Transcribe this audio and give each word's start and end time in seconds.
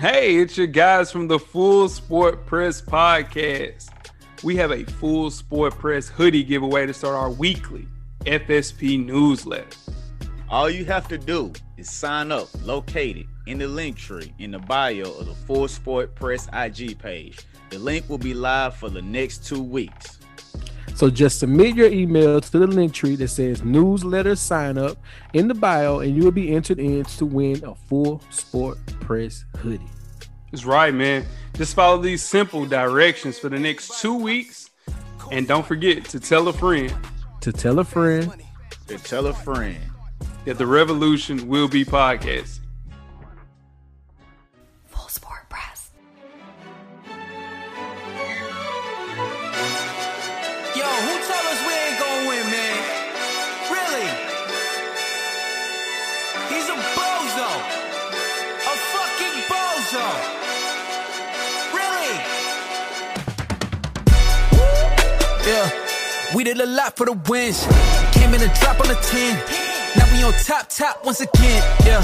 Hey, 0.00 0.36
it's 0.36 0.56
your 0.56 0.68
guys 0.68 1.10
from 1.10 1.26
the 1.26 1.40
Full 1.40 1.88
Sport 1.88 2.46
Press 2.46 2.80
podcast. 2.80 3.88
We 4.44 4.54
have 4.54 4.70
a 4.70 4.84
Full 4.84 5.28
Sport 5.28 5.76
Press 5.76 6.06
hoodie 6.06 6.44
giveaway 6.44 6.86
to 6.86 6.94
start 6.94 7.16
our 7.16 7.30
weekly 7.30 7.88
FSP 8.20 9.04
newsletter. 9.04 9.66
All 10.48 10.70
you 10.70 10.84
have 10.84 11.08
to 11.08 11.18
do 11.18 11.52
is 11.76 11.90
sign 11.90 12.30
up 12.30 12.46
located 12.62 13.26
in 13.48 13.58
the 13.58 13.66
link 13.66 13.96
tree 13.96 14.32
in 14.38 14.52
the 14.52 14.60
bio 14.60 15.02
of 15.02 15.26
the 15.26 15.34
Full 15.34 15.66
Sport 15.66 16.14
Press 16.14 16.46
IG 16.52 16.96
page. 16.96 17.40
The 17.70 17.80
link 17.80 18.08
will 18.08 18.18
be 18.18 18.34
live 18.34 18.76
for 18.76 18.90
the 18.90 19.02
next 19.02 19.46
two 19.46 19.60
weeks. 19.60 20.17
So 20.98 21.08
just 21.08 21.38
submit 21.38 21.76
your 21.76 21.86
email 21.92 22.40
to 22.40 22.58
the 22.58 22.66
link 22.66 22.92
tree 22.92 23.14
that 23.14 23.28
says 23.28 23.62
newsletter 23.62 24.34
sign 24.34 24.76
up 24.76 24.98
in 25.32 25.46
the 25.46 25.54
bio, 25.54 26.00
and 26.00 26.16
you 26.16 26.24
will 26.24 26.32
be 26.32 26.52
entered 26.52 26.80
in 26.80 27.04
to 27.04 27.24
win 27.24 27.64
a 27.64 27.76
full 27.76 28.20
sport 28.30 28.78
press 28.98 29.44
hoodie. 29.58 29.80
That's 30.50 30.64
right, 30.64 30.92
man. 30.92 31.24
Just 31.54 31.76
follow 31.76 31.98
these 32.02 32.24
simple 32.24 32.66
directions 32.66 33.38
for 33.38 33.48
the 33.48 33.60
next 33.60 34.00
two 34.02 34.12
weeks. 34.14 34.70
And 35.30 35.46
don't 35.46 35.64
forget 35.64 36.04
to 36.06 36.18
tell 36.18 36.48
a 36.48 36.52
friend 36.52 36.92
To 37.42 37.52
tell 37.52 37.78
a 37.78 37.84
friend, 37.84 38.34
To 38.88 38.98
tell 38.98 39.28
a 39.28 39.32
friend. 39.32 39.78
that 40.46 40.58
the 40.58 40.66
revolution 40.66 41.46
will 41.46 41.68
be 41.68 41.84
podcast. 41.84 42.57
Did 66.48 66.60
a 66.62 66.64
lot 66.66 66.96
for 66.96 67.04
the 67.04 67.12
wins. 67.28 67.66
Came 68.12 68.32
in 68.32 68.40
a 68.40 68.48
drop 68.54 68.80
on 68.80 68.88
the 68.88 68.94
10. 68.94 69.36
Now 69.98 70.10
we 70.10 70.22
on 70.22 70.32
top, 70.44 70.66
top 70.70 71.04
once 71.04 71.20
again. 71.20 71.62
Yeah. 71.84 72.02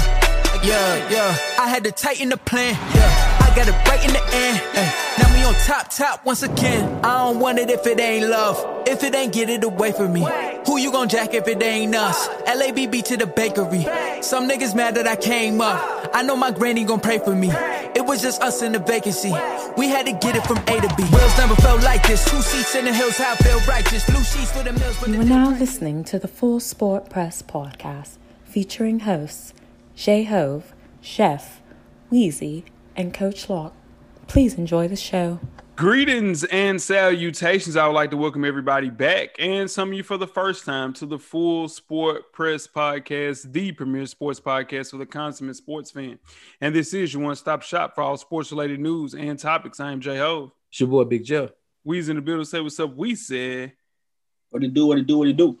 Yeah, 0.63 1.09
yeah. 1.09 1.37
I 1.59 1.67
had 1.67 1.83
to 1.85 1.91
tighten 1.91 2.29
the 2.29 2.37
plan. 2.37 2.77
Yeah. 2.93 3.34
Got 3.55 3.69
it 3.69 3.87
right 3.87 4.03
in 4.03 4.11
the 4.11 4.23
end. 4.33 4.61
Ay. 4.73 5.05
Now 5.17 5.33
we 5.33 5.43
on 5.45 5.53
top, 5.65 5.89
top 5.89 6.25
once 6.25 6.43
again. 6.43 6.93
I 7.05 7.23
don't 7.23 7.39
want 7.39 7.57
it 7.57 7.69
if 7.69 7.87
it 7.87 7.99
ain't 7.99 8.27
love. 8.29 8.83
If 8.85 9.03
it 9.03 9.15
ain't 9.15 9.31
get 9.31 9.49
it 9.49 9.63
away 9.63 9.93
from 9.93 10.11
me. 10.11 10.27
Who 10.65 10.77
you 10.77 10.91
gon' 10.91 11.07
jack 11.07 11.33
if 11.33 11.47
it 11.47 11.63
ain't 11.63 11.95
us? 11.95 12.27
LABB 12.47 13.03
to 13.05 13.17
the 13.17 13.25
bakery. 13.25 13.87
Some 14.21 14.49
niggas 14.49 14.75
mad 14.75 14.95
that 14.95 15.07
I 15.07 15.15
came 15.15 15.61
up. 15.61 16.09
I 16.13 16.21
know 16.21 16.35
my 16.35 16.51
granny 16.51 16.83
gon' 16.83 16.99
pray 16.99 17.17
for 17.19 17.33
me. 17.33 17.49
It 17.95 18.05
was 18.05 18.21
just 18.21 18.41
us 18.41 18.61
in 18.61 18.73
the 18.73 18.79
vacancy. 18.79 19.31
We 19.77 19.87
had 19.87 20.05
to 20.07 20.11
get 20.11 20.35
it 20.35 20.45
from 20.45 20.57
A 20.57 20.81
to 20.81 20.93
B. 20.97 21.03
Wheels 21.03 21.37
never 21.37 21.55
felt 21.55 21.81
like 21.81 22.05
this. 22.05 22.29
Two 22.29 22.41
seats 22.41 22.75
in 22.75 22.83
the 22.83 22.93
hills, 22.93 23.17
how 23.17 23.31
I 23.31 23.35
feel 23.37 23.59
righteous. 23.61 24.05
Blue 24.05 24.23
sheets 24.23 24.51
for 24.51 24.63
the 24.63 24.73
mills. 24.73 25.07
You 25.07 25.21
are 25.21 25.23
now 25.23 25.49
listening 25.51 26.03
to 26.05 26.19
the 26.19 26.27
Full 26.27 26.59
Sport 26.59 27.09
Press 27.09 27.41
podcast 27.41 28.17
featuring 28.43 29.01
hosts 29.01 29.53
Jay 29.95 30.23
Hove, 30.23 30.73
Jeff, 31.01 31.61
Weezy, 32.11 32.63
and 32.95 33.13
Coach 33.13 33.49
Locke. 33.49 33.73
Please 34.27 34.55
enjoy 34.55 34.87
the 34.87 34.95
show. 34.95 35.39
Greetings 35.75 36.45
and 36.45 36.81
salutations. 36.81 37.75
I 37.75 37.85
would 37.85 37.93
like 37.93 38.09
to 38.11 38.17
welcome 38.17 38.45
everybody 38.45 38.89
back 38.89 39.35
and 39.37 39.69
some 39.69 39.89
of 39.89 39.93
you 39.93 40.03
for 40.03 40.15
the 40.17 40.25
first 40.25 40.63
time 40.63 40.93
to 40.93 41.05
the 41.05 41.19
Full 41.19 41.67
Sport 41.67 42.31
Press 42.31 42.65
Podcast, 42.65 43.51
the 43.51 43.73
premier 43.73 44.05
sports 44.05 44.39
podcast 44.39 44.91
for 44.91 44.97
the 44.97 45.05
consummate 45.05 45.57
sports 45.57 45.91
fan. 45.91 46.17
And 46.61 46.73
this 46.73 46.93
is 46.93 47.13
your 47.13 47.23
one 47.23 47.35
stop 47.35 47.61
shop 47.61 47.93
for 47.93 48.03
all 48.03 48.15
sports 48.15 48.51
related 48.51 48.79
news 48.79 49.13
and 49.15 49.37
topics. 49.37 49.81
I 49.81 49.91
am 49.91 49.99
Jay 49.99 50.17
Hove. 50.17 50.51
it's 50.69 50.79
your 50.79 50.87
boy 50.87 51.03
Big 51.03 51.25
Joe. 51.25 51.49
We's 51.83 52.07
in 52.07 52.15
the 52.15 52.21
building. 52.21 52.45
Say 52.45 52.61
what's 52.61 52.79
up. 52.79 52.95
We 52.95 53.13
said, 53.15 53.73
What 54.49 54.63
it 54.63 54.73
do? 54.73 54.85
What 54.87 54.97
it 54.97 55.05
do? 55.07 55.17
What 55.17 55.27
it 55.27 55.35
do? 55.35 55.59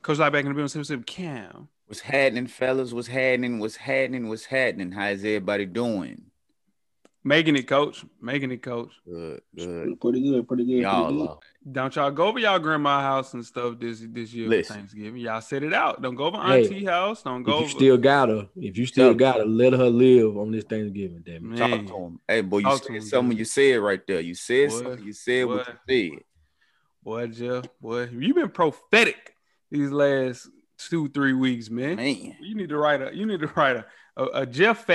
Coach 0.00 0.18
Light 0.18 0.32
back 0.32 0.44
in 0.44 0.48
the 0.48 0.54
building. 0.54 0.68
Say 0.68 0.78
what's 0.78 0.90
up. 0.90 1.04
Cam. 1.04 1.68
What's 1.84 2.00
happening, 2.00 2.46
fellas? 2.46 2.94
What's 2.94 3.08
happening? 3.08 3.58
What's 3.58 3.76
happening? 3.76 4.30
What's 4.30 4.46
happening? 4.46 4.92
How's 4.92 5.18
everybody 5.18 5.66
doing? 5.66 6.29
Making 7.22 7.56
it, 7.56 7.68
coach. 7.68 8.02
Making 8.22 8.50
it, 8.52 8.62
coach. 8.62 8.92
Good, 9.06 9.42
good. 9.54 10.00
Pretty 10.00 10.22
good. 10.22 10.48
Pretty 10.48 10.64
good. 10.64 10.80
Y'all 10.80 11.04
pretty 11.08 11.26
good. 11.26 11.36
Don't 11.74 11.94
y'all 11.94 12.10
go 12.10 12.28
over 12.28 12.38
y'all 12.38 12.58
grandma 12.58 13.02
house 13.02 13.34
and 13.34 13.44
stuff 13.44 13.78
this 13.78 14.02
this 14.08 14.32
year 14.32 14.48
Listen. 14.48 14.72
for 14.74 14.78
Thanksgiving. 14.78 15.20
Y'all 15.20 15.42
set 15.42 15.62
it 15.62 15.74
out. 15.74 16.00
Don't 16.00 16.14
go 16.14 16.24
over 16.24 16.38
Hey, 16.38 16.64
auntie 16.64 16.84
house. 16.86 17.22
Don't 17.22 17.42
go 17.42 17.52
If 17.52 17.58
you 17.58 17.64
over. 17.64 17.70
still 17.72 17.96
got 17.98 18.30
her, 18.30 18.48
if 18.56 18.78
you 18.78 18.86
still 18.86 19.12
got 19.12 19.36
her, 19.36 19.44
let 19.44 19.74
her 19.74 19.90
live 19.90 20.38
on 20.38 20.50
this 20.50 20.64
Thanksgiving, 20.64 21.22
damn 21.26 21.34
it. 21.36 21.42
Man. 21.42 21.58
Talk 21.58 21.86
to 21.88 22.02
him. 22.04 22.20
Hey, 22.26 22.40
boy, 22.40 22.58
you 22.58 22.64
Talk 22.64 22.78
to 22.80 22.86
said 22.86 22.96
him, 22.96 23.02
something 23.02 23.30
dude. 23.32 23.38
you 23.40 23.44
said 23.44 23.80
right 23.80 24.06
there. 24.06 24.20
You 24.20 24.34
said 24.34 24.70
Boy, 24.70 24.76
something. 24.82 25.04
You 25.04 25.12
said 25.12 25.46
what 25.46 25.68
you 25.88 26.10
said. 26.10 26.18
Boy, 27.02 27.26
Jeff, 27.26 27.64
boy, 27.82 28.08
you've 28.12 28.36
been 28.36 28.48
prophetic 28.50 29.34
these 29.70 29.90
last 29.90 30.48
two, 30.78 31.08
three 31.10 31.34
weeks, 31.34 31.68
man. 31.68 31.96
Man. 31.96 32.36
You 32.40 32.54
need 32.54 32.70
to 32.70 32.78
write 32.78 33.02
a 33.02 33.14
you 33.14 33.26
need 33.26 33.40
to 33.40 33.46
write 33.48 33.76
a 33.76 33.84
a, 34.34 34.46
Jeff 34.46 34.86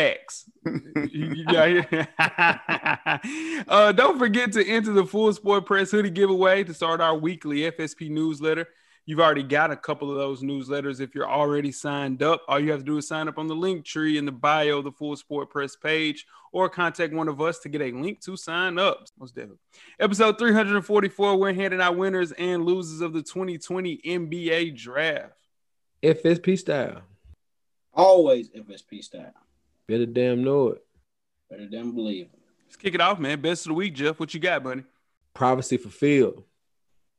here. 1.90 2.08
uh, 3.68 3.92
don't 3.92 4.20
forget 4.20 4.52
to 4.54 4.66
enter 4.66 4.94
the 4.94 5.06
full 5.06 5.34
sport 5.34 5.66
press 5.66 5.92
hoodie 5.92 6.10
giveaway 6.10 6.64
to 6.64 6.74
start 6.74 7.02
our 7.02 7.16
weekly 7.16 7.72
FSP 7.72 8.10
newsletter. 8.10 8.68
You've 9.08 9.20
already 9.20 9.44
got 9.44 9.70
a 9.70 9.76
couple 9.76 10.10
of 10.10 10.18
those 10.18 10.42
newsletters. 10.42 11.00
If 11.00 11.14
you're 11.14 11.30
already 11.30 11.72
signed 11.72 12.24
up, 12.24 12.42
all 12.48 12.60
you 12.60 12.72
have 12.72 12.80
to 12.80 12.86
do 12.86 12.98
is 12.98 13.08
sign 13.08 13.28
up 13.28 13.38
on 13.38 13.46
the 13.46 13.56
link 13.56 13.86
tree 13.86 14.18
in 14.18 14.26
the 14.26 14.32
bio 14.32 14.82
the 14.82 14.92
full 14.92 15.16
sport 15.16 15.52
press 15.52 15.76
page 15.76 16.26
or 16.52 16.70
contact 16.70 17.14
one 17.14 17.28
of 17.28 17.40
us 17.40 17.60
to 17.60 17.70
get 17.70 17.82
a 17.82 17.92
link 17.92 18.22
to 18.22 18.36
sign 18.36 18.80
up. 18.80 19.06
Most 19.20 19.36
definitely. 19.36 19.60
Episode 20.00 20.40
344, 20.40 21.38
we're 21.38 21.54
handing 21.54 21.82
out 21.82 21.98
winners 21.98 22.32
and 22.32 22.66
losers 22.66 23.02
of 23.02 23.14
the 23.14 23.22
2020 23.22 24.00
NBA 24.06 24.76
draft. 24.76 25.34
FSP 26.02 26.58
style. 26.58 27.02
Always 27.96 28.50
FSP 28.50 29.04
style. 29.04 29.34
Better 29.88 30.06
damn 30.06 30.44
know 30.44 30.70
it. 30.70 30.84
Better 31.50 31.68
damn 31.68 31.94
believe. 31.94 32.26
it. 32.34 32.40
Let's 32.66 32.76
kick 32.76 32.96
it 32.96 33.02
off, 33.02 33.20
man. 33.20 33.40
Best 33.42 33.66
of 33.66 33.70
the 33.70 33.74
week, 33.76 33.94
Jeff. 33.94 34.20
What 34.20 34.34
you 34.34 34.40
got, 34.40 34.64
buddy? 34.64 34.84
Privacy 35.34 35.78
fulfilled. 35.78 36.44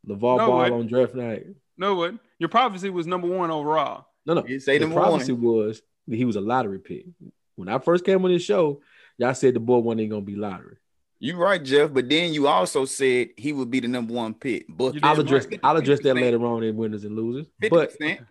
LeVar 0.07 0.39
No, 0.39 0.47
Ball 0.47 0.59
wait. 0.59 0.73
on 0.73 0.87
draft 0.87 1.15
night. 1.15 1.47
No, 1.77 1.95
what? 1.95 2.15
Your 2.39 2.49
prophecy 2.49 2.91
was 2.91 3.07
number 3.07 3.29
one 3.29 3.51
overall. 3.51 4.07
No, 4.27 4.35
no. 4.35 4.47
You 4.47 4.61
say 4.61 4.79
the 4.79 4.87
number 4.87 5.01
prophecy 5.01 5.33
one. 5.33 5.43
was 5.43 5.83
that 6.09 6.17
he 6.17 6.25
was 6.25 6.37
a 6.37 6.41
lottery 6.41 6.79
pick. 6.79 7.07
When 7.55 7.69
I 7.69 7.79
first 7.79 8.05
came 8.05 8.25
on 8.25 8.31
this 8.31 8.43
show, 8.43 8.83
y'all 9.19 9.35
said 9.35 9.55
the 9.55 9.61
boy 9.61 9.79
wasn't 9.79 10.11
gonna 10.11 10.23
be 10.23 10.37
lottery. 10.37 10.77
You're 11.19 11.37
right, 11.39 11.63
Jeff. 11.63 11.93
But 11.93 12.09
then 12.11 12.35
you 12.35 12.47
also 12.47 12.85
said 12.85 13.29
he 13.37 13.53
would 13.53 13.71
be 13.71 13.81
the 13.81 13.89
number 13.89 14.13
one 14.13 14.35
pick. 14.35 14.67
But 14.69 14.97
I'll 15.03 15.19
address 15.21 15.47
right. 15.47 15.61
I'll 15.63 15.77
address 15.77 16.01
that 16.01 16.15
later 16.15 16.45
on 16.45 16.63
in 16.63 16.77
winners 16.77 17.05
and 17.05 17.17
losers. 17.17 17.47
But 17.59 17.99
50%. 17.99 18.27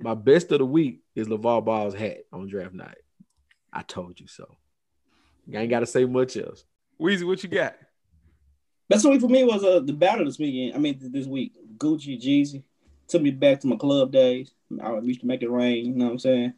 My 0.00 0.14
best 0.14 0.50
of 0.52 0.58
the 0.58 0.66
week 0.66 1.00
is 1.14 1.28
LeVar 1.28 1.64
Ball's 1.64 1.94
hat 1.94 2.24
on 2.32 2.48
draft 2.48 2.74
night. 2.74 2.98
I 3.72 3.82
told 3.82 4.18
you 4.18 4.26
so. 4.26 4.56
I 5.52 5.58
ain't 5.58 5.70
gotta 5.70 5.86
say 5.86 6.04
much 6.04 6.36
else. 6.36 6.64
Weezy, 7.00 7.26
what 7.26 7.42
you 7.42 7.48
got? 7.48 7.76
Best 8.88 9.08
week 9.08 9.20
for 9.20 9.28
me 9.28 9.44
was 9.44 9.62
uh, 9.64 9.80
the 9.80 9.92
battle 9.92 10.24
this 10.24 10.38
weekend. 10.38 10.74
I 10.74 10.78
mean, 10.78 10.98
this 11.00 11.26
week. 11.26 11.54
Gucci, 11.78 12.20
Jeezy. 12.20 12.62
Took 13.08 13.22
me 13.22 13.30
back 13.30 13.60
to 13.60 13.66
my 13.66 13.76
club 13.76 14.12
days. 14.12 14.52
I 14.82 14.98
used 14.98 15.20
to 15.20 15.26
make 15.26 15.42
it 15.42 15.50
rain. 15.50 15.86
You 15.86 15.92
know 15.92 16.06
what 16.06 16.12
I'm 16.12 16.18
saying? 16.18 16.54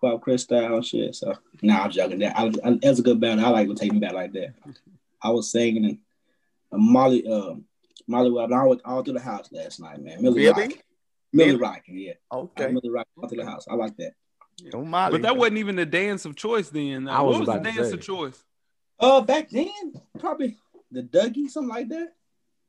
Bob 0.00 0.20
Chris 0.22 0.42
style 0.42 0.74
and 0.74 0.84
shit. 0.84 1.14
So, 1.14 1.34
nah, 1.62 1.84
I'm 1.84 1.90
joking. 1.90 2.18
That 2.20 2.36
I, 2.36 2.52
I, 2.64 2.78
that's 2.82 2.98
a 2.98 3.02
good 3.02 3.20
battle. 3.20 3.44
I 3.44 3.50
like 3.50 3.68
to 3.68 3.74
take 3.74 3.92
me 3.92 4.00
back 4.00 4.14
like 4.14 4.32
that. 4.32 4.54
I 5.22 5.30
was 5.30 5.50
singing 5.50 5.84
and 5.84 5.98
Molly, 6.72 7.26
uh, 7.26 7.54
Molly, 8.06 8.30
Webb, 8.30 8.52
I 8.52 8.64
was 8.64 8.80
all 8.84 9.02
through 9.02 9.14
the 9.14 9.20
house 9.20 9.50
last 9.52 9.80
night, 9.80 10.00
man. 10.02 10.22
Millie 10.22 10.42
Really? 10.42 10.62
Rock. 10.62 10.78
Millie 11.32 11.50
Really? 11.50 11.60
Rock, 11.60 11.82
yeah. 11.88 12.12
Okay. 12.32 12.72
Millie 12.72 12.90
Rock 12.90 13.06
all 13.16 13.28
through 13.28 13.38
the 13.38 13.46
house. 13.46 13.66
I 13.68 13.74
like 13.74 13.96
that. 13.96 14.12
Don't 14.70 14.90
But 14.90 15.22
that 15.22 15.36
wasn't 15.36 15.58
even 15.58 15.76
the 15.76 15.86
dance 15.86 16.24
of 16.24 16.34
choice 16.34 16.70
then. 16.70 17.08
I 17.08 17.20
what 17.20 17.38
was 17.40 17.48
was 17.48 17.48
the 17.48 17.58
dance 17.70 17.92
of 17.92 18.00
choice? 18.00 18.42
Uh, 18.98 19.20
back 19.20 19.50
then, 19.50 19.92
probably 20.18 20.56
the 20.90 21.02
Dougie, 21.02 21.48
something 21.50 21.68
like 21.68 21.88
that. 21.90 22.14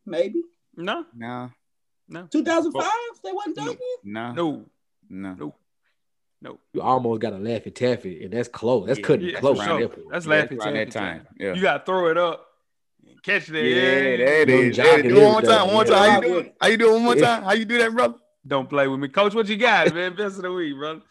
Maybe 0.06 0.42
No, 0.76 1.06
Nah, 1.16 1.50
no, 2.10 2.28
2005. 2.28 2.84
They 3.24 3.31
wasn't 3.31 3.58
Dougie. 3.58 3.78
nah, 4.04 4.34
no, 4.34 4.66
no. 5.10 5.36
no, 5.36 5.56
no. 6.42 6.60
You 6.74 6.81
almost 6.81 7.22
got 7.22 7.34
a 7.34 7.38
laffy 7.38 7.74
taffy, 7.74 8.24
and 8.26 8.34
that's 8.34 8.50
close. 8.50 8.88
That's 8.88 9.00
Yeah, 9.00 9.06
cutting 9.06 9.30
yeah, 9.30 9.40
close. 9.40 9.58
for 9.58 9.64
at 9.64 9.68
sure. 9.70 9.92
That's 10.12 10.26
Yeah, 10.26 10.31
laughing 10.31 10.62
around 10.62 10.74
that 10.74 10.92
time. 10.92 11.28
Yeah. 11.40 11.54
You 11.54 11.62
gotta 11.62 11.86
throw 11.86 12.10
it 12.10 12.18
up, 12.18 12.46
and 13.08 13.22
catch 13.24 13.50
it. 13.50 13.56
Yeah, 13.56 13.62
Yeah, 13.62 14.26
that 14.26 14.50
Young 14.50 14.60
is. 14.66 14.76
Jock 14.76 14.86
That 14.86 15.06
is. 15.06 15.12
Do 15.14 15.18
it 15.20 15.24
one 15.24 15.31
more 15.31 15.42
time. 15.42 15.66
One 15.68 15.74
more 15.74 15.84
Yeah. 15.86 15.90
time. 15.90 16.10
How 16.10 16.16
you 16.22 16.22
doing? 16.28 16.54
How 16.60 16.68
you 16.68 16.78
doing? 16.78 16.94
One 16.94 17.04
more 17.04 17.16
time. 17.16 17.44
How 17.44 17.54
you 17.54 17.66
do 17.66 17.78
that, 17.78 17.92
brother? 17.94 18.16
Don't 18.48 18.70
play 18.70 18.88
with 18.88 19.00
me, 19.00 19.08
Coach. 19.10 19.34
What 19.36 19.48
you 19.50 19.58
got, 19.58 19.94
man? 19.96 20.16
Best 20.16 20.38
of 20.38 20.44
the 20.44 20.52
week, 20.52 20.76
brother. 20.78 21.02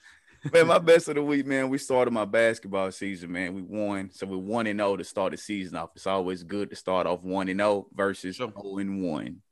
Man, 0.53 0.67
my 0.69 0.79
best 0.79 1.09
of 1.09 1.17
the 1.17 1.23
week, 1.23 1.44
man. 1.47 1.69
We 1.69 1.79
started 1.79 2.12
my 2.12 2.25
basketball 2.25 2.91
season, 2.93 3.33
man. 3.33 3.53
We 3.55 3.62
won, 3.62 4.11
so 4.12 4.27
we 4.27 4.37
one 4.37 4.67
and 4.69 4.79
zero 4.79 4.97
to 4.97 5.03
start 5.05 5.33
the 5.33 5.37
season 5.37 5.77
off. 5.77 5.91
It's 5.97 6.06
always 6.06 6.44
good 6.44 6.71
to 6.71 6.77
start 6.77 7.06
off 7.06 7.23
one 7.23 7.49
and 7.49 7.59
zero 7.59 7.87
versus 7.94 8.37
Sure. 8.37 8.53
zero 8.53 8.79
and 8.79 9.03
one. 9.03 9.43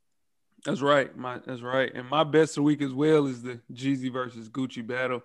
That's 0.64 0.80
right. 0.80 1.14
My 1.16 1.40
that's 1.44 1.62
right. 1.62 1.92
And 1.94 2.08
my 2.08 2.22
best 2.24 2.52
of 2.52 2.56
the 2.56 2.62
week 2.62 2.80
as 2.80 2.92
well 2.92 3.26
is 3.26 3.42
the 3.42 3.60
Jeezy 3.72 4.10
versus 4.12 4.48
Gucci 4.48 4.86
battle. 4.86 5.22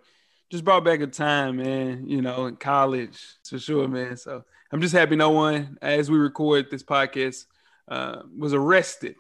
just 0.50 0.64
brought 0.64 0.84
back 0.84 1.02
a 1.02 1.08
time, 1.08 1.58
man. 1.58 2.08
You 2.08 2.22
know, 2.22 2.48
in 2.48 2.56
college 2.56 3.22
for 3.48 3.60
sure, 3.60 3.88
man. 3.88 4.18
So 4.18 4.44
I'm 4.72 4.82
just 4.82 4.96
happy 4.96 5.16
no 5.16 5.30
one, 5.30 5.78
as 5.82 6.10
we 6.10 6.18
record 6.18 6.72
this 6.72 6.84
podcast, 6.84 7.46
uh, 7.88 8.24
was 8.36 8.54
arrested 8.54 9.18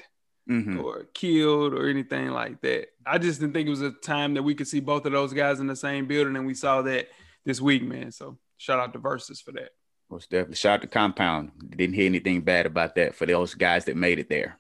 Mhm. 0.49 0.83
or 0.83 1.05
killed 1.13 1.73
or 1.73 1.87
anything 1.87 2.29
like 2.31 2.59
that. 2.61 2.87
I 3.05 3.17
just 3.19 3.39
didn't 3.39 3.53
think 3.53 3.67
it 3.67 3.71
was 3.71 3.81
a 3.81 3.91
time 3.91 4.33
that 4.33 4.43
we 4.43 4.55
could 4.55 4.67
see 4.67 4.79
both 4.79 5.05
of 5.05 5.11
those 5.11 5.31
guys 5.33 5.59
in 5.59 5.67
the 5.67 5.75
same 5.75 6.07
building, 6.07 6.35
and 6.35 6.45
we 6.47 6.53
saw 6.53 6.81
that 6.83 7.07
this 7.45 7.61
week, 7.61 7.83
man. 7.83 8.11
So 8.11 8.37
shout 8.57 8.79
out 8.79 8.93
to 8.93 8.99
Verzuz 8.99 9.43
for 9.43 9.51
that. 9.53 9.69
Most 10.09 10.29
definitely. 10.31 10.55
Shout 10.55 10.75
out 10.75 10.81
to 10.81 10.87
Compound. 10.87 11.51
Didn't 11.75 11.93
hear 11.95 12.07
anything 12.07 12.41
bad 12.41 12.65
about 12.65 12.95
that 12.95 13.13
for 13.15 13.25
those 13.27 13.53
guys 13.53 13.85
that 13.85 13.95
made 13.95 14.17
it 14.17 14.27
there. 14.29 14.57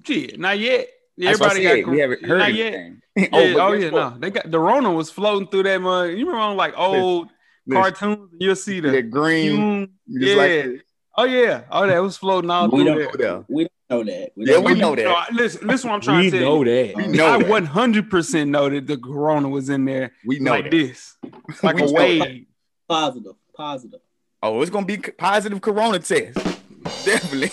Gee, 0.00 0.34
not 0.38 0.58
yet. 0.58 0.86
That's 1.18 1.40
Everybody 1.40 1.64
said. 1.64 1.84
got 1.84 1.90
we 1.90 1.98
haven't 1.98 2.24
heard 2.24 2.38
not 2.38 2.54
yet. 2.54 2.72
anything. 2.74 2.98
Yeah, 3.16 3.28
oh, 3.32 3.72
yeah, 3.72 3.90
what? 3.90 4.12
no, 4.14 4.18
they 4.20 4.30
got 4.30 4.50
the 4.50 4.58
Rona 4.58 4.90
was 4.90 5.10
floating 5.10 5.46
through 5.48 5.64
that 5.64 5.80
mud. 5.82 6.10
You 6.10 6.18
remember 6.24 6.38
on 6.38 6.56
like 6.56 6.72
old 6.78 7.28
Listen, 7.66 7.82
cartoons? 7.82 8.30
You'll 8.40 8.56
see 8.56 8.80
the 8.80 8.90
that 8.92 9.10
green, 9.10 9.56
fume. 9.56 10.20
just 10.20 10.36
Yeah. 10.36 10.42
like 10.72 10.84
oh 11.18 11.24
yeah, 11.24 11.64
oh 11.70 11.86
that 11.86 11.98
was 11.98 12.16
floating 12.16 12.48
all 12.50 12.68
We 12.70 12.78
through 12.78 12.84
don't 12.84 12.96
there. 12.96 13.10
there. 13.18 13.44
We 13.50 13.64
don't 13.64 13.71
know 13.92 14.04
that. 14.04 14.32
Yeah, 14.36 14.54
don't 14.54 14.64
we 14.64 14.74
know 14.74 14.90
You 14.90 14.96
that. 14.96 15.06
I- 15.30 15.34
listen, 15.34 15.66
listen, 15.66 15.90
what 15.90 15.96
I'm 15.96 16.00
trying 16.02 16.18
We 16.24 16.30
to 16.30 16.38
tell 16.38 16.56
know 16.58 16.64
that. 16.64 16.96
We 16.96 17.04
I 17.04 17.06
know 17.06 17.26
I 17.26 17.36
100 17.38 18.10
percent 18.10 18.50
know 18.50 18.68
that 18.68 18.86
the 18.86 18.96
Corona 18.98 19.48
was 19.48 19.68
in 19.68 19.84
there 19.84 20.12
We 20.26 20.38
know 20.38 20.52
like 20.52 20.64
that. 20.64 20.70
this, 20.70 21.16
like 21.62 21.76
We 21.76 21.82
a 21.82 21.90
wave. 21.92 22.46
Positive. 22.88 23.32
Positive. 23.54 24.00
Oh, 24.42 24.60
it's 24.62 24.70
gonna 24.70 24.86
be 24.86 24.98
positive 24.98 25.60
corona 25.60 25.98
test. 26.00 26.34
Definitely. 27.04 27.50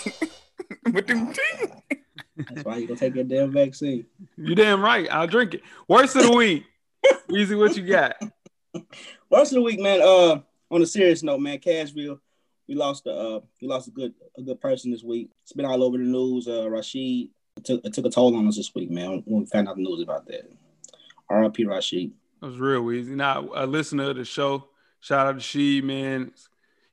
With 0.91 1.05
them 1.07 1.31
teeth. 1.33 1.71
That's 2.37 2.63
why 2.63 2.77
you 2.77 2.87
gonna 2.87 2.99
take 2.99 3.13
that 3.15 3.27
damn 3.27 3.51
vaccine. 3.51 4.05
You 4.37 4.55
damn 4.55 4.81
right. 4.81 5.07
I'll 5.11 5.27
drink 5.27 5.53
it. 5.53 5.61
Worst 5.87 6.15
of 6.15 6.23
the 6.23 6.31
week. 6.31 6.63
Easy, 7.31 7.53
what 7.55 7.75
you 7.77 7.85
got? 7.85 8.15
Worst 9.29 9.51
of 9.51 9.57
the 9.57 9.61
week, 9.61 9.79
man. 9.79 10.01
Uh, 10.01 10.41
on 10.71 10.81
a 10.81 10.85
serious 10.85 11.21
note, 11.21 11.39
man, 11.41 11.59
Cashville, 11.59 12.19
we 12.69 12.75
lost 12.75 13.07
a 13.07 13.11
uh, 13.11 13.39
we 13.61 13.67
lost 13.67 13.87
a 13.87 13.91
good 13.91 14.13
a 14.37 14.43
good 14.43 14.61
person 14.61 14.91
this 14.91 15.03
week. 15.03 15.31
It's 15.41 15.53
been 15.53 15.65
all 15.65 15.83
over 15.83 15.97
the 15.97 16.03
news. 16.03 16.47
Uh, 16.47 16.69
Rashid 16.69 17.29
it 17.57 17.65
took 17.65 17.83
it 17.83 17.93
took 17.93 18.05
a 18.05 18.09
toll 18.09 18.35
on 18.35 18.47
us 18.47 18.55
this 18.55 18.73
week, 18.75 18.91
man. 18.91 19.23
When 19.25 19.41
we 19.41 19.45
found 19.47 19.67
out 19.67 19.75
the 19.75 19.81
news 19.81 20.01
about 20.01 20.27
that. 20.27 20.49
R.I.P. 21.29 21.65
Rashid. 21.65 22.11
That 22.41 22.47
was 22.47 22.59
real 22.59 22.91
easy. 22.91 23.15
Now, 23.15 23.49
a 23.53 23.65
listener 23.65 24.11
of 24.11 24.15
the 24.15 24.25
show, 24.25 24.65
shout 24.99 25.27
out 25.27 25.35
to 25.35 25.41
She, 25.41 25.81
man. 25.81 26.31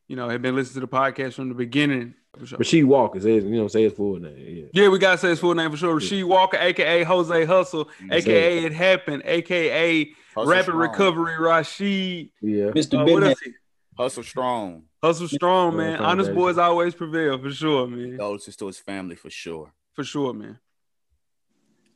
You 0.08 0.16
know, 0.16 0.28
had 0.28 0.42
been 0.42 0.54
listening 0.54 0.74
to 0.74 0.80
the 0.80 0.88
podcast 0.88 1.34
from 1.34 1.48
the 1.50 1.54
beginning. 1.54 2.14
For 2.38 2.46
sure. 2.46 2.58
Rasheed 2.58 2.84
Walker 2.84 3.18
says, 3.18 3.44
you 3.44 3.56
know, 3.56 3.68
say 3.68 3.84
his 3.84 3.94
full 3.94 4.18
name. 4.18 4.36
Yeah. 4.36 4.82
Yeah, 4.82 4.88
we 4.88 4.98
gotta 4.98 5.18
say 5.18 5.30
his 5.30 5.40
full 5.40 5.54
name 5.54 5.70
for 5.70 5.76
sure. 5.76 5.98
Rasheed 5.98 6.24
Walker, 6.24 6.58
aka 6.58 7.02
Jose 7.02 7.44
Hustle, 7.44 7.88
aka 8.10 8.64
It 8.64 8.72
Happened, 8.72 9.22
aka 9.24 10.10
Hustle 10.34 10.50
Rapid 10.50 10.64
strong. 10.64 10.78
Recovery 10.78 11.38
Rashid. 11.38 12.30
Yeah. 12.40 12.70
Mr. 12.70 13.00
Uh, 13.00 13.34
Ben 13.96 14.04
what 14.04 14.04
had- 14.04 14.04
else? 14.04 14.14
he- 14.14 14.20
Hustle 14.20 14.22
strong. 14.24 14.82
Hustle 15.02 15.28
strong, 15.28 15.72
Yeah, 15.72 15.76
man. 15.78 15.98
foundation. 15.98 16.04
Honest 16.10 16.34
boys 16.34 16.58
always 16.58 16.94
prevail 16.94 17.38
for 17.38 17.50
sure, 17.50 17.86
man. 17.86 18.08
Condolences 18.10 18.56
to 18.56 18.66
his 18.66 18.78
family 18.78 19.16
for 19.16 19.30
sure. 19.30 19.72
For 19.94 20.04
sure, 20.04 20.32
man. 20.32 20.58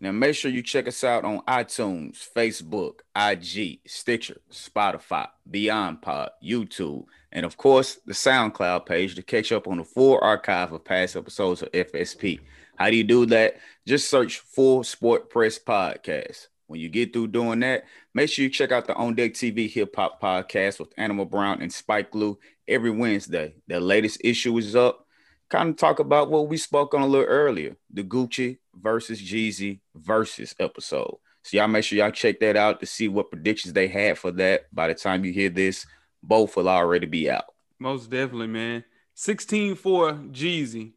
Now 0.02 0.12
make 0.12 0.34
sure 0.34 0.50
you 0.50 0.62
check 0.62 0.88
us 0.88 1.04
out 1.04 1.24
on 1.26 1.40
iTunes, 1.40 2.26
Facebook, 2.34 3.00
IG, 3.14 3.80
Stitcher, 3.86 4.40
Spotify, 4.50 5.28
Beyond 5.50 6.00
Pod, 6.00 6.30
YouTube, 6.42 7.04
and 7.32 7.44
of 7.44 7.58
course 7.58 7.96
the 8.06 8.14
SoundCloud 8.14 8.86
page 8.86 9.14
to 9.16 9.22
catch 9.22 9.52
up 9.52 9.68
on 9.68 9.76
the 9.76 9.84
full 9.84 10.18
archive 10.22 10.72
of 10.72 10.84
past 10.84 11.16
episodes 11.16 11.60
of 11.60 11.70
FSP. 11.72 12.40
How 12.76 12.88
do 12.88 12.96
you 12.96 13.04
do 13.04 13.26
that? 13.26 13.56
Just 13.86 14.08
search 14.08 14.38
Full 14.38 14.84
Sport 14.84 15.28
Press 15.28 15.58
Podcast. 15.58 16.46
When 16.70 16.78
you 16.78 16.88
get 16.88 17.12
through 17.12 17.26
doing 17.26 17.58
that, 17.60 17.82
make 18.14 18.30
sure 18.30 18.44
you 18.44 18.48
check 18.48 18.70
out 18.70 18.86
the 18.86 18.94
On 18.94 19.12
Deck 19.12 19.32
TV 19.32 19.68
Hip 19.68 19.96
Hop 19.96 20.22
Podcast 20.22 20.78
with 20.78 20.92
Animal 20.96 21.24
Brown 21.24 21.60
and 21.60 21.72
Spike 21.72 22.14
Lee 22.14 22.36
every 22.68 22.92
Wednesday. 22.92 23.56
The 23.66 23.80
latest 23.80 24.20
issue 24.22 24.56
is 24.56 24.76
up. 24.76 25.04
Kind 25.48 25.70
of 25.70 25.76
talk 25.78 25.98
about 25.98 26.30
what 26.30 26.46
we 26.46 26.56
spoke 26.56 26.94
on 26.94 27.02
a 27.02 27.08
little 27.08 27.26
earlier 27.26 27.74
the 27.92 28.04
Gucci 28.04 28.58
versus 28.80 29.20
Jeezy 29.20 29.80
versus 29.96 30.54
episode. 30.60 31.16
So, 31.42 31.56
y'all 31.56 31.66
make 31.66 31.82
sure 31.82 31.98
y'all 31.98 32.12
check 32.12 32.38
that 32.38 32.54
out 32.56 32.78
to 32.78 32.86
see 32.86 33.08
what 33.08 33.32
predictions 33.32 33.72
they 33.72 33.88
had 33.88 34.16
for 34.16 34.30
that. 34.30 34.72
By 34.72 34.86
the 34.86 34.94
time 34.94 35.24
you 35.24 35.32
hear 35.32 35.48
this, 35.48 35.84
both 36.22 36.54
will 36.54 36.68
already 36.68 37.06
be 37.06 37.28
out. 37.28 37.46
Most 37.80 38.10
definitely, 38.10 38.46
man. 38.46 38.84
16 39.14 39.74
for 39.74 40.12
Jeezy, 40.12 40.92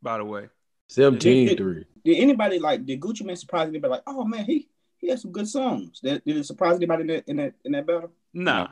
by 0.00 0.18
the 0.18 0.24
way. 0.24 0.50
17 0.90 1.56
3. 1.56 1.84
Did 2.04 2.18
anybody 2.18 2.60
like 2.60 2.86
did 2.86 3.00
Gucci 3.00 3.24
Mane 3.24 3.34
surprise 3.34 3.66
anybody? 3.66 3.90
Like, 3.90 4.04
oh 4.06 4.24
man, 4.24 4.44
he 4.44 4.68
he 5.06 5.10
has 5.10 5.22
some 5.22 5.30
good 5.30 5.48
songs. 5.48 6.00
Did, 6.00 6.24
did 6.24 6.36
it 6.36 6.46
surprise 6.46 6.76
anybody 6.76 7.02
in 7.02 7.06
that 7.06 7.24
in 7.28 7.36
that 7.36 7.54
in 7.64 7.72
that 7.72 7.86
battle? 7.86 8.10
Nah. 8.34 8.68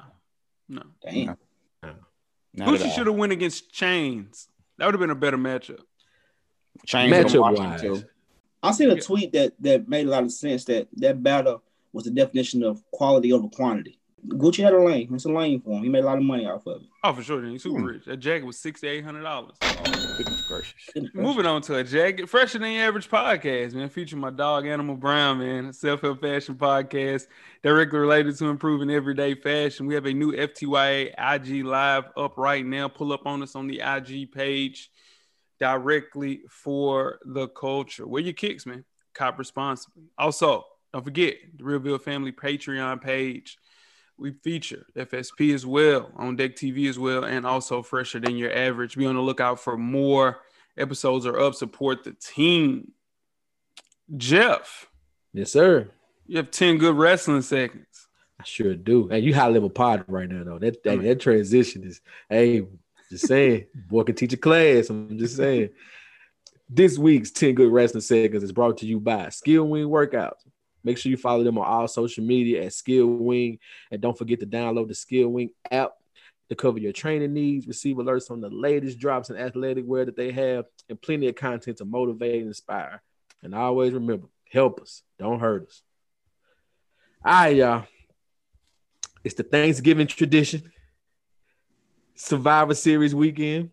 No. 0.69 0.83
Damn. 1.01 1.37
Not 2.57 2.69
Gucci 2.69 2.93
should 2.93 3.07
have 3.07 3.17
went 3.17 3.33
against 3.33 3.73
Chainz. 3.73 4.49
That 4.79 4.87
would 4.87 4.95
have 4.95 5.01
been 5.01 5.11
a 5.11 5.15
better 5.15 5.39
matchup. 5.39 5.81
Chainz 6.87 7.11
Matchup 7.11 7.57
wise. 7.57 8.05
I 8.63 8.73
seen 8.73 8.91
a 8.91 9.01
tweet 9.01 9.33
that 9.33 9.53
that 9.61 9.89
made 9.89 10.07
a 10.07 10.11
lot 10.11 10.25
of 10.25 10.33
sense 10.33 10.65
that 10.65 10.89
that 10.97 11.23
battle 11.23 11.63
was 11.93 12.05
the 12.05 12.11
definition 12.11 12.65
of 12.65 12.83
quality 12.91 13.33
over 13.33 13.49
quantity. 13.49 14.01
Gucci 14.29 14.65
had 14.65 14.73
a 14.73 14.81
lane. 14.83 15.15
It's 15.15 15.25
a 15.27 15.29
lane 15.33 15.61
for 15.61 15.77
him. 15.77 15.83
He 15.83 15.89
made 15.89 16.03
a 16.03 16.07
lot 16.07 16.17
of 16.17 16.25
money 16.25 16.47
off 16.47 16.67
of 16.67 16.83
it. 16.83 16.89
Oh, 17.03 17.13
for 17.13 17.23
sure. 17.23 17.45
He's 17.45 17.63
super 17.63 17.79
Hmm. 17.79 17.85
rich. 17.85 18.05
That 18.07 18.17
jacket 18.19 18.45
was 18.47 18.59
six 18.59 18.81
to 18.81 18.89
eight 18.89 19.05
hundred 19.05 19.23
dollars. 19.23 19.57
Goodness 20.17 20.47
gracious. 20.49 21.13
Moving 21.15 21.45
on 21.47 21.61
to 21.63 21.77
a 21.77 21.85
jacket, 21.85 22.29
fresher 22.29 22.59
than 22.59 22.73
your 22.73 22.85
average 22.85 23.09
podcast, 23.11 23.75
man. 23.75 23.89
Featuring 23.91 24.21
my 24.21 24.31
dog 24.31 24.67
Animal 24.67 24.97
Brown, 24.97 25.39
man. 25.39 25.73
Self 25.73 26.01
help 26.01 26.21
fashion 26.21 26.55
podcast 26.55 27.27
directly 27.63 27.99
related 27.99 28.37
to 28.39 28.47
improving 28.47 28.91
everyday 28.91 29.35
fashion. 29.35 29.87
We 29.87 29.95
have 29.95 30.07
a 30.07 30.13
new 30.13 30.33
FTYA 30.33 31.13
IG 31.19 31.65
live 31.65 32.05
up 32.17 32.39
right 32.39 32.65
now. 32.65 32.89
Pull 32.89 33.13
up 33.13 33.27
on 33.27 33.43
us 33.43 33.55
on 33.55 33.67
the 33.67 33.81
IG 33.81 34.33
page 34.33 34.91
directly 35.61 36.43
for 36.49 37.19
the 37.25 37.49
culture. 37.49 38.07
Where 38.07 38.23
your 38.23 38.33
kicks, 38.33 38.67
man. 38.67 38.85
Cop 39.15 39.39
responsibly. 39.39 40.05
Also, 40.19 40.65
don't 40.93 41.05
forget 41.05 41.37
the 41.57 41.65
Realville 41.65 42.01
Family 42.01 42.33
Patreon 42.33 43.01
page. 43.01 43.57
We 44.19 44.33
feature 44.33 44.87
FSP 44.97 45.53
as 45.55 45.67
well 45.67 46.11
on 46.17 46.37
Deck 46.37 46.55
TV 46.55 46.89
as 46.89 46.99
well, 46.99 47.25
and 47.25 47.45
also 47.45 47.83
fresher 47.83 48.21
than 48.21 48.37
your 48.37 48.53
average. 48.57 48.97
Be 48.97 49.07
on 49.07 49.17
the 49.17 49.21
lookout 49.21 49.59
for 49.61 49.77
more 49.77 50.41
episodes 50.79 51.27
are 51.27 51.39
up. 51.39 51.55
Support 51.55 52.05
the 52.05 52.13
team. 52.13 52.93
Jeff, 54.17 54.87
Yes, 55.33 55.51
sir. 55.51 55.89
you 56.27 56.37
have 56.37 56.51
10 56.51 56.79
good 56.79 56.95
wrestling 56.97 57.43
seconds. 57.43 57.87
I 58.39 58.45
sure 58.45 58.75
do. 58.75 59.09
Hey, 59.09 59.21
you 59.21 59.35
high 59.35 59.49
level 59.49 59.71
pod 59.71 60.05
right 60.07 60.29
now, 60.29 60.45
though. 60.45 60.59
That 60.59 60.83
that, 60.85 61.03
that 61.03 61.21
transition 61.21 61.85
is, 61.85 62.01
hey, 62.29 62.67
just 63.11 63.27
saying, 63.27 63.67
boy 63.89 64.03
can 64.05 64.15
teach 64.15 64.33
a 64.33 64.37
class. 64.37 64.91
I'm 64.91 65.19
just 65.19 65.37
saying. 65.37 65.71
This 66.69 66.99
week's 66.99 67.31
10 67.31 67.55
Good 67.55 67.71
Wrestling 67.71 68.01
Seconds 68.01 68.43
is 68.43 68.51
brought 68.53 68.79
to 68.79 68.87
you 68.87 68.99
by 68.99 69.29
Skill 69.29 69.65
Wing 69.69 69.87
Workouts. 69.87 70.41
Make 70.85 70.99
sure 70.99 71.11
you 71.11 71.17
follow 71.17 71.43
them 71.43 71.59
on 71.59 71.67
all 71.67 71.89
social 71.89 72.23
media 72.23 72.65
at 72.65 72.75
Skill 72.75 73.07
Wing. 73.07 73.59
And 73.91 74.01
don't 74.01 74.17
forget 74.17 74.41
to 74.41 74.47
download 74.47 74.89
the 74.89 74.95
Skill 74.95 75.29
Wing 75.31 75.51
app 75.71 75.93
to 76.51 76.55
cover 76.55 76.79
your 76.79 76.93
training 76.93 77.33
needs, 77.33 77.67
receive 77.67 77.97
alerts 77.97 78.31
on 78.31 78.41
the 78.41 78.51
latest 78.51 78.99
drops 78.99 79.31
in 79.31 79.37
athletic 79.37 79.85
wear 79.87 80.05
that 80.05 80.17
they 80.17 80.31
have, 80.31 80.67
and 80.89 81.01
plenty 81.01 81.27
of 81.29 81.35
content 81.35 81.79
to 81.79 81.85
motivate 81.85 82.41
and 82.41 82.49
inspire. 82.49 83.03
And 83.43 83.55
always 83.55 83.93
remember, 83.93 84.29
help 84.51 84.81
us, 84.81 85.03
don't 85.19 85.41
hurt 85.41 85.67
us. 85.69 85.83
All 87.25 87.33
right, 87.33 87.57
y'all. 87.57 87.87
It's 89.23 89.35
the 89.35 89.43
Thanksgiving 89.43 90.07
tradition. 90.07 90.71
Survivor 92.15 92.75
Series 92.75 93.15
weekend. 93.15 93.71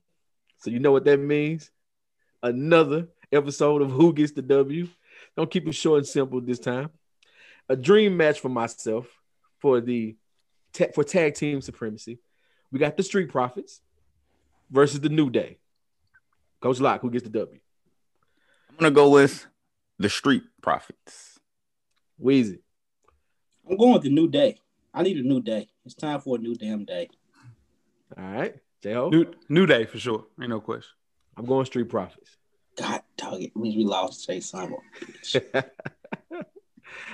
So 0.59 0.69
you 0.69 0.79
know 0.79 0.93
what 0.93 1.05
that 1.05 1.19
means. 1.19 1.69
Another 2.41 3.07
episode 3.31 3.81
of 3.81 3.91
Who 3.91 4.13
Gets 4.13 4.31
the 4.31 4.41
W. 4.41 4.87
Don't 5.35 5.51
keep 5.51 5.67
it 5.67 5.73
short 5.73 5.99
and 5.99 6.07
simple 6.07 6.39
this 6.41 6.59
time. 6.59 6.89
A 7.71 7.75
dream 7.77 8.17
match 8.17 8.41
for 8.41 8.49
myself 8.49 9.07
for 9.59 9.79
the 9.79 10.17
ta- 10.73 10.91
for 10.93 11.05
tag 11.05 11.35
team 11.35 11.61
supremacy. 11.61 12.19
We 12.69 12.79
got 12.79 12.97
the 12.97 13.03
Street 13.03 13.29
Profits 13.29 13.79
versus 14.69 14.99
the 14.99 15.07
New 15.07 15.29
Day. 15.29 15.57
Coach 16.59 16.81
Locke, 16.81 16.99
who 16.99 17.09
gets 17.09 17.23
the 17.23 17.29
W? 17.29 17.61
I'm 18.69 18.75
gonna 18.75 18.91
go 18.91 19.09
with 19.09 19.47
the 19.97 20.09
Street 20.09 20.43
Profits. 20.61 21.39
Weezy. 22.21 22.59
I'm 23.69 23.77
going 23.77 23.93
with 23.93 24.03
the 24.03 24.09
new 24.09 24.27
day. 24.27 24.59
I 24.93 25.03
need 25.03 25.15
a 25.15 25.23
new 25.23 25.41
day. 25.41 25.69
It's 25.85 25.95
time 25.95 26.19
for 26.19 26.35
a 26.35 26.39
new 26.39 26.55
damn 26.55 26.83
day. 26.83 27.07
All 28.17 28.33
right. 28.33 28.55
J-Ho. 28.83 29.07
New, 29.11 29.31
new 29.47 29.65
day 29.65 29.85
for 29.85 29.97
sure. 29.97 30.25
Ain't 30.41 30.49
no 30.49 30.59
question. 30.59 30.91
I'm 31.37 31.45
going 31.45 31.65
Street 31.67 31.87
Profits. 31.87 32.35
God 32.77 33.01
dog 33.15 33.41
it 33.41 33.55
means 33.55 33.77
we 33.77 33.85
lost 33.85 34.27
Jay 34.27 34.41
Simon. 34.41 34.79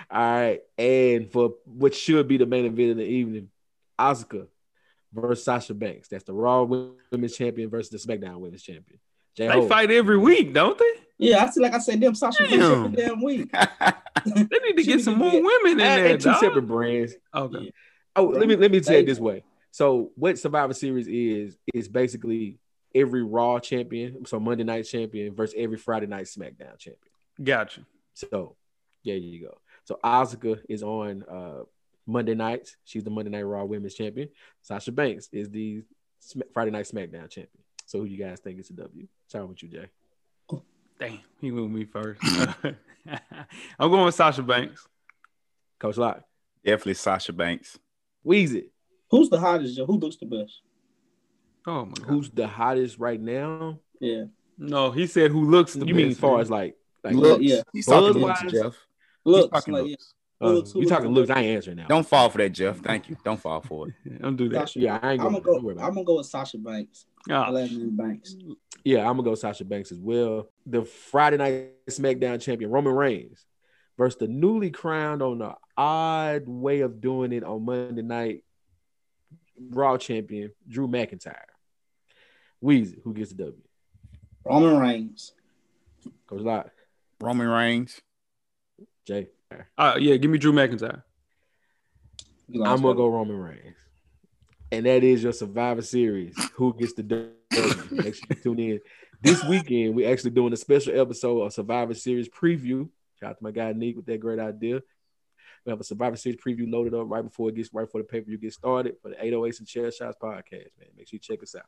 All 0.10 0.20
right. 0.22 0.62
And 0.78 1.32
for 1.32 1.56
what 1.66 1.94
should 1.96 2.28
be 2.28 2.38
the 2.38 2.46
main 2.46 2.66
event 2.66 2.92
of 2.92 2.98
the 2.98 3.04
evening, 3.04 3.50
Asuka 4.00 4.48
versus 5.14 5.44
Sasha 5.46 5.74
Banks. 5.74 6.08
That's 6.10 6.24
the 6.24 6.34
Raw 6.34 6.64
Women's 6.64 7.36
Champion 7.36 7.70
versus 7.70 7.90
the 7.90 7.98
SmackDown 8.14 8.40
Women's 8.40 8.64
Champion. 8.64 9.00
They 9.38 9.48
J-Ho. 9.48 9.68
fight 9.68 9.92
every 9.92 10.18
week, 10.18 10.54
don't 10.54 10.78
they? 10.78 10.92
Yeah, 11.20 11.44
I 11.46 11.52
feel 11.52 11.64
like 11.64 11.74
I 11.74 11.80
said 11.80 12.00
them 12.00 12.16
Sasha 12.16 12.44
Banks 12.44 12.58
Damn. 12.58 12.86
every 12.86 12.96
damn 12.96 13.22
week. 13.24 13.50
They 14.26 14.60
need 14.60 14.78
to 14.78 14.84
get 14.84 15.02
some 15.02 15.18
more 15.20 15.32
women 15.32 15.72
in 15.74 15.80
And, 15.80 15.80
there. 15.80 16.06
and 16.08 16.20
two 16.22 16.30
dog. 16.32 16.40
separate 16.42 16.64
brands. 16.68 17.14
Okay. 17.34 17.58
Yeah. 17.66 17.70
Oh, 18.16 18.24
let 18.26 18.48
me 18.48 18.56
let 18.56 18.72
me 18.72 18.82
say 18.82 19.00
it 19.02 19.06
this 19.06 19.20
way. 19.20 19.44
So 19.72 20.12
what 20.16 20.38
Survivor 20.40 20.74
Series 20.74 21.08
is 21.08 21.58
is 21.74 21.88
basically 21.88 22.58
every 22.96 23.22
Raw 23.24 23.60
champion, 23.60 24.26
so 24.26 24.40
Monday 24.40 24.64
Night 24.64 24.82
champion 24.84 25.34
versus 25.36 25.56
every 25.58 25.78
Friday 25.78 26.08
Night 26.08 26.26
SmackDown 26.26 26.78
champion. 26.80 26.98
Gotcha. 27.42 27.82
So 28.16 28.56
there 29.06 29.16
you 29.16 29.46
go. 29.48 29.58
So 29.88 29.98
Asuka 30.04 30.60
is 30.68 30.84
on 30.84 31.24
uh 31.24 31.64
Monday 32.06 32.36
nights. 32.36 32.76
She's 32.84 33.04
the 33.04 33.10
Monday 33.10 33.32
Night 33.32 33.44
Raw 33.44 33.64
Women's 33.64 33.96
Champion. 33.96 34.30
Sasha 34.62 34.92
Banks 34.92 35.30
is 35.32 35.50
the 35.50 35.84
Sm- 36.20 36.42
Friday 36.54 36.72
Night 36.72 36.86
SmackDown 36.86 37.30
champion. 37.30 37.64
So 37.86 38.00
who 38.00 38.06
do 38.06 38.14
you 38.14 38.24
guys 38.24 38.40
think 38.40 38.60
is 38.60 38.68
the 38.68 38.74
W? 38.74 39.08
Starting 39.28 39.50
with 39.50 39.64
you, 39.64 39.70
Jay. 39.70 39.90
Damn, 41.00 41.20
he 41.40 41.52
moved 41.52 41.74
me 41.74 41.86
first. 41.86 42.20
I'm 43.80 43.92
going 43.92 44.06
with 44.06 44.16
Sasha 44.16 44.42
Banks. 44.42 44.88
Coach 45.80 45.98
Lock. 45.98 46.24
Definitely 46.66 46.96
Sasha 46.96 47.32
Banks. 47.34 47.78
Weezy. 48.26 48.70
Who's 49.12 49.30
the 49.30 49.40
hottest? 49.40 49.78
Joe? 49.78 49.86
Who 49.86 50.00
looks 50.00 50.18
the 50.18 50.26
best? 50.26 50.62
Oh 51.66 51.86
my 51.86 51.92
god. 51.92 52.08
Who's 52.08 52.30
the 52.32 52.48
hottest 52.48 52.98
right 52.98 53.22
now? 53.22 53.80
Yeah. 54.00 54.26
No, 54.58 54.92
he 54.92 55.06
said 55.06 55.32
who 55.32 55.50
looks 55.50 55.74
the 55.74 55.86
you 55.86 55.94
mean 55.94 56.10
as 56.10 56.18
far 56.18 56.42
as 56.42 56.50
like 56.50 56.76
like 57.04 57.14
Look, 57.14 57.42
yeah. 57.42 57.62
He's 57.72 57.86
talking 57.86 58.22
Buzz-wise? 58.22 58.44
looks, 58.44 58.54
Jeff. 58.54 58.88
Looks 59.32 59.52
talking 59.52 59.74
like 59.74 59.84
looks. 59.86 60.14
uh, 60.42 60.48
looks- 60.50 60.76
you 60.76 60.86
talking 60.86 61.06
the 61.06 61.12
looks? 61.12 61.30
I 61.30 61.40
ain't 61.42 61.56
answering 61.56 61.78
now. 61.78 61.88
Don't 61.88 62.08
fall 62.08 62.30
for 62.30 62.38
that, 62.40 62.50
Jeff. 62.50 62.78
Thank 62.80 63.10
you. 63.10 63.18
Don't 63.24 63.40
fall 63.40 63.62
for 63.62 63.90
it. 63.90 63.94
Don't 64.22 64.36
do 64.36 64.50
that. 64.50 64.70
Sasha. 64.70 64.80
Yeah, 64.80 65.00
I 65.02 65.14
ain't 65.14 65.22
I'm 65.22 65.28
gonna, 65.34 65.42
gonna 65.42 65.62
go. 65.62 65.70
don't 65.74 65.80
I'm 65.84 65.94
gonna 65.94 66.04
go 66.06 66.18
with 66.18 66.28
Sasha 66.28 66.58
Banks. 66.58 67.06
I 67.30 67.48
Oh, 67.50 67.90
Banks. 67.92 68.36
Yeah, 68.84 69.00
I'm 69.02 69.18
gonna 69.18 69.24
go 69.24 69.36
Sasha 69.36 69.66
Banks 69.66 69.92
as 69.92 70.00
well. 70.00 70.50
The 70.66 70.84
Friday 70.86 71.38
Night 71.38 71.72
SmackDown 71.90 72.42
champion 72.42 72.72
Roman 72.72 72.94
Reigns 72.94 73.46
versus 73.98 74.18
the 74.20 74.28
newly 74.28 74.70
crowned 74.70 75.22
on 75.22 75.40
the 75.40 75.54
odd 75.76 76.44
way 76.48 76.82
of 76.82 77.02
doing 77.02 77.34
it 77.34 77.44
on 77.44 77.66
Monday 77.66 78.02
Night 78.02 78.44
Raw 79.70 79.98
champion 79.98 80.52
Drew 80.70 80.88
McIntyre. 80.88 81.36
Weezy, 82.64 83.02
who 83.04 83.14
gets 83.14 83.32
the 83.32 83.38
W? 83.46 83.62
Roman 84.46 84.78
Reigns. 84.80 85.34
Coach 86.28 86.42
Lock, 86.42 86.70
Roman 87.20 87.48
Reigns. 87.48 88.00
Jay. 89.08 89.28
uh, 89.78 89.96
yeah, 89.98 90.18
give 90.18 90.30
me 90.30 90.38
Drew 90.38 90.52
McIntyre. 90.52 91.02
I'm 92.54 92.82
gonna 92.82 92.94
go 92.94 93.08
Roman 93.08 93.38
Reigns. 93.38 93.76
And 94.72 94.86
that 94.86 95.04
is 95.04 95.24
your 95.24 95.32
Survivor 95.32 95.82
Series. 95.82 96.36
Who 96.56 96.74
gets 96.74 96.94
the 96.94 97.04
W? 97.04 97.32
Make 97.92 98.16
sure 98.16 98.26
you 98.30 98.36
tune 98.36 98.60
in. 98.60 98.80
This 99.22 99.44
weekend, 99.46 99.96
we're 99.96 100.12
actually 100.12 100.32
doing 100.32 100.52
a 100.52 100.58
special 100.58 101.00
episode 101.00 101.42
of 101.42 101.54
Survivor 101.54 101.94
Series 101.94 102.28
preview. 102.28 102.90
Shout 103.20 103.32
out 103.32 103.38
to 103.38 103.44
my 103.44 103.52
guy 103.52 103.72
Nick 103.72 103.96
with 103.96 104.06
that 104.08 104.20
great 104.20 104.40
idea. 104.40 104.82
We 105.66 105.70
have 105.72 105.80
a 105.80 105.86
Survivor 105.86 106.18
Series 106.18 106.40
preview 106.40 106.70
loaded 106.70 106.94
up 106.94 107.10
right 107.10 107.24
before 107.24 107.50
it 107.50 107.56
gets 107.56 107.74
right 107.74 107.86
before 107.86 108.02
the 108.02 108.08
pay 108.08 108.20
per 108.20 108.26
view 108.26 108.38
gets 108.38 108.56
started 108.56 108.96
for 109.02 109.10
the 109.10 109.16
808s 109.16 109.60
and 109.60 109.68
Chair 109.68 109.92
Shots 109.92 110.18
podcast. 110.22 110.70
Man, 110.80 110.90
make 110.98 111.08
sure 111.08 111.16
you 111.16 111.20
check 111.20 111.42
us 111.42 111.56
out. 111.56 111.66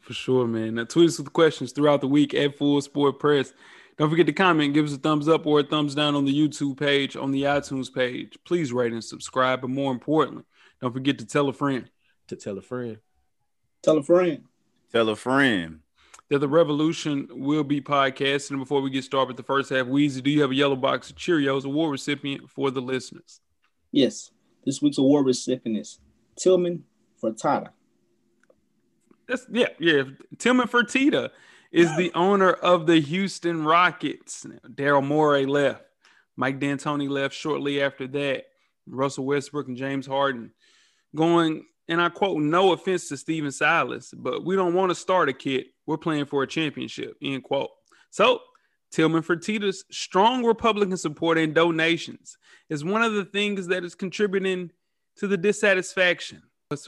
For 0.00 0.14
sure, 0.14 0.46
man. 0.46 0.76
Now, 0.76 0.84
tweet 0.84 1.08
us 1.08 1.18
with 1.18 1.32
questions 1.32 1.72
throughout 1.72 2.00
the 2.00 2.08
week 2.08 2.32
at 2.32 2.56
Full 2.56 2.80
Sport 2.80 3.18
Press. 3.18 3.52
Don't 3.98 4.10
forget 4.10 4.26
to 4.26 4.32
comment, 4.32 4.74
give 4.74 4.86
us 4.86 4.94
a 4.94 4.98
thumbs 4.98 5.28
up 5.28 5.44
or 5.44 5.58
a 5.60 5.64
thumbs 5.64 5.94
down 5.94 6.14
on 6.14 6.24
the 6.24 6.32
YouTube 6.32 6.78
page, 6.78 7.16
on 7.16 7.32
the 7.32 7.42
iTunes 7.42 7.92
page. 7.92 8.38
Please 8.44 8.72
rate 8.72 8.92
and 8.92 9.02
subscribe. 9.02 9.60
But 9.60 9.70
more 9.70 9.90
importantly, 9.90 10.44
don't 10.80 10.92
forget 10.92 11.18
to 11.18 11.26
tell 11.26 11.48
a 11.48 11.52
friend 11.52 11.90
To 12.28 12.36
tell 12.36 12.56
a 12.58 12.62
friend. 12.62 12.98
Tell 13.82 13.98
a 13.98 14.02
friend. 14.02 14.44
Tell 14.92 15.08
a 15.08 15.16
friend. 15.16 15.80
that 16.30 16.38
the 16.38 16.48
Revolution 16.48 17.26
will 17.30 17.64
be 17.64 17.80
podcasting. 17.80 18.50
And 18.52 18.60
before 18.60 18.82
we 18.82 18.90
get 18.90 19.02
started 19.02 19.28
with 19.28 19.36
the 19.36 19.42
first 19.42 19.70
half, 19.70 19.86
Weezy, 19.86 20.22
do 20.22 20.30
you 20.30 20.42
have 20.42 20.52
a 20.52 20.54
yellow 20.54 20.76
box 20.76 21.10
of 21.10 21.16
Cheerios 21.16 21.64
award 21.64 21.90
recipient 21.90 22.48
for 22.48 22.70
the 22.70 22.80
listeners? 22.80 23.40
Yes. 23.90 24.30
This 24.64 24.80
week's 24.80 24.98
award 24.98 25.26
recipient 25.26 25.78
is 25.78 25.98
Tillman 26.36 26.84
Fertitta. 27.20 27.70
That's 29.26 29.46
yeah, 29.50 29.68
yeah. 29.78 30.04
Tillman 30.38 30.68
Fertitta 30.68 31.30
is 31.72 31.94
the 31.96 32.12
owner 32.14 32.52
of 32.52 32.86
the 32.86 33.00
Houston 33.00 33.64
Rockets. 33.64 34.46
Daryl 34.68 35.06
Morey 35.06 35.46
left. 35.46 35.82
Mike 36.36 36.60
D'Antoni 36.60 37.08
left 37.08 37.34
shortly 37.34 37.82
after 37.82 38.06
that. 38.08 38.44
Russell 38.86 39.26
Westbrook 39.26 39.68
and 39.68 39.76
James 39.76 40.06
Harden 40.06 40.52
going, 41.14 41.66
and 41.88 42.00
I 42.00 42.08
quote, 42.08 42.38
no 42.38 42.72
offense 42.72 43.08
to 43.08 43.16
Stephen 43.16 43.50
Silas, 43.50 44.14
but 44.16 44.44
we 44.44 44.56
don't 44.56 44.74
want 44.74 44.90
to 44.90 44.94
start 44.94 45.28
a 45.28 45.32
kid. 45.32 45.66
We're 45.86 45.98
playing 45.98 46.26
for 46.26 46.42
a 46.42 46.46
championship, 46.46 47.16
end 47.22 47.44
quote. 47.44 47.70
So 48.10 48.40
Tillman 48.90 49.22
Fertitta's 49.22 49.84
strong 49.90 50.44
Republican 50.44 50.96
support 50.96 51.38
and 51.38 51.54
donations 51.54 52.38
is 52.70 52.84
one 52.84 53.02
of 53.02 53.14
the 53.14 53.24
things 53.24 53.66
that 53.66 53.84
is 53.84 53.94
contributing 53.94 54.70
to 55.16 55.26
the 55.26 55.36
dissatisfaction. 55.36 56.42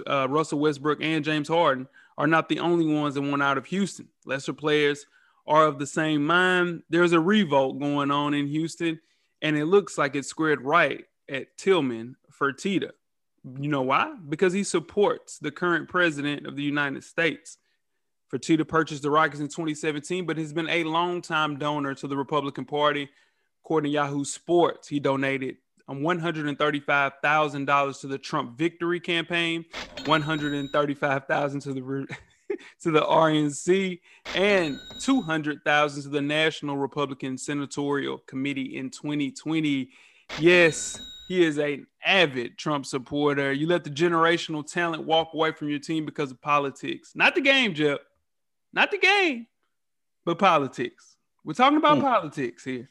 Uh, 0.06 0.28
Russell 0.28 0.58
Westbrook 0.58 0.98
and 1.02 1.24
James 1.24 1.48
Harden 1.48 1.88
are 2.20 2.26
not 2.26 2.50
the 2.50 2.60
only 2.60 2.84
ones 2.84 3.14
that 3.14 3.22
want 3.22 3.42
out 3.42 3.56
of 3.56 3.64
Houston. 3.64 4.06
Lesser 4.26 4.52
players 4.52 5.06
are 5.46 5.64
of 5.64 5.78
the 5.78 5.86
same 5.86 6.22
mind. 6.22 6.82
There's 6.90 7.12
a 7.12 7.18
revolt 7.18 7.80
going 7.80 8.10
on 8.10 8.34
in 8.34 8.46
Houston, 8.46 9.00
and 9.40 9.56
it 9.56 9.64
looks 9.64 9.96
like 9.96 10.14
it's 10.14 10.28
squared 10.28 10.60
right 10.60 11.06
at 11.30 11.56
Tillman 11.56 12.16
Fertitta. 12.38 12.90
You 13.58 13.70
know 13.70 13.80
why? 13.80 14.14
Because 14.28 14.52
he 14.52 14.64
supports 14.64 15.38
the 15.38 15.50
current 15.50 15.88
president 15.88 16.46
of 16.46 16.56
the 16.56 16.62
United 16.62 17.04
States. 17.04 17.56
Fertitta 18.30 18.68
purchased 18.68 19.00
the 19.00 19.10
Rockets 19.10 19.40
in 19.40 19.48
2017, 19.48 20.26
but 20.26 20.36
has 20.36 20.52
been 20.52 20.68
a 20.68 20.84
longtime 20.84 21.56
donor 21.56 21.94
to 21.94 22.06
the 22.06 22.18
Republican 22.18 22.66
Party. 22.66 23.08
According 23.64 23.92
to 23.92 23.94
Yahoo 23.94 24.26
Sports, 24.26 24.88
he 24.88 25.00
donated 25.00 25.56
um, 25.90 26.00
$135,000 26.00 28.00
to 28.00 28.06
the 28.06 28.18
Trump 28.18 28.56
victory 28.56 29.00
campaign, 29.00 29.64
$135,000 29.98 31.62
to 31.64 31.72
the 31.74 31.82
re- 31.82 32.06
to 32.82 32.90
the 32.90 33.00
RNC, 33.00 34.00
and 34.34 34.78
$200,000 35.00 36.02
to 36.02 36.08
the 36.08 36.20
National 36.20 36.76
Republican 36.76 37.36
Senatorial 37.36 38.18
Committee 38.26 38.76
in 38.76 38.90
2020. 38.90 39.90
Yes, 40.38 41.00
he 41.28 41.44
is 41.44 41.58
an 41.58 41.86
avid 42.04 42.58
Trump 42.58 42.86
supporter. 42.86 43.52
You 43.52 43.66
let 43.66 43.84
the 43.84 43.90
generational 43.90 44.66
talent 44.66 45.04
walk 45.04 45.30
away 45.34 45.52
from 45.52 45.68
your 45.68 45.78
team 45.78 46.04
because 46.04 46.30
of 46.30 46.40
politics. 46.40 47.12
Not 47.14 47.34
the 47.34 47.40
game, 47.40 47.74
Jeff. 47.74 47.98
Not 48.72 48.90
the 48.92 48.98
game, 48.98 49.46
but 50.24 50.38
politics. 50.38 51.16
We're 51.44 51.54
talking 51.54 51.78
about 51.78 51.98
Hmm. 51.98 52.04
politics 52.04 52.64
here. 52.64 52.88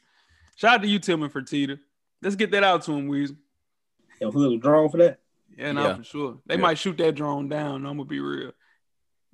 Shout 0.56 0.74
out 0.74 0.82
to 0.82 0.88
you, 0.88 0.98
Tillman 0.98 1.30
Fertitta. 1.30 1.78
Let's 2.22 2.36
get 2.36 2.50
that 2.52 2.64
out 2.64 2.82
to 2.82 2.92
him, 2.92 3.08
Weezy. 3.08 3.36
Yo, 4.20 4.30
who's 4.30 4.52
a 4.54 4.58
drone 4.58 4.88
for 4.90 4.98
that? 4.98 5.20
Yeah, 5.56 5.72
no, 5.72 5.82
Yeah. 5.86 5.96
for 5.96 6.04
sure. 6.04 6.38
They 6.46 6.54
Yeah. 6.56 6.60
might 6.60 6.78
shoot 6.78 6.96
that 6.98 7.14
drone 7.14 7.48
down. 7.48 7.86
I'm 7.86 7.96
gonna 7.96 8.04
be 8.04 8.20
real. 8.20 8.52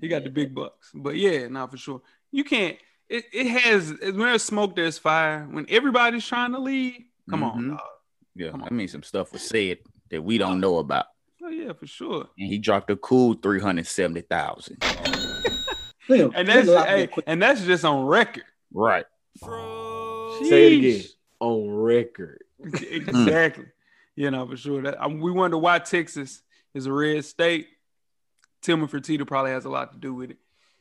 He 0.00 0.09
got 0.09 0.25
the 0.25 0.31
big 0.31 0.55
bucks, 0.55 0.90
but 0.95 1.16
yeah, 1.16 1.49
not 1.49 1.71
for 1.71 1.76
sure. 1.76 2.02
You 2.31 2.45
can't. 2.45 2.76
It, 3.09 3.25
it 3.33 3.47
has 3.47 3.90
when 4.00 4.19
there's 4.19 4.43
smoke, 4.43 4.76
there's 4.76 4.99
fire. 4.99 5.47
When 5.50 5.66
everybody's 5.69 6.26
trying 6.26 6.52
to 6.52 6.59
leave, 6.59 7.05
come 7.31 7.43
on, 7.43 7.62
Mhm. 7.62 7.71
dog. 7.71 7.81
Yeah, 8.35 8.50
Come 8.50 8.62
on. 8.62 8.69
I 8.69 8.75
mean 8.75 8.88
some 8.88 9.02
stuff 9.02 9.33
was 9.33 9.43
said 9.43 9.78
that 10.11 10.23
we 10.23 10.38
don't 10.38 10.61
know 10.61 10.78
about. 10.78 11.07
Oh 11.43 11.49
yeah, 11.49 11.73
for 11.73 11.87
sure. 11.87 12.28
And 12.38 12.49
he 12.49 12.59
dropped 12.59 12.90
a 12.90 12.97
cool 12.97 13.35
370,000. 13.35 14.78
And 16.09 16.47
that's 16.49 16.69
hey, 16.69 17.09
and 17.26 17.43
that's 17.43 17.64
just 17.64 17.85
on 17.85 18.07
record. 18.07 18.45
Right. 18.73 19.07
Say 19.40 20.66
it 20.73 20.78
again. 20.78 21.05
On 21.40 21.69
record. 21.69 22.45
Exactly. 22.62 23.66
you 24.14 24.30
know, 24.30 24.46
for 24.46 24.56
sure. 24.56 24.82
That 24.82 25.02
um, 25.02 25.20
we 25.20 25.30
wonder 25.30 25.58
why 25.58 25.78
Texas 25.78 26.42
is 26.75 26.86
a 26.86 26.92
red 26.92 27.25
state. 27.25 27.68
Tillman 28.62 28.88
Fertitta 28.88 29.26
probably 29.26 29.52
has 29.52 29.64
a 29.64 29.70
lot 29.70 29.92
to 29.92 29.98
do 29.98 30.14
with 30.14 30.30
it. 30.30 30.38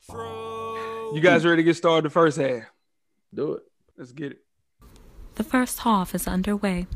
You 0.09 1.19
guys 1.21 1.45
ready 1.45 1.57
to 1.57 1.63
get 1.63 1.75
started 1.75 2.05
the 2.05 2.09
first 2.09 2.37
half? 2.37 2.63
Do 3.33 3.53
it. 3.53 3.63
Let's 3.97 4.11
get 4.11 4.31
it. 4.33 4.39
The 5.35 5.43
first 5.43 5.79
half 5.79 6.15
is 6.15 6.27
underway. 6.27 6.87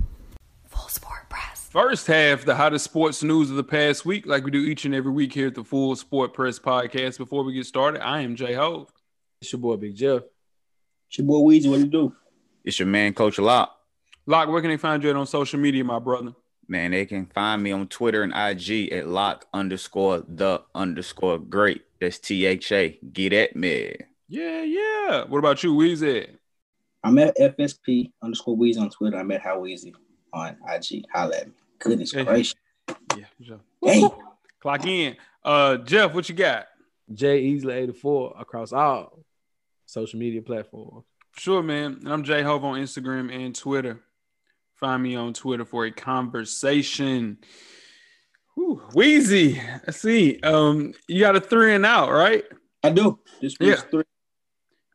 Full 0.67 0.87
Sport 0.87 1.29
Press. 1.29 1.67
First 1.69 2.07
half, 2.07 2.45
the 2.45 2.55
hottest 2.55 2.85
sports 2.85 3.21
news 3.21 3.49
of 3.49 3.57
the 3.57 3.63
past 3.63 4.05
week, 4.05 4.25
like 4.25 4.43
we 4.43 4.51
do 4.51 4.59
each 4.59 4.85
and 4.85 4.95
every 4.95 5.11
week 5.11 5.33
here 5.33 5.47
at 5.47 5.55
the 5.55 5.63
Full 5.63 5.95
Sport 5.95 6.33
Press 6.33 6.57
Podcast. 6.57 7.17
Before 7.17 7.43
we 7.43 7.53
get 7.53 7.65
started, 7.65 8.01
I 8.01 8.21
am 8.21 8.35
Jay 8.35 8.53
Hove. 8.53 8.91
It's 9.41 9.51
your 9.51 9.59
boy 9.59 9.75
Big 9.75 9.95
Jeff. 9.95 10.23
It's 11.09 11.17
your 11.17 11.27
boy 11.27 11.39
Weezy. 11.39 11.69
What 11.69 11.79
you 11.79 11.87
do? 11.87 12.15
It's 12.63 12.79
your 12.79 12.87
man, 12.87 13.13
Coach 13.13 13.37
Lock. 13.39 13.75
Lock, 14.25 14.49
where 14.49 14.61
can 14.61 14.69
they 14.69 14.77
find 14.77 15.03
you 15.03 15.09
at 15.09 15.15
on 15.15 15.25
social 15.25 15.59
media, 15.59 15.83
my 15.83 15.99
brother? 15.99 16.33
Man, 16.67 16.91
they 16.91 17.05
can 17.05 17.25
find 17.25 17.63
me 17.63 17.71
on 17.71 17.87
Twitter 17.87 18.21
and 18.21 18.31
IG 18.35 18.91
at 18.93 19.07
lock 19.07 19.47
underscore 19.53 20.23
the 20.27 20.61
underscore 20.75 21.39
great. 21.39 21.83
That's 21.99 22.19
T 22.19 22.45
H 22.45 22.71
A. 22.71 22.99
Get 23.11 23.33
at 23.33 23.55
me. 23.55 23.95
Yeah, 24.27 24.61
yeah. 24.61 25.23
What 25.23 25.39
about 25.39 25.63
you, 25.63 25.73
Weezy? 25.73 26.27
I'm 27.03 27.17
at 27.17 27.35
FSP 27.37 28.11
underscore 28.21 28.55
Weezy 28.55 28.79
on 28.79 28.89
Twitter. 28.91 29.17
I'm 29.17 29.31
at 29.31 29.41
How 29.41 29.57
Weezy 29.59 29.93
on 30.31 30.57
IG. 30.71 31.05
Holla 31.11 31.37
at 31.37 31.47
me. 31.47 31.53
Goodness 31.79 32.11
Hey. 32.11 32.23
gracious. 32.23 32.55
Yeah, 33.17 33.25
for 33.37 33.43
sure. 33.43 33.59
Dang. 33.83 34.09
Clock 34.59 34.85
in. 34.85 35.15
Uh, 35.43 35.77
Jeff, 35.77 36.13
what 36.13 36.29
you 36.29 36.35
got? 36.35 36.67
Jay 37.11 37.43
Easley 37.45 37.73
84 37.73 38.35
across 38.37 38.71
all 38.73 39.17
social 39.87 40.19
media 40.19 40.41
platforms. 40.43 41.05
Sure, 41.35 41.63
man. 41.63 41.99
And 42.03 42.13
I'm 42.13 42.23
Jay 42.23 42.43
Hove 42.43 42.63
on 42.63 42.77
Instagram 42.79 43.33
and 43.33 43.55
Twitter. 43.55 44.01
Find 44.79 45.03
me 45.03 45.15
on 45.15 45.33
Twitter 45.33 45.65
for 45.65 45.85
a 45.85 45.91
conversation. 45.91 47.37
Whew, 48.55 48.81
Weezy. 48.93 49.55
Let's 49.85 50.01
see. 50.01 50.39
Um, 50.41 50.93
you 51.07 51.19
got 51.19 51.35
a 51.35 51.41
three 51.41 51.75
and 51.75 51.85
out, 51.85 52.11
right? 52.11 52.45
I 52.83 52.89
do. 52.91 53.19
This 53.41 53.55
Yeah. 53.59 53.75
three. 53.75 54.03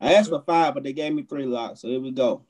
I 0.01 0.13
asked 0.13 0.29
for 0.29 0.41
five, 0.45 0.73
but 0.73 0.83
they 0.83 0.93
gave 0.93 1.13
me 1.13 1.23
three 1.23 1.45
locks. 1.45 1.81
So 1.81 1.87
here 1.87 1.99
we 1.99 2.11
go. 2.11 2.41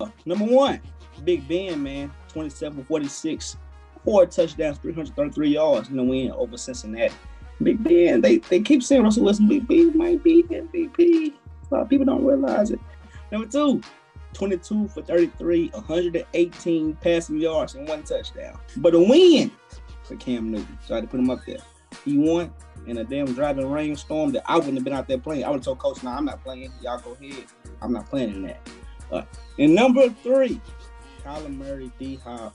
Uh, 0.00 0.08
number 0.26 0.44
one, 0.44 0.80
Big 1.24 1.46
Ben, 1.48 1.82
man, 1.82 2.12
27 2.28 2.84
46, 2.84 3.56
four 4.04 4.26
touchdowns, 4.26 4.78
333 4.78 5.48
yards 5.48 5.88
in 5.88 5.96
the 5.96 6.02
win 6.02 6.30
over 6.32 6.56
Cincinnati. 6.56 7.14
Big 7.62 7.82
Ben, 7.82 8.20
they, 8.20 8.38
they 8.38 8.60
keep 8.60 8.82
saying 8.82 9.02
Russell 9.02 9.24
Wilson, 9.24 9.48
Big 9.48 9.66
Ben 9.66 9.96
might 9.96 10.22
be 10.22 10.42
MVP. 10.44 11.32
A 11.70 11.74
lot 11.74 11.82
of 11.84 11.88
people 11.88 12.04
don't 12.06 12.24
realize 12.24 12.70
it. 12.70 12.80
Number 13.30 13.46
two, 13.46 13.80
22 14.34 14.88
for 14.88 15.02
33, 15.02 15.68
118 15.68 16.94
passing 16.96 17.40
yards 17.40 17.74
and 17.74 17.88
one 17.88 18.02
touchdown. 18.02 18.58
But 18.76 18.94
a 18.94 19.00
win 19.00 19.50
for 20.04 20.16
Cam 20.16 20.50
Newton. 20.50 20.78
So 20.86 20.94
I 20.94 20.96
had 20.98 21.04
to 21.04 21.08
put 21.08 21.20
him 21.20 21.30
up 21.30 21.40
there. 21.46 21.58
He 22.04 22.18
won 22.18 22.52
in 22.86 22.98
a 22.98 23.04
damn 23.04 23.32
driving 23.32 23.70
rainstorm 23.70 24.32
that 24.32 24.42
I 24.46 24.56
wouldn't 24.56 24.74
have 24.74 24.84
been 24.84 24.92
out 24.92 25.06
there 25.06 25.18
playing. 25.18 25.44
I 25.44 25.50
would 25.50 25.56
have 25.56 25.64
told 25.64 25.78
coach, 25.78 26.02
"No, 26.02 26.10
I'm 26.10 26.24
not 26.24 26.42
playing. 26.42 26.72
Y'all 26.82 26.98
go 26.98 27.12
ahead. 27.20 27.44
I'm 27.80 27.92
not 27.92 28.08
playing 28.08 28.30
in 28.30 28.42
that." 28.42 28.68
Uh, 29.10 29.22
and 29.58 29.74
number 29.74 30.08
three, 30.22 30.60
Kyler 31.24 31.54
Murray, 31.54 31.92
D 31.98 32.16
Hop, 32.24 32.54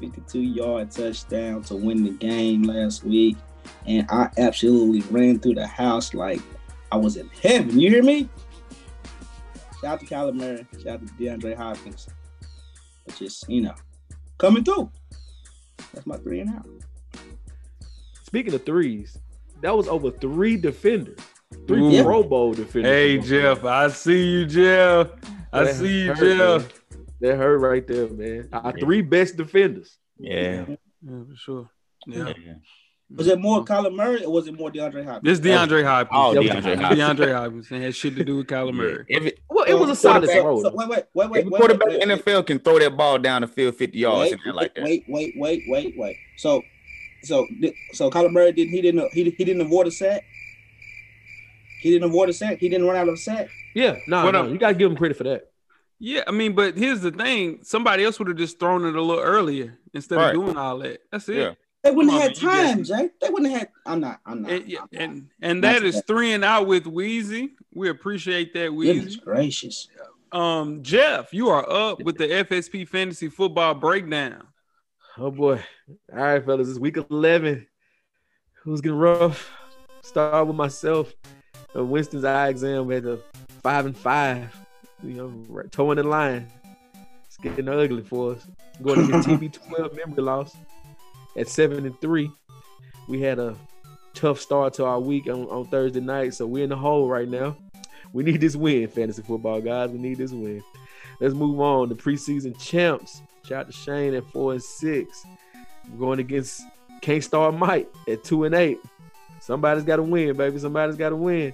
52 0.00 0.40
yard 0.40 0.90
touchdown 0.90 1.62
to 1.62 1.76
win 1.76 2.02
the 2.02 2.10
game 2.10 2.62
last 2.62 3.04
week, 3.04 3.36
and 3.86 4.06
I 4.10 4.30
absolutely 4.36 5.00
ran 5.10 5.38
through 5.38 5.54
the 5.54 5.66
house 5.66 6.12
like 6.12 6.40
I 6.90 6.96
was 6.96 7.16
in 7.16 7.30
heaven. 7.42 7.78
You 7.78 7.88
hear 7.88 8.02
me? 8.02 8.28
Shout 9.82 9.94
out 9.94 10.00
to 10.00 10.06
Kyler 10.06 10.32
Murray. 10.34 10.66
Shout 10.82 11.00
out 11.00 11.06
to 11.06 11.12
DeAndre 11.14 11.56
Hopkins. 11.56 12.06
But 13.04 13.16
just 13.16 13.48
you 13.48 13.62
know, 13.62 13.74
coming 14.38 14.62
through. 14.62 14.90
That's 15.92 16.06
my 16.06 16.16
three 16.18 16.40
and 16.40 16.50
out. 16.50 16.66
Speaking 18.24 18.54
of 18.54 18.64
threes, 18.64 19.18
that 19.60 19.76
was 19.76 19.88
over 19.88 20.10
three 20.12 20.56
defenders, 20.56 21.18
three 21.66 21.98
Ooh. 21.98 22.02
Pro 22.04 22.22
Bowl 22.22 22.52
defenders. 22.52 22.90
Hey 22.90 23.18
Jeff, 23.18 23.64
I 23.64 23.88
see 23.88 24.24
you, 24.30 24.46
Jeff. 24.46 25.08
I 25.52 25.64
That 25.64 25.74
see 25.74 26.04
you, 26.04 26.14
hurt, 26.14 26.18
Jeff. 26.18 26.62
man. 26.62 27.04
That 27.20 27.36
hurt 27.36 27.58
right 27.58 27.86
there, 27.86 28.08
man. 28.08 28.48
Our 28.52 28.72
three 28.78 29.02
best 29.02 29.36
defenders. 29.36 29.98
Yeah. 30.18 30.64
Yeah, 30.68 31.24
for 31.28 31.36
sure. 31.36 31.70
Yeah. 32.06 32.32
yeah. 32.44 32.54
Was 33.16 33.26
it 33.26 33.38
more 33.38 33.62
mm-hmm. 33.62 33.72
Kyler 33.72 33.94
Murray 33.94 34.24
or 34.24 34.32
was 34.32 34.46
it 34.46 34.58
more 34.58 34.70
DeAndre 34.70 35.04
Hopkins? 35.04 35.40
This 35.40 35.40
DeAndre 35.40 35.84
Hopkins. 35.84 36.18
Oh, 36.18 36.34
DeAndre 36.34 36.80
Hopkins. 36.80 37.00
DeAndre 37.00 37.34
Hopkins. 37.34 37.70
It 37.70 37.82
had 37.82 37.94
shit 37.94 38.16
to 38.16 38.24
do 38.24 38.38
with 38.38 38.46
Kyler 38.46 38.72
Murray. 38.72 39.04
If 39.08 39.26
it, 39.26 39.40
Well, 39.48 39.64
it 39.64 39.74
was 39.74 39.90
a 39.90 39.96
solid 39.96 40.30
throw. 40.30 40.62
so 40.62 40.72
wait, 40.74 40.88
wait, 40.88 41.04
wait, 41.14 41.30
wait, 41.30 41.38
every 41.40 41.50
wait, 41.50 41.58
quarterback 41.58 41.88
wait, 41.88 42.02
in 42.02 42.08
the 42.08 42.14
wait, 42.16 42.24
NFL 42.24 42.46
can 42.46 42.58
throw 42.58 42.78
that 42.78 42.96
ball 42.96 43.18
down 43.18 43.42
the 43.42 43.48
field 43.48 43.76
50 43.76 43.98
yards 43.98 44.30
wait, 44.30 44.40
and 44.44 44.54
like 44.54 44.74
that. 44.74 44.84
Wait, 44.84 45.04
wait, 45.08 45.34
wait, 45.36 45.62
wait, 45.68 45.94
wait. 45.96 46.16
So, 46.36 46.62
so, 47.22 47.46
so 47.92 48.10
Kyler 48.10 48.32
Murray 48.32 48.52
didn't. 48.52 48.72
He 48.72 48.80
didn't. 48.80 49.12
He, 49.12 49.24
he 49.24 49.44
didn't 49.44 49.62
avoid 49.62 49.86
a 49.86 49.90
sack. 49.90 50.24
He 51.80 51.90
didn't 51.90 52.08
avoid 52.08 52.28
a 52.28 52.32
sack. 52.32 52.58
He 52.58 52.68
didn't 52.68 52.86
run 52.86 52.96
out 52.96 53.08
of 53.08 53.14
a 53.14 53.18
sack. 53.18 53.48
Yeah, 53.74 53.96
no, 54.06 54.24
What 54.24 54.32
no, 54.32 54.46
you 54.46 54.58
gotta 54.58 54.74
give 54.74 54.90
him 54.90 54.96
credit 54.96 55.16
for 55.16 55.24
that. 55.24 55.50
Yeah, 55.98 56.22
I 56.26 56.32
mean, 56.32 56.54
but 56.54 56.76
here's 56.76 57.00
the 57.00 57.10
thing: 57.10 57.60
somebody 57.62 58.04
else 58.04 58.18
would 58.18 58.28
have 58.28 58.36
just 58.36 58.58
thrown 58.58 58.84
it 58.84 58.94
a 58.94 59.00
little 59.02 59.22
earlier 59.22 59.78
instead 59.94 60.16
Right. 60.16 60.34
of 60.34 60.34
doing 60.34 60.56
all 60.56 60.78
that. 60.78 61.00
That's 61.10 61.28
it. 61.28 61.36
Yeah. 61.36 61.54
They 61.82 61.90
wouldn't 61.90 62.12
have 62.12 62.22
had 62.22 62.42
man, 62.42 62.68
you 62.68 62.74
time, 62.74 62.84
Jay. 62.84 63.10
They 63.20 63.28
wouldn't 63.28 63.50
have 63.50 63.60
had. 63.60 63.68
I'm 63.86 64.00
not. 64.00 64.20
I'm 64.24 64.42
not. 64.42 64.50
And, 64.52 64.62
I'm 64.64 64.70
not. 64.72 64.88
and 64.92 65.28
and 65.40 65.64
That's 65.64 65.80
that 65.80 65.86
is 65.86 65.96
okay. 65.96 66.04
three 66.06 66.32
and 66.32 66.44
out 66.44 66.66
with 66.68 66.84
Weezy. 66.84 67.50
We 67.74 67.88
appreciate 67.88 68.52
that, 68.54 68.70
Goodness 68.70 69.16
Weezy. 69.16 69.24
gracious. 69.24 69.88
Um, 70.30 70.82
Jeff, 70.82 71.34
you 71.34 71.48
are 71.48 71.68
up 71.68 72.02
with 72.02 72.18
the 72.18 72.26
FSP 72.44 72.88
Fantasy 72.88 73.28
Football 73.28 73.74
Breakdown. 73.74 74.46
Oh 75.18 75.30
boy. 75.30 75.62
All 76.12 76.18
right, 76.18 76.44
fellas, 76.44 76.68
it's 76.68 76.78
week 76.78 76.96
11. 77.10 77.66
Who's 78.62 78.80
getting 78.80 78.98
rough? 78.98 79.50
Start 80.02 80.46
with 80.46 80.56
myself. 80.56 81.12
Uh, 81.76 81.84
Winston's 81.84 82.24
eye 82.24 82.48
exam 82.48 82.88
had 82.90 83.04
a 83.06 83.18
five 83.62 83.86
and 83.86 83.96
five. 83.96 84.54
You 85.02 85.14
know, 85.14 85.26
right, 85.48 85.70
towing 85.70 85.96
the 85.96 86.04
line. 86.04 86.46
It's 87.26 87.36
getting 87.36 87.68
ugly 87.68 88.02
for 88.02 88.34
us. 88.34 88.46
Going 88.80 89.06
to 89.06 89.12
get 89.12 89.40
TB12 89.40 89.96
memory 89.96 90.22
loss 90.22 90.56
at 91.36 91.48
seven 91.48 91.86
and 91.86 92.00
three. 92.00 92.30
We 93.08 93.20
had 93.20 93.38
a 93.38 93.56
tough 94.14 94.40
start 94.40 94.74
to 94.74 94.84
our 94.84 95.00
week 95.00 95.26
on, 95.26 95.44
on 95.48 95.66
Thursday 95.66 96.00
night, 96.00 96.34
so 96.34 96.46
we're 96.46 96.64
in 96.64 96.70
the 96.70 96.76
hole 96.76 97.08
right 97.08 97.28
now. 97.28 97.56
We 98.12 98.22
need 98.22 98.40
this 98.40 98.56
win, 98.56 98.88
fantasy 98.88 99.22
football 99.22 99.60
guys. 99.60 99.90
We 99.90 99.98
need 99.98 100.18
this 100.18 100.32
win. 100.32 100.62
Let's 101.20 101.34
move 101.34 101.60
on. 101.60 101.88
The 101.88 101.94
preseason 101.94 102.58
champs. 102.60 103.22
Shout 103.44 103.60
out 103.60 103.66
to 103.66 103.72
Shane 103.72 104.14
at 104.14 104.24
four 104.26 104.52
and 104.52 104.62
six. 104.62 105.24
We're 105.90 105.98
going 105.98 106.18
against 106.20 106.62
Can't 107.00 107.24
Start 107.24 107.54
Mike 107.54 107.88
at 108.08 108.22
two 108.22 108.44
and 108.44 108.54
eight. 108.54 108.78
Somebody's 109.40 109.84
got 109.84 109.96
to 109.96 110.02
win, 110.02 110.36
baby. 110.36 110.58
Somebody's 110.58 110.96
got 110.96 111.10
to 111.10 111.16
win. 111.16 111.52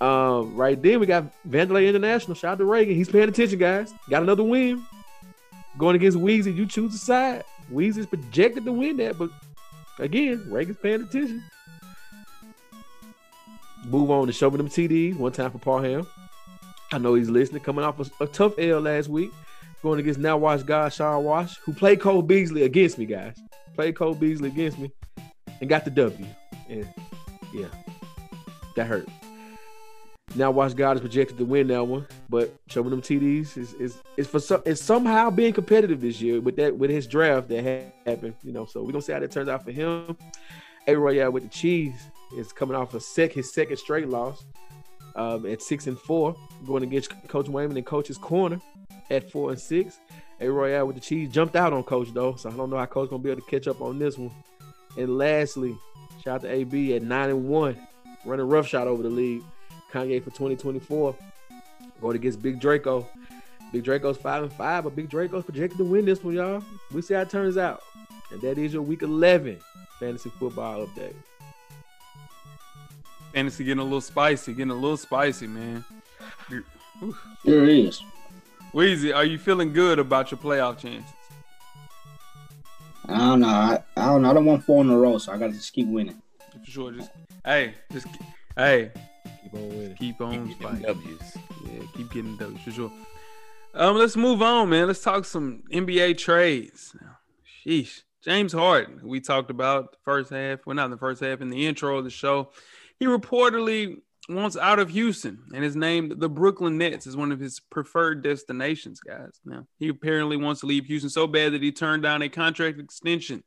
Um, 0.00 0.54
right 0.56 0.80
then 0.80 1.00
we 1.00 1.06
got 1.06 1.24
Vandelay 1.48 1.88
International. 1.88 2.34
Shout 2.34 2.52
out 2.52 2.58
to 2.58 2.64
Reagan. 2.64 2.94
He's 2.94 3.08
paying 3.08 3.28
attention, 3.28 3.58
guys. 3.58 3.92
Got 4.08 4.22
another 4.22 4.44
win. 4.44 4.84
Going 5.76 5.96
against 5.96 6.18
Weezy. 6.18 6.54
You 6.54 6.66
choose 6.66 6.94
a 6.94 6.98
side. 6.98 7.44
Weezy's 7.72 8.06
projected 8.06 8.64
to 8.64 8.72
win 8.72 8.96
that, 8.98 9.18
but 9.18 9.30
again, 9.98 10.44
Reagan's 10.48 10.78
paying 10.78 11.02
attention. 11.02 11.42
Move 13.86 14.10
on 14.10 14.26
to 14.26 14.32
show 14.32 14.50
me 14.50 14.56
them 14.56 14.68
TDs. 14.68 15.16
One 15.16 15.32
time 15.32 15.50
for 15.50 15.58
Parham. 15.58 16.06
I 16.92 16.98
know 16.98 17.14
he's 17.14 17.30
listening. 17.30 17.62
Coming 17.62 17.84
off 17.84 18.00
a, 18.00 18.24
a 18.24 18.26
tough 18.26 18.58
L 18.58 18.80
last 18.80 19.08
week. 19.08 19.32
Going 19.82 19.98
against 20.00 20.20
now 20.20 20.36
watch 20.36 20.66
God 20.66 20.92
Sean 20.92 21.24
Wash, 21.24 21.56
who 21.58 21.72
played 21.72 22.00
Cole 22.00 22.20
Beasley 22.20 22.64
against 22.64 22.98
me, 22.98 23.06
guys. 23.06 23.34
Played 23.74 23.96
Cole 23.96 24.14
Beasley 24.14 24.48
against 24.48 24.78
me 24.78 24.92
and 25.60 25.70
got 25.70 25.84
the 25.84 25.90
W. 25.90 26.26
And 26.68 26.86
yeah, 27.54 27.68
that 28.76 28.86
hurt. 28.86 29.08
Now 30.36 30.52
watch 30.52 30.76
God 30.76 30.96
is 30.96 31.00
projected 31.00 31.38
to 31.38 31.44
win 31.44 31.66
that 31.68 31.84
one, 31.84 32.06
but 32.28 32.54
showing 32.68 32.90
them 32.90 33.02
TDs 33.02 33.56
is 33.58 33.74
is 33.74 33.98
is 34.16 34.28
for 34.28 34.38
some 34.38 34.62
is 34.64 34.80
somehow 34.80 35.28
being 35.28 35.52
competitive 35.52 36.00
this 36.00 36.20
year 36.20 36.40
with 36.40 36.54
that 36.56 36.76
with 36.76 36.90
his 36.90 37.08
draft 37.08 37.48
that 37.48 37.64
ha- 37.64 37.92
happened, 38.08 38.34
you 38.44 38.52
know. 38.52 38.64
So 38.64 38.82
we're 38.82 38.92
gonna 38.92 39.02
see 39.02 39.12
how 39.12 39.18
that 39.18 39.32
turns 39.32 39.48
out 39.48 39.64
for 39.64 39.72
him. 39.72 40.16
A 40.86 40.94
Royale 40.94 41.32
with 41.32 41.42
the 41.42 41.48
cheese 41.48 42.08
is 42.36 42.52
coming 42.52 42.76
off 42.76 42.94
a 42.94 43.00
sec 43.00 43.32
his 43.32 43.52
second 43.52 43.76
straight 43.78 44.08
loss 44.08 44.44
um, 45.16 45.46
at 45.46 45.62
six 45.62 45.88
and 45.88 45.98
four, 45.98 46.36
going 46.64 46.84
against 46.84 47.10
Coach 47.26 47.48
Wayman 47.48 47.76
and 47.76 47.86
Coach's 47.86 48.18
corner 48.18 48.60
at 49.10 49.30
four 49.32 49.50
and 49.50 49.60
six. 49.60 49.98
A 50.40 50.48
Royale 50.48 50.86
with 50.86 50.94
the 50.94 51.02
cheese 51.02 51.28
jumped 51.30 51.56
out 51.56 51.72
on 51.72 51.82
Coach 51.82 52.14
though, 52.14 52.36
so 52.36 52.50
I 52.50 52.52
don't 52.52 52.70
know 52.70 52.76
how 52.76 52.86
Coach 52.86 53.10
gonna 53.10 53.22
be 53.22 53.30
able 53.30 53.42
to 53.42 53.50
catch 53.50 53.66
up 53.66 53.80
on 53.80 53.98
this 53.98 54.16
one. 54.16 54.30
And 54.96 55.18
lastly, 55.18 55.76
shout 56.22 56.36
out 56.36 56.42
to 56.42 56.52
AB 56.52 56.94
at 56.94 57.02
nine 57.02 57.30
and 57.30 57.48
one, 57.48 57.76
running 58.24 58.46
rough 58.46 58.68
shot 58.68 58.86
over 58.86 59.02
the 59.02 59.10
league. 59.10 59.42
Kanye 59.90 60.22
for 60.22 60.30
2024, 60.30 61.16
going 62.00 62.16
against 62.16 62.42
Big 62.42 62.60
Draco. 62.60 63.08
Big 63.72 63.84
Draco's 63.84 64.16
five 64.16 64.42
and 64.42 64.52
five, 64.52 64.84
but 64.84 64.96
Big 64.96 65.08
Draco's 65.08 65.44
projected 65.44 65.78
to 65.78 65.84
win 65.84 66.04
this 66.04 66.24
one, 66.24 66.34
y'all. 66.34 66.62
We 66.92 67.02
see 67.02 67.14
how 67.14 67.20
it 67.20 67.30
turns 67.30 67.56
out. 67.56 67.82
And 68.32 68.40
that 68.42 68.58
is 68.58 68.72
your 68.72 68.82
week 68.82 69.02
11 69.02 69.58
fantasy 69.98 70.30
football 70.38 70.86
update. 70.86 71.14
Fantasy 73.32 73.64
getting 73.64 73.80
a 73.80 73.84
little 73.84 74.00
spicy, 74.00 74.52
getting 74.52 74.70
a 74.70 74.74
little 74.74 74.96
spicy, 74.96 75.46
man. 75.46 75.84
There 77.44 77.64
it 77.64 77.68
is. 77.68 78.02
Weezy, 78.72 79.14
are 79.14 79.24
you 79.24 79.38
feeling 79.38 79.72
good 79.72 79.98
about 79.98 80.30
your 80.30 80.38
playoff 80.38 80.78
chances? 80.78 81.10
I 83.06 83.18
don't 83.18 83.40
know. 83.40 83.48
I, 83.48 83.82
I 83.96 84.06
don't 84.06 84.22
know. 84.22 84.30
I 84.30 84.34
don't 84.34 84.44
want 84.44 84.64
four 84.64 84.82
in 84.82 84.90
a 84.90 84.96
row, 84.96 85.18
so 85.18 85.32
I 85.32 85.38
gotta 85.38 85.52
just 85.52 85.72
keep 85.72 85.88
winning. 85.88 86.20
For 86.64 86.70
sure. 86.70 86.92
Just 86.92 87.10
hey, 87.44 87.74
just 87.92 88.06
hey, 88.56 88.92
Keep 89.50 89.60
on 89.60 89.68
winning. 89.68 89.96
keep 89.96 90.20
on 90.20 90.48
Keep 90.48 90.58
spicy. 90.58 90.82
W's. 90.82 91.36
Yeah, 91.64 91.82
keep 91.96 92.12
getting 92.12 92.36
those 92.36 92.58
for 92.64 92.70
sure. 92.70 92.92
Um, 93.74 93.96
let's 93.96 94.16
move 94.16 94.42
on, 94.42 94.68
man. 94.70 94.86
Let's 94.86 95.02
talk 95.02 95.24
some 95.24 95.62
NBA 95.72 96.18
trades. 96.18 96.96
Sheesh. 97.66 98.02
James 98.22 98.52
Harden, 98.52 99.00
we 99.02 99.18
talked 99.20 99.50
about 99.50 99.92
the 99.92 99.98
first 100.04 100.30
half, 100.30 100.66
well, 100.66 100.76
not 100.76 100.86
in 100.86 100.90
the 100.90 100.98
first 100.98 101.22
half, 101.22 101.40
in 101.40 101.48
the 101.48 101.66
intro 101.66 101.96
of 101.96 102.04
the 102.04 102.10
show. 102.10 102.50
He 102.98 103.06
reportedly 103.06 103.96
wants 104.28 104.58
out 104.58 104.78
of 104.78 104.90
Houston 104.90 105.44
and 105.54 105.64
is 105.64 105.74
named 105.74 106.20
the 106.20 106.28
Brooklyn 106.28 106.76
Nets 106.76 107.06
as 107.06 107.16
one 107.16 107.32
of 107.32 107.40
his 107.40 107.60
preferred 107.60 108.22
destinations, 108.22 109.00
guys. 109.00 109.40
Now, 109.46 109.66
he 109.78 109.88
apparently 109.88 110.36
wants 110.36 110.60
to 110.60 110.66
leave 110.66 110.84
Houston 110.84 111.08
so 111.08 111.26
bad 111.26 111.52
that 111.52 111.62
he 111.62 111.72
turned 111.72 112.02
down 112.02 112.20
a 112.20 112.28
contract 112.28 112.78
extension 112.78 113.42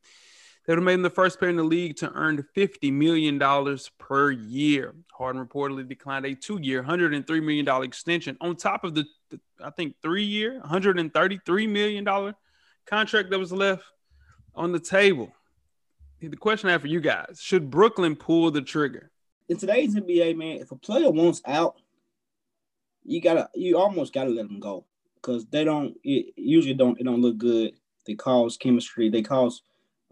that 0.65 0.71
would 0.71 0.79
have 0.79 0.85
made 0.85 0.93
him 0.93 1.01
the 1.01 1.09
first 1.09 1.39
player 1.39 1.49
in 1.51 1.57
the 1.57 1.63
league 1.63 1.97
to 1.97 2.11
earn 2.13 2.45
$50 2.55 2.91
million 2.93 3.37
per 3.97 4.31
year. 4.31 4.95
Harden 5.11 5.45
reportedly 5.45 5.87
declined 5.87 6.25
a 6.25 6.35
two 6.35 6.59
year, 6.61 6.81
$103 6.81 7.43
million 7.43 7.83
extension 7.83 8.37
on 8.39 8.55
top 8.55 8.83
of 8.83 8.95
the, 8.95 9.05
the 9.29 9.39
I 9.61 9.71
think, 9.71 9.95
three 10.01 10.23
year, 10.23 10.61
$133 10.65 11.69
million 11.69 12.33
contract 12.85 13.29
that 13.29 13.39
was 13.39 13.51
left 13.51 13.83
on 14.55 14.71
the 14.71 14.79
table. 14.79 15.33
The 16.21 16.37
question 16.37 16.69
I 16.69 16.73
have 16.73 16.81
for 16.81 16.87
you 16.87 17.01
guys 17.01 17.39
should 17.41 17.69
Brooklyn 17.69 18.15
pull 18.15 18.49
the 18.49 18.61
trigger? 18.61 19.11
In 19.49 19.57
today's 19.57 19.93
NBA, 19.93 20.37
man, 20.37 20.57
if 20.61 20.71
a 20.71 20.77
player 20.77 21.09
wants 21.11 21.41
out, 21.45 21.75
you 23.03 23.19
gotta, 23.19 23.49
you 23.53 23.77
almost 23.77 24.13
gotta 24.13 24.29
let 24.29 24.47
them 24.47 24.61
go 24.61 24.85
because 25.15 25.45
they 25.47 25.65
don't. 25.65 25.97
It 26.03 26.33
usually 26.37 26.73
don't. 26.73 26.97
It 26.97 27.03
don't 27.03 27.21
look 27.21 27.37
good. 27.37 27.73
They 28.05 28.15
cause 28.15 28.55
chemistry. 28.55 29.09
They 29.09 29.21
cause 29.21 29.61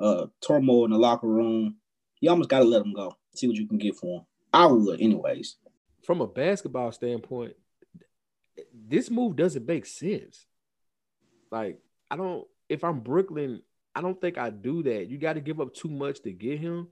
uh, 0.01 0.25
turmoil 0.45 0.85
in 0.85 0.91
the 0.91 0.97
locker 0.97 1.27
room. 1.27 1.75
You 2.19 2.29
almost 2.29 2.49
got 2.49 2.59
to 2.59 2.65
let 2.65 2.81
him 2.81 2.93
go. 2.93 3.15
See 3.35 3.47
what 3.47 3.55
you 3.55 3.67
can 3.67 3.77
get 3.77 3.95
for 3.95 4.19
him. 4.19 4.25
I 4.53 4.65
would, 4.65 4.99
anyways. 4.99 5.57
From 6.05 6.21
a 6.21 6.27
basketball 6.27 6.91
standpoint, 6.91 7.53
this 8.73 9.09
move 9.09 9.35
doesn't 9.35 9.65
make 9.65 9.85
sense. 9.85 10.45
Like, 11.51 11.79
I 12.09 12.15
don't. 12.15 12.45
If 12.67 12.83
I'm 12.83 12.99
Brooklyn, 12.99 13.61
I 13.95 14.01
don't 14.01 14.19
think 14.19 14.37
I 14.37 14.49
do 14.49 14.83
that. 14.83 15.07
You 15.07 15.17
got 15.17 15.33
to 15.33 15.41
give 15.41 15.61
up 15.61 15.73
too 15.73 15.89
much 15.89 16.21
to 16.23 16.31
get 16.31 16.59
him, 16.59 16.87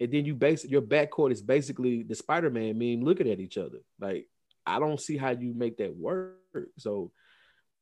and 0.00 0.12
then 0.12 0.24
you 0.24 0.34
base 0.34 0.64
your 0.64 0.82
backcourt 0.82 1.32
is 1.32 1.42
basically 1.42 2.02
the 2.02 2.14
Spider-Man 2.14 2.78
meme 2.78 3.04
looking 3.04 3.30
at 3.30 3.40
each 3.40 3.58
other. 3.58 3.78
Like, 4.00 4.28
I 4.66 4.78
don't 4.78 5.00
see 5.00 5.16
how 5.16 5.30
you 5.30 5.52
make 5.54 5.78
that 5.78 5.96
work. 5.96 6.36
So, 6.78 7.10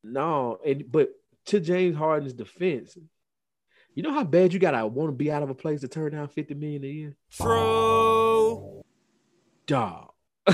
no, 0.03 0.59
and 0.65 0.91
but 0.91 1.09
to 1.45 1.59
James 1.59 1.95
Harden's 1.95 2.33
defense, 2.33 2.97
you 3.95 4.03
know 4.03 4.13
how 4.13 4.23
bad 4.23 4.53
you 4.53 4.59
gotta 4.59 4.85
want 4.85 5.09
to 5.09 5.15
be 5.15 5.31
out 5.31 5.43
of 5.43 5.49
a 5.49 5.55
place 5.55 5.81
to 5.81 5.87
turn 5.87 6.11
down 6.11 6.27
50 6.27 6.53
million 6.55 6.83
a 6.83 6.87
year? 6.87 7.15
True. 7.31 8.83
Dog. 9.67 10.11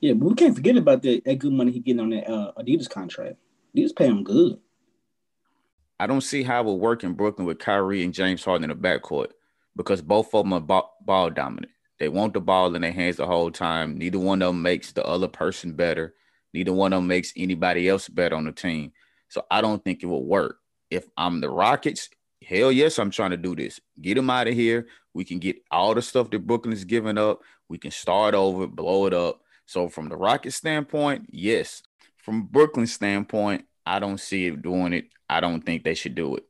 Yeah, 0.00 0.12
but 0.12 0.28
we 0.28 0.34
can't 0.34 0.54
forget 0.54 0.76
about 0.76 1.02
that, 1.02 1.24
that 1.24 1.38
good 1.38 1.52
money 1.52 1.72
he 1.72 1.80
getting 1.80 2.00
on 2.00 2.10
that 2.10 2.30
uh, 2.30 2.52
Adidas 2.58 2.88
contract. 2.88 3.36
Adidas 3.74 3.96
pay 3.96 4.06
him 4.06 4.24
good. 4.24 4.58
I 5.98 6.06
don't 6.06 6.20
see 6.20 6.42
how 6.42 6.60
it 6.60 6.64
will 6.64 6.78
work 6.78 7.02
in 7.02 7.14
Brooklyn 7.14 7.46
with 7.46 7.58
Kyrie 7.58 8.04
and 8.04 8.12
James 8.12 8.44
Harden 8.44 8.70
in 8.70 8.76
the 8.76 8.88
backcourt 8.88 9.28
because 9.74 10.02
both 10.02 10.34
of 10.34 10.44
them 10.44 10.52
are 10.52 10.60
ball, 10.60 10.96
ball 11.00 11.30
dominant. 11.30 11.72
They 11.98 12.10
want 12.10 12.34
the 12.34 12.40
ball 12.40 12.74
in 12.74 12.82
their 12.82 12.92
hands 12.92 13.16
the 13.16 13.26
whole 13.26 13.50
time. 13.50 13.96
Neither 13.96 14.18
one 14.18 14.42
of 14.42 14.48
them 14.48 14.60
makes 14.60 14.92
the 14.92 15.04
other 15.04 15.28
person 15.28 15.72
better. 15.72 16.14
Neither 16.52 16.74
one 16.74 16.92
of 16.92 16.98
them 16.98 17.06
makes 17.06 17.32
anybody 17.34 17.88
else 17.88 18.08
better 18.08 18.36
on 18.36 18.44
the 18.44 18.52
team. 18.52 18.92
So 19.28 19.46
I 19.50 19.62
don't 19.62 19.82
think 19.82 20.02
it 20.02 20.06
will 20.06 20.24
work. 20.24 20.58
If 20.96 21.10
I'm 21.18 21.42
the 21.42 21.50
Rockets, 21.50 22.08
hell 22.42 22.72
yes, 22.72 22.98
I'm 22.98 23.10
trying 23.10 23.32
to 23.32 23.36
do 23.36 23.54
this. 23.54 23.78
Get 24.00 24.14
them 24.14 24.30
out 24.30 24.48
of 24.48 24.54
here. 24.54 24.86
We 25.12 25.24
can 25.24 25.38
get 25.38 25.56
all 25.70 25.94
the 25.94 26.00
stuff 26.00 26.30
that 26.30 26.46
Brooklyn's 26.46 26.84
giving 26.84 27.18
up. 27.18 27.42
We 27.68 27.76
can 27.76 27.90
start 27.90 28.34
over, 28.34 28.66
blow 28.66 29.04
it 29.04 29.12
up. 29.12 29.42
So 29.66 29.90
from 29.90 30.08
the 30.08 30.16
Rockets 30.16 30.56
standpoint, 30.56 31.26
yes. 31.30 31.82
From 32.16 32.44
Brooklyn's 32.44 32.94
standpoint, 32.94 33.66
I 33.84 33.98
don't 33.98 34.18
see 34.18 34.46
it 34.46 34.62
doing 34.62 34.94
it. 34.94 35.08
I 35.28 35.40
don't 35.40 35.60
think 35.60 35.84
they 35.84 35.92
should 35.92 36.14
do 36.14 36.36
it. 36.36 36.44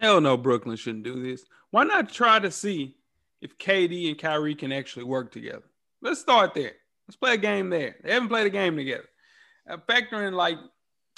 Hell 0.00 0.20
no, 0.20 0.36
Brooklyn 0.36 0.76
shouldn't 0.76 1.04
do 1.04 1.22
this. 1.22 1.44
Why 1.70 1.84
not 1.84 2.10
try 2.10 2.40
to 2.40 2.50
see 2.50 2.96
if 3.40 3.56
KD 3.58 4.08
and 4.08 4.18
Kyrie 4.18 4.56
can 4.56 4.72
actually 4.72 5.04
work 5.04 5.30
together? 5.30 5.62
Let's 6.02 6.20
start 6.20 6.52
there. 6.52 6.72
Let's 7.06 7.16
play 7.16 7.34
a 7.34 7.36
game 7.36 7.70
there. 7.70 7.94
They 8.02 8.12
haven't 8.12 8.28
played 8.28 8.48
a 8.48 8.50
game 8.50 8.76
together. 8.76 9.08
Uh, 9.70 9.76
like 10.32 10.58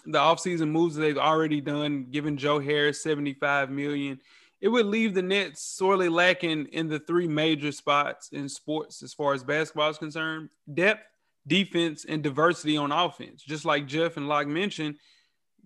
the 0.07 0.19
offseason 0.19 0.71
moves 0.71 0.95
they've 0.95 1.19
already 1.19 1.61
done, 1.61 2.07
giving 2.11 2.37
Joe 2.37 2.59
Harris 2.59 3.03
75 3.03 3.71
million. 3.71 4.21
It 4.61 4.69
would 4.69 4.87
leave 4.87 5.14
the 5.14 5.23
Nets 5.23 5.62
sorely 5.62 6.09
lacking 6.09 6.66
in 6.66 6.88
the 6.88 6.99
three 6.99 7.29
major 7.29 7.73
spots 7.73 8.31
in 8.31 8.49
sports 8.49 9.03
as 9.03 9.12
far 9.12 9.35
as 9.35 9.45
basketball 9.45 9.90
is 9.90 9.99
concerned 9.99 10.49
depth, 10.73 11.03
defense, 11.47 12.05
and 12.09 12.23
diversity 12.23 12.77
on 12.77 12.92
offense. 12.92 13.42
Just 13.42 13.64
like 13.64 13.87
Jeff 13.87 14.16
and 14.16 14.29
Locke 14.29 14.47
mentioned, 14.47 14.97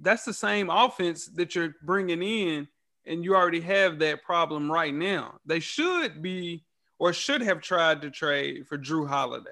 that's 0.01 0.25
the 0.25 0.33
same 0.33 0.71
offense 0.71 1.27
that 1.35 1.55
you're 1.55 1.77
bringing 1.83 2.23
in, 2.23 2.67
and 3.07 3.25
you 3.25 3.37
already 3.37 3.61
have 3.61 3.99
that 3.99 4.23
problem 4.23 4.71
right 4.71 4.95
now. 4.95 5.39
They 5.47 5.61
should 5.61 6.23
be 6.23 6.65
or 6.99 7.13
should 7.13 7.43
have 7.43 7.61
tried 7.61 8.03
to 8.03 8.11
trade 8.11 8.67
for 8.67 8.77
Jrue 8.77 9.09
Holiday. 9.09 9.51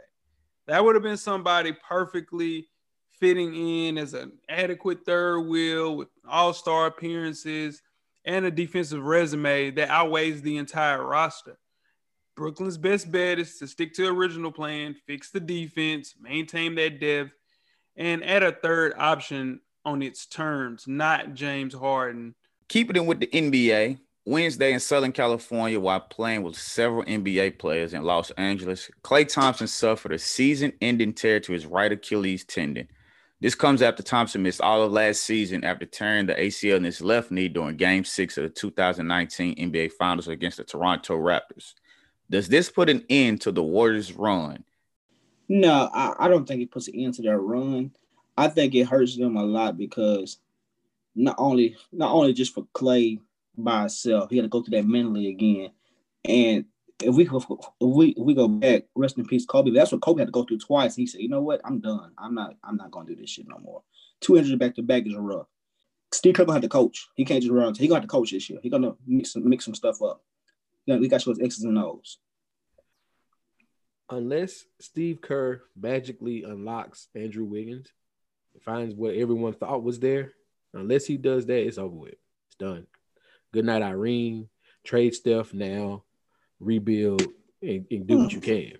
That 0.66 0.84
would 0.84 0.94
have 0.94 1.02
been 1.02 1.16
somebody 1.16 1.74
perfectly 1.88 2.68
fitting 3.20 3.54
in 3.54 3.98
as 3.98 4.14
an 4.14 4.32
adequate 4.48 5.04
third 5.04 5.40
wheel 5.40 5.96
with 5.96 6.08
all-star 6.28 6.86
appearances 6.86 7.82
and 8.24 8.44
a 8.44 8.50
defensive 8.50 9.02
resume 9.02 9.70
that 9.72 9.88
outweighs 9.88 10.42
the 10.42 10.56
entire 10.56 11.04
roster. 11.04 11.58
Brooklyn's 12.36 12.78
best 12.78 13.10
bet 13.10 13.38
is 13.38 13.58
to 13.58 13.66
stick 13.66 13.94
to 13.94 14.06
original 14.06 14.52
plan, 14.52 14.94
fix 15.06 15.30
the 15.30 15.40
defense, 15.40 16.14
maintain 16.20 16.74
that 16.76 17.00
depth, 17.00 17.32
and 17.96 18.24
add 18.24 18.44
a 18.44 18.52
third 18.52 18.94
option 18.96 19.60
on 19.84 20.02
its 20.02 20.26
terms, 20.26 20.84
not 20.86 21.34
James 21.34 21.74
Harden. 21.74 22.34
Keeping 22.68 22.96
it 22.96 23.06
with 23.06 23.18
the 23.18 23.26
NBA, 23.26 23.98
Wednesday 24.24 24.72
in 24.72 24.78
Southern 24.78 25.10
California, 25.10 25.80
while 25.80 26.00
playing 26.00 26.42
with 26.42 26.54
several 26.54 27.02
NBA 27.04 27.58
players 27.58 27.94
in 27.94 28.04
Los 28.04 28.30
Angeles, 28.32 28.90
Klay 29.02 29.26
Thompson 29.26 29.66
suffered 29.66 30.12
a 30.12 30.18
season 30.18 30.74
ending 30.80 31.14
tear 31.14 31.40
to 31.40 31.52
his 31.52 31.66
right 31.66 31.90
Achilles 31.90 32.44
tendon. 32.44 32.88
This 33.40 33.54
comes 33.54 33.82
after 33.82 34.02
Thompson 34.02 34.42
missed 34.42 34.60
all 34.60 34.82
of 34.82 34.90
last 34.90 35.22
season 35.22 35.62
after 35.62 35.86
tearing 35.86 36.26
the 36.26 36.34
ACL 36.34 36.76
in 36.76 36.84
his 36.84 37.00
left 37.00 37.30
knee 37.30 37.48
during 37.48 37.76
game 37.76 38.04
six 38.04 38.36
of 38.36 38.42
the 38.42 38.48
2019 38.48 39.54
NBA 39.56 39.92
Finals 39.92 40.26
against 40.26 40.56
the 40.56 40.64
Toronto 40.64 41.16
Raptors. 41.16 41.74
Does 42.28 42.48
this 42.48 42.68
put 42.68 42.90
an 42.90 43.04
end 43.08 43.40
to 43.42 43.52
the 43.52 43.62
Warriors' 43.62 44.12
run? 44.12 44.64
No, 45.48 45.88
I, 45.92 46.14
I 46.18 46.28
don't 46.28 46.46
think 46.46 46.62
it 46.62 46.70
puts 46.70 46.88
an 46.88 46.96
end 46.96 47.14
to 47.14 47.22
their 47.22 47.40
run. 47.40 47.92
I 48.36 48.48
think 48.48 48.74
it 48.74 48.84
hurts 48.84 49.16
them 49.16 49.36
a 49.36 49.44
lot 49.44 49.78
because 49.78 50.38
not 51.14 51.36
only 51.38 51.76
not 51.92 52.12
only 52.12 52.32
just 52.32 52.54
for 52.54 52.66
Klay 52.74 53.20
by 53.56 53.84
itself, 53.84 54.30
he 54.30 54.36
had 54.36 54.42
to 54.42 54.48
go 54.48 54.62
through 54.62 54.76
that 54.76 54.86
mentally 54.86 55.28
again. 55.28 55.70
And 56.24 56.64
if 57.00 57.14
we 57.14 57.24
if 57.24 57.44
we 57.80 58.08
if 58.08 58.24
we 58.24 58.34
go 58.34 58.48
back, 58.48 58.84
rest 58.94 59.18
in 59.18 59.24
peace, 59.24 59.46
Kobe. 59.46 59.70
That's 59.70 59.92
what 59.92 60.00
Kobe 60.00 60.20
had 60.20 60.28
to 60.28 60.32
go 60.32 60.44
through 60.44 60.58
twice. 60.58 60.96
He 60.96 61.06
said, 61.06 61.20
"You 61.20 61.28
know 61.28 61.42
what? 61.42 61.60
I'm 61.64 61.80
done. 61.80 62.12
I'm 62.18 62.34
not. 62.34 62.56
I'm 62.64 62.76
not 62.76 62.90
gonna 62.90 63.06
do 63.06 63.16
this 63.16 63.30
shit 63.30 63.46
no 63.48 63.58
more." 63.58 63.82
Two 64.20 64.36
injuries 64.36 64.58
back 64.58 64.74
to 64.74 64.82
back 64.82 65.06
is 65.06 65.14
rough. 65.14 65.46
Steve 66.12 66.34
Kerr 66.34 66.50
had 66.50 66.62
to 66.62 66.68
coach. 66.68 67.06
He 67.14 67.24
can't 67.24 67.42
just 67.42 67.52
run. 67.52 67.74
He 67.74 67.86
gonna 67.86 68.00
have 68.00 68.08
to 68.08 68.12
coach 68.12 68.32
this 68.32 68.50
year. 68.50 68.58
He 68.62 68.70
gonna 68.70 68.96
mix 69.06 69.32
some 69.32 69.48
mix 69.48 69.64
some 69.64 69.74
stuff 69.74 70.02
up. 70.02 70.24
You 70.86 70.94
know, 70.94 71.00
we 71.00 71.08
got 71.08 71.22
show 71.22 71.30
his 71.30 71.40
X's 71.40 71.64
and 71.64 71.78
O's. 71.78 72.18
Unless 74.10 74.64
Steve 74.80 75.20
Kerr 75.20 75.62
magically 75.76 76.42
unlocks 76.42 77.08
Andrew 77.14 77.44
Wiggins, 77.44 77.92
finds 78.62 78.94
what 78.94 79.14
everyone 79.14 79.52
thought 79.52 79.84
was 79.84 80.00
there. 80.00 80.32
Unless 80.74 81.06
he 81.06 81.16
does 81.16 81.46
that, 81.46 81.66
it's 81.66 81.78
over 81.78 81.94
with. 81.94 82.14
It's 82.48 82.56
done. 82.58 82.86
Good 83.52 83.66
night, 83.66 83.82
Irene. 83.82 84.48
Trade 84.84 85.14
Steph 85.14 85.52
now 85.52 86.04
rebuild 86.60 87.22
and, 87.62 87.86
and 87.90 88.06
do 88.06 88.18
what 88.18 88.32
you 88.32 88.40
can 88.40 88.72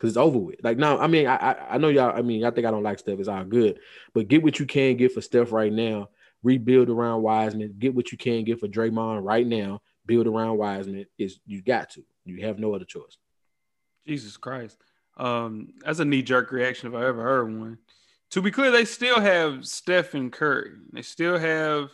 because 0.00 0.10
it's 0.10 0.16
over 0.16 0.38
with. 0.38 0.62
Like 0.62 0.78
now, 0.78 0.98
I 0.98 1.06
mean, 1.06 1.26
I, 1.26 1.36
I, 1.36 1.74
I 1.74 1.78
know 1.78 1.88
y'all. 1.88 2.16
I 2.16 2.22
mean, 2.22 2.44
I 2.44 2.50
think 2.50 2.66
I 2.66 2.70
don't 2.70 2.82
like 2.82 2.98
Steph. 2.98 3.18
It's 3.18 3.28
all 3.28 3.44
good, 3.44 3.78
but 4.14 4.28
get 4.28 4.42
what 4.42 4.58
you 4.58 4.66
can 4.66 4.96
get 4.96 5.12
for 5.12 5.20
Steph 5.20 5.52
right 5.52 5.72
now. 5.72 6.08
Rebuild 6.42 6.88
around 6.88 7.22
Wiseman. 7.22 7.74
Get 7.78 7.94
what 7.94 8.12
you 8.12 8.18
can 8.18 8.44
get 8.44 8.60
for 8.60 8.66
Draymond 8.66 9.22
right 9.22 9.46
now. 9.46 9.82
Build 10.06 10.26
around 10.26 10.56
Wiseman. 10.56 11.04
Is 11.18 11.38
you 11.46 11.62
got 11.62 11.90
to. 11.90 12.02
You 12.24 12.46
have 12.46 12.58
no 12.58 12.74
other 12.74 12.86
choice. 12.86 13.18
Jesus 14.06 14.36
Christ. 14.36 14.78
Um, 15.16 15.74
that's 15.84 15.98
a 15.98 16.04
knee 16.04 16.22
jerk 16.22 16.50
reaction 16.50 16.88
if 16.88 16.94
I 16.94 17.06
ever 17.06 17.22
heard 17.22 17.58
one. 17.58 17.78
To 18.30 18.40
be 18.40 18.50
clear, 18.50 18.70
they 18.70 18.84
still 18.84 19.20
have 19.20 19.66
Stephen 19.66 20.30
Curry. 20.30 20.70
They 20.92 21.02
still 21.02 21.38
have 21.38 21.90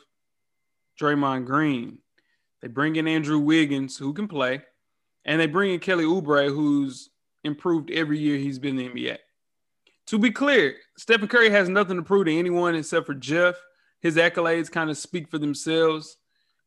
Draymond 1.00 1.46
Green. 1.46 1.98
They 2.62 2.68
bring 2.68 2.96
in 2.96 3.08
Andrew 3.08 3.38
Wiggins, 3.38 3.96
who 3.96 4.12
can 4.12 4.28
play. 4.28 4.62
And 5.26 5.40
they 5.40 5.46
bring 5.46 5.74
in 5.74 5.80
Kelly 5.80 6.04
Oubre, 6.04 6.48
who's 6.48 7.10
improved 7.44 7.90
every 7.90 8.18
year 8.18 8.38
he's 8.38 8.58
been 8.58 8.78
in 8.78 8.92
the 8.92 9.08
NBA. 9.08 9.18
To 10.06 10.18
be 10.18 10.30
clear, 10.30 10.76
Stephen 10.96 11.26
Curry 11.26 11.50
has 11.50 11.68
nothing 11.68 11.96
to 11.96 12.02
prove 12.02 12.26
to 12.26 12.38
anyone 12.38 12.76
except 12.76 13.06
for 13.06 13.14
Jeff. 13.14 13.56
His 14.00 14.16
accolades 14.16 14.70
kind 14.70 14.88
of 14.88 14.96
speak 14.96 15.28
for 15.28 15.38
themselves. 15.38 16.16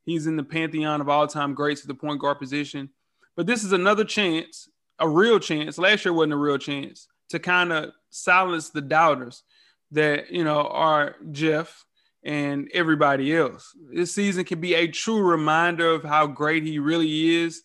He's 0.03 0.27
in 0.27 0.35
the 0.35 0.43
pantheon 0.43 0.99
of 0.99 1.07
all-time 1.07 1.53
greats 1.53 1.81
at 1.81 1.87
the 1.87 1.93
point 1.93 2.19
guard 2.19 2.37
position. 2.37 2.89
But 3.37 3.47
this 3.47 3.63
is 3.63 3.71
another 3.71 4.03
chance, 4.03 4.67
a 4.99 5.07
real 5.07 5.39
chance. 5.39 5.77
Last 5.77 6.03
year 6.03 6.13
wasn't 6.13 6.33
a 6.33 6.37
real 6.37 6.57
chance 6.57 7.07
to 7.29 7.39
kind 7.39 7.71
of 7.71 7.91
silence 8.09 8.69
the 8.69 8.81
doubters 8.81 9.43
that 9.91 10.31
you 10.31 10.43
know 10.43 10.67
are 10.67 11.15
Jeff 11.31 11.85
and 12.23 12.69
everybody 12.73 13.33
else. 13.33 13.73
This 13.93 14.13
season 14.13 14.43
can 14.43 14.59
be 14.59 14.73
a 14.75 14.87
true 14.87 15.21
reminder 15.21 15.91
of 15.91 16.03
how 16.03 16.27
great 16.27 16.63
he 16.63 16.79
really 16.79 17.37
is 17.37 17.63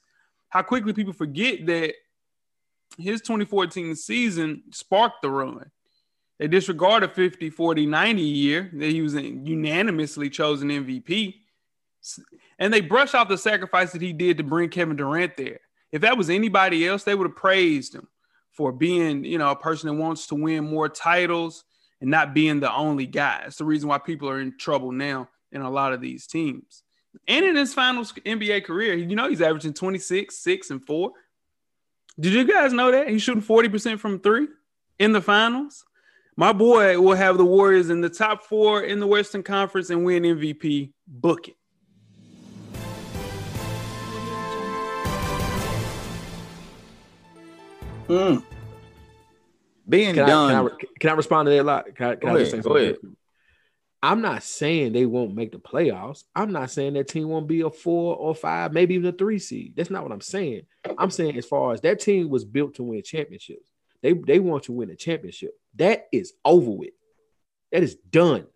how 0.54 0.62
quickly 0.62 0.92
people 0.92 1.12
forget 1.12 1.66
that 1.66 1.94
his 2.96 3.20
2014 3.22 3.96
season 3.96 4.62
sparked 4.70 5.20
the 5.20 5.28
run. 5.28 5.68
They 6.38 6.46
disregard 6.46 7.02
a 7.02 7.08
50, 7.08 7.50
40, 7.50 7.86
90 7.86 8.22
year 8.22 8.70
that 8.74 8.90
he 8.90 9.02
was 9.02 9.14
unanimously 9.14 10.30
chosen 10.30 10.68
MVP. 10.68 11.34
And 12.60 12.72
they 12.72 12.80
brush 12.80 13.14
off 13.14 13.28
the 13.28 13.36
sacrifice 13.36 13.90
that 13.92 14.02
he 14.02 14.12
did 14.12 14.38
to 14.38 14.44
bring 14.44 14.68
Kevin 14.68 14.96
Durant 14.96 15.36
there. 15.36 15.58
If 15.90 16.02
that 16.02 16.16
was 16.16 16.30
anybody 16.30 16.86
else, 16.86 17.02
they 17.02 17.16
would 17.16 17.26
have 17.26 17.36
praised 17.36 17.92
him 17.92 18.06
for 18.52 18.70
being, 18.70 19.24
you 19.24 19.38
know, 19.38 19.50
a 19.50 19.56
person 19.56 19.88
that 19.88 20.00
wants 20.00 20.28
to 20.28 20.36
win 20.36 20.70
more 20.70 20.88
titles 20.88 21.64
and 22.00 22.10
not 22.10 22.32
being 22.32 22.60
the 22.60 22.72
only 22.72 23.06
guy. 23.06 23.42
It's 23.46 23.56
the 23.56 23.64
reason 23.64 23.88
why 23.88 23.98
people 23.98 24.28
are 24.28 24.40
in 24.40 24.56
trouble 24.56 24.92
now 24.92 25.28
in 25.50 25.62
a 25.62 25.70
lot 25.70 25.92
of 25.92 26.00
these 26.00 26.28
teams 26.28 26.83
and 27.26 27.44
in 27.44 27.56
his 27.56 27.72
final 27.72 28.04
NBA 28.04 28.64
career, 28.64 28.94
you 28.94 29.16
know 29.16 29.28
he's 29.28 29.42
averaging 29.42 29.74
26, 29.74 30.36
6, 30.36 30.70
and 30.70 30.84
4. 30.84 31.12
Did 32.18 32.32
you 32.32 32.44
guys 32.44 32.72
know 32.72 32.92
that? 32.92 33.08
He's 33.08 33.22
shooting 33.22 33.42
40% 33.42 33.98
from 33.98 34.20
three 34.20 34.48
in 34.98 35.12
the 35.12 35.20
finals. 35.20 35.84
My 36.36 36.52
boy 36.52 37.00
will 37.00 37.14
have 37.14 37.38
the 37.38 37.44
Warriors 37.44 37.90
in 37.90 38.00
the 38.00 38.08
top 38.08 38.44
four 38.44 38.82
in 38.82 38.98
the 39.00 39.06
Western 39.06 39.42
Conference 39.42 39.90
and 39.90 40.04
win 40.04 40.24
MVP. 40.24 40.92
Book 41.06 41.48
it. 41.48 41.56
Mm. 48.08 48.44
Being 49.88 50.14
can 50.14 50.26
done. 50.26 50.50
I, 50.50 50.68
can, 50.68 50.68
I, 50.68 50.98
can, 51.00 51.10
I, 51.10 51.12
respond 51.14 51.46
to 51.46 51.50
that 51.50 51.60
a 51.60 51.62
lot? 51.62 51.94
Can 51.94 52.06
I, 52.06 52.14
can 52.16 52.20
go 52.20 52.28
I 52.28 52.30
ahead, 52.30 52.40
just 52.40 52.50
say 52.50 52.62
something? 52.62 53.16
I'm 54.04 54.20
not 54.20 54.42
saying 54.42 54.92
they 54.92 55.06
won't 55.06 55.34
make 55.34 55.50
the 55.50 55.58
playoffs. 55.58 56.24
I'm 56.36 56.52
not 56.52 56.70
saying 56.70 56.92
that 56.92 57.08
team 57.08 57.26
won't 57.26 57.48
be 57.48 57.62
a 57.62 57.70
four 57.70 58.14
or 58.14 58.34
five, 58.34 58.70
maybe 58.70 58.94
even 58.96 59.08
a 59.08 59.16
three 59.16 59.38
seed. 59.38 59.72
That's 59.74 59.88
not 59.88 60.02
what 60.02 60.12
I'm 60.12 60.20
saying. 60.20 60.66
I'm 60.98 61.10
saying 61.10 61.38
as 61.38 61.46
far 61.46 61.72
as 61.72 61.80
that 61.80 62.00
team 62.00 62.28
was 62.28 62.44
built 62.44 62.74
to 62.74 62.82
win 62.82 63.02
championships, 63.02 63.70
they 64.02 64.12
they 64.12 64.40
want 64.40 64.64
to 64.64 64.72
win 64.72 64.90
a 64.90 64.94
championship. 64.94 65.58
That 65.76 66.06
is 66.12 66.34
over 66.44 66.70
with. 66.70 66.92
That 67.72 67.82
is 67.82 67.94
done. 67.94 68.46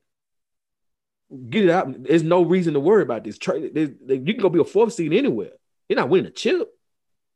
Get 1.48 1.64
it 1.64 1.70
out. 1.70 2.02
There's 2.02 2.22
no 2.22 2.42
reason 2.42 2.74
to 2.74 2.80
worry 2.80 3.02
about 3.02 3.24
this. 3.24 3.38
You 3.46 3.96
can 4.06 4.36
go 4.36 4.50
be 4.50 4.60
a 4.60 4.64
fourth 4.64 4.92
seed 4.92 5.14
anywhere. 5.14 5.52
You're 5.88 5.98
not 5.98 6.10
winning 6.10 6.26
a 6.26 6.30
chip. 6.30 6.68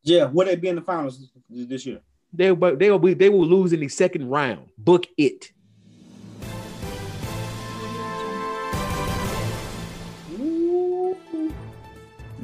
Yeah, 0.02 0.24
will 0.24 0.44
they 0.44 0.56
be 0.56 0.68
in 0.68 0.76
the 0.76 0.82
finals 0.82 1.30
this 1.48 1.86
year? 1.86 2.00
They 2.34 2.50
but 2.50 2.78
they 2.78 2.90
will 2.90 2.98
be 2.98 3.14
they 3.14 3.30
will 3.30 3.46
lose 3.46 3.72
in 3.72 3.80
the 3.80 3.88
second 3.88 4.28
round. 4.28 4.68
Book 4.76 5.06
it. 5.16 5.50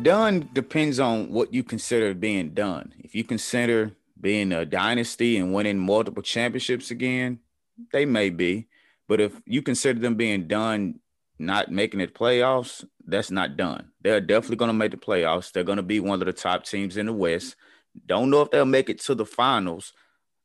Done 0.02 0.48
depends 0.52 1.00
on 1.00 1.30
what 1.30 1.52
you 1.52 1.62
consider 1.64 2.14
being 2.14 2.50
done. 2.50 2.94
If 2.98 3.14
you 3.14 3.24
consider 3.24 3.92
being 4.20 4.52
a 4.52 4.64
dynasty 4.64 5.36
and 5.36 5.52
winning 5.52 5.78
multiple 5.78 6.22
championships 6.22 6.90
again, 6.90 7.40
they 7.92 8.04
may 8.04 8.30
be. 8.30 8.68
But 9.08 9.20
if 9.20 9.40
you 9.46 9.62
consider 9.62 9.98
them 9.98 10.14
being 10.14 10.46
done, 10.46 11.00
not 11.38 11.70
making 11.70 12.00
it 12.00 12.14
playoffs, 12.14 12.84
that's 13.06 13.30
not 13.30 13.56
done. 13.56 13.90
They're 14.02 14.20
definitely 14.20 14.56
going 14.56 14.70
to 14.70 14.74
make 14.74 14.90
the 14.90 14.98
playoffs. 14.98 15.52
They're 15.52 15.64
going 15.64 15.76
to 15.76 15.82
be 15.82 16.00
one 16.00 16.20
of 16.20 16.26
the 16.26 16.32
top 16.32 16.64
teams 16.64 16.96
in 16.96 17.06
the 17.06 17.12
West. 17.12 17.56
Don't 18.06 18.30
know 18.30 18.42
if 18.42 18.50
they'll 18.50 18.64
make 18.64 18.90
it 18.90 19.00
to 19.02 19.14
the 19.14 19.26
finals, 19.26 19.92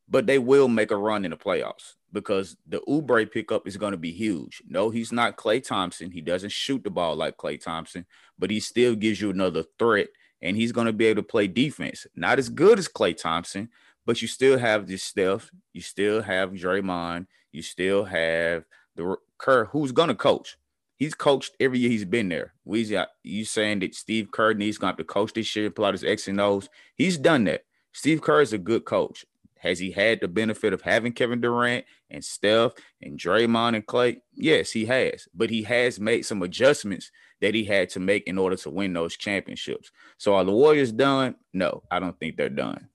but 0.07 0.25
they 0.27 0.39
will 0.39 0.67
make 0.67 0.91
a 0.91 0.97
run 0.97 1.25
in 1.25 1.31
the 1.31 1.37
playoffs 1.37 1.93
because 2.11 2.55
the 2.67 2.81
Oubre 2.87 3.29
pickup 3.29 3.67
is 3.67 3.77
going 3.77 3.91
to 3.91 3.97
be 3.97 4.11
huge. 4.11 4.61
No, 4.67 4.89
he's 4.89 5.11
not 5.11 5.35
Klay 5.35 5.65
Thompson. 5.65 6.11
He 6.11 6.21
doesn't 6.21 6.51
shoot 6.51 6.83
the 6.83 6.89
ball 6.89 7.15
like 7.15 7.37
Klay 7.37 7.61
Thompson, 7.61 8.05
but 8.37 8.51
he 8.51 8.59
still 8.59 8.95
gives 8.95 9.21
you 9.21 9.29
another 9.29 9.63
threat, 9.79 10.07
and 10.41 10.57
he's 10.57 10.71
going 10.71 10.87
to 10.87 10.93
be 10.93 11.05
able 11.05 11.21
to 11.21 11.27
play 11.27 11.47
defense. 11.47 12.05
Not 12.15 12.39
as 12.39 12.49
good 12.49 12.79
as 12.79 12.87
Klay 12.87 13.15
Thompson, 13.15 13.69
but 14.05 14.21
you 14.21 14.27
still 14.27 14.57
have 14.57 14.87
this 14.87 15.03
Steph. 15.03 15.49
You 15.73 15.81
still 15.81 16.21
have 16.21 16.51
Draymond. 16.51 17.27
You 17.51 17.61
still 17.61 18.03
have 18.03 18.65
the 18.95 19.15
Kerr, 19.37 19.65
who's 19.65 19.91
going 19.91 20.09
to 20.09 20.15
coach. 20.15 20.57
He's 20.95 21.13
coached 21.13 21.55
every 21.59 21.79
year 21.79 21.89
he's 21.89 22.05
been 22.05 22.29
there. 22.29 22.53
Weezy, 22.67 22.97
uh, 22.97 23.07
you 23.23 23.45
saying 23.45 23.79
that 23.79 23.95
Steve 23.95 24.31
Kerr 24.31 24.53
needs 24.53 24.77
going 24.77 24.89
to 24.89 24.91
have 24.93 24.97
to 24.97 25.03
coach 25.03 25.33
this 25.33 25.55
year 25.55 25.69
pull 25.69 25.85
out 25.85 25.93
his 25.93 26.03
X 26.03 26.27
and 26.27 26.39
O's? 26.39 26.69
He's 26.95 27.17
done 27.17 27.43
that. 27.45 27.65
Steve 27.91 28.21
Kerr 28.21 28.41
is 28.41 28.53
a 28.53 28.57
good 28.57 28.85
coach. 28.85 29.25
Has 29.59 29.79
he 29.79 29.91
had 29.91 30.19
the 30.19 30.27
benefit 30.27 30.73
of 30.73 30.81
having 30.81 31.13
Kevin 31.13 31.39
Durant 31.39 31.85
and 32.09 32.23
Steph 32.23 32.73
and 33.01 33.17
Draymond 33.17 33.75
and 33.75 33.85
Clay? 33.85 34.21
Yes, 34.33 34.71
he 34.71 34.85
has. 34.85 35.27
But 35.33 35.49
he 35.49 35.63
has 35.63 35.99
made 35.99 36.25
some 36.25 36.41
adjustments 36.41 37.11
that 37.43 37.53
he 37.53 37.65
had 37.65 37.89
to 37.89 37.99
make 37.99 38.23
in 38.25 38.37
order 38.37 38.55
to 38.55 38.69
win 38.69 38.93
those 38.93 39.17
championships. 39.17 39.91
So 40.17 40.33
are 40.35 40.45
the 40.45 40.53
Warriors 40.53 40.93
done? 40.93 41.35
No, 41.51 41.83
I 41.91 41.99
don't 41.99 42.17
think 42.17 42.37
they're 42.37 42.47
done. 42.49 42.87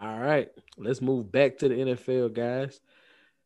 All 0.00 0.18
right, 0.18 0.48
let's 0.78 1.02
move 1.02 1.30
back 1.30 1.58
to 1.58 1.68
the 1.68 1.74
NFL, 1.74 2.32
guys. 2.32 2.80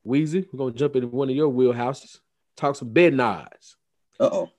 Weezy, 0.06 0.46
we're 0.52 0.58
gonna 0.58 0.72
jump 0.72 0.94
into 0.94 1.08
one 1.08 1.28
of 1.28 1.34
your 1.34 1.52
wheelhouses. 1.52 2.20
Talk 2.56 2.76
some 2.76 2.92
bed 2.92 3.12
nods. 3.12 3.76
Uh 4.20 4.30
oh. 4.32 4.50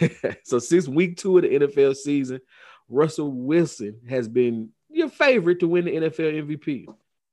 so 0.44 0.60
since 0.60 0.86
week 0.86 1.16
two 1.16 1.36
of 1.36 1.42
the 1.42 1.48
NFL 1.50 1.96
season, 1.96 2.40
Russell 2.88 3.32
Wilson 3.32 4.00
has 4.08 4.28
been 4.28 4.68
your 4.88 5.08
favorite 5.08 5.58
to 5.60 5.66
win 5.68 5.84
the 5.86 5.96
NFL 5.96 6.46
MVP. 6.46 6.86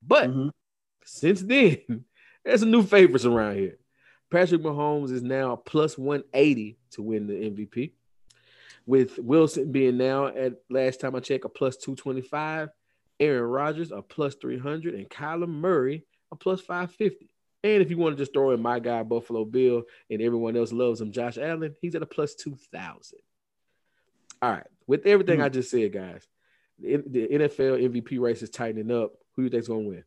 But 0.06 0.32
Mhm. 0.32 0.50
since 1.06 1.42
then, 1.42 1.78
there's 2.44 2.62
some 2.62 2.72
new 2.72 2.82
favorites 2.82 3.26
around 3.26 3.58
here. 3.58 3.78
Patrick 4.32 4.62
Mahomes 4.62 5.12
is 5.12 5.22
now 5.22 5.58
plus 5.58 5.98
180 5.98 6.78
to 6.91 7.02
win 7.02 7.28
the 7.28 7.34
MVP, 7.34 7.91
with 8.86 9.20
Wilson 9.20 9.72
being 9.72 9.98
now 9.98 10.28
at 10.28 10.54
last 10.70 11.02
time 11.02 11.15
I 11.15 11.20
checked 11.20 11.46
a 11.46 11.50
plus 11.50 11.78
225, 11.78 12.70
Aaron 13.20 13.44
Rodgers 13.44 13.91
a 13.91 14.02
plus 14.02 14.36
300, 14.36 14.96
and 14.96 15.10
Kyler 15.10 15.50
Murray 15.50 16.06
a 16.32 16.36
plus 16.36 16.62
550. 16.62 17.30
And 17.63 17.82
if 17.84 17.91
you 17.91 17.98
want 17.98 18.17
to 18.17 18.22
just 18.22 18.34
throw 18.34 18.52
in 18.52 18.62
my 18.62 18.80
guy 18.80 19.04
Buffalo 19.04 19.46
Bill 19.46 19.84
and 20.10 20.22
everyone 20.22 20.58
else 20.58 20.72
loves 20.72 21.00
him, 21.00 21.12
Josh 21.12 21.38
Allen, 21.38 21.76
he's 21.80 21.94
at 21.94 22.02
a 22.02 22.08
plus 22.08 22.34
2,000. 22.34 23.20
All 24.41 24.52
right, 24.52 24.65
with 24.88 25.06
everything 25.06 25.38
Hmm. 25.38 25.46
I 25.46 25.50
just 25.50 25.70
said, 25.70 25.94
guys, 25.94 26.26
the 26.80 26.98
NFL 26.98 27.84
MVP 27.91 28.20
race 28.20 28.41
is 28.41 28.50
tightening 28.50 28.89
up. 28.91 29.12
Who 29.36 29.44
do 29.44 29.44
you 29.44 29.50
think's 29.50 29.67
gonna 29.67 29.82
win? 29.82 30.04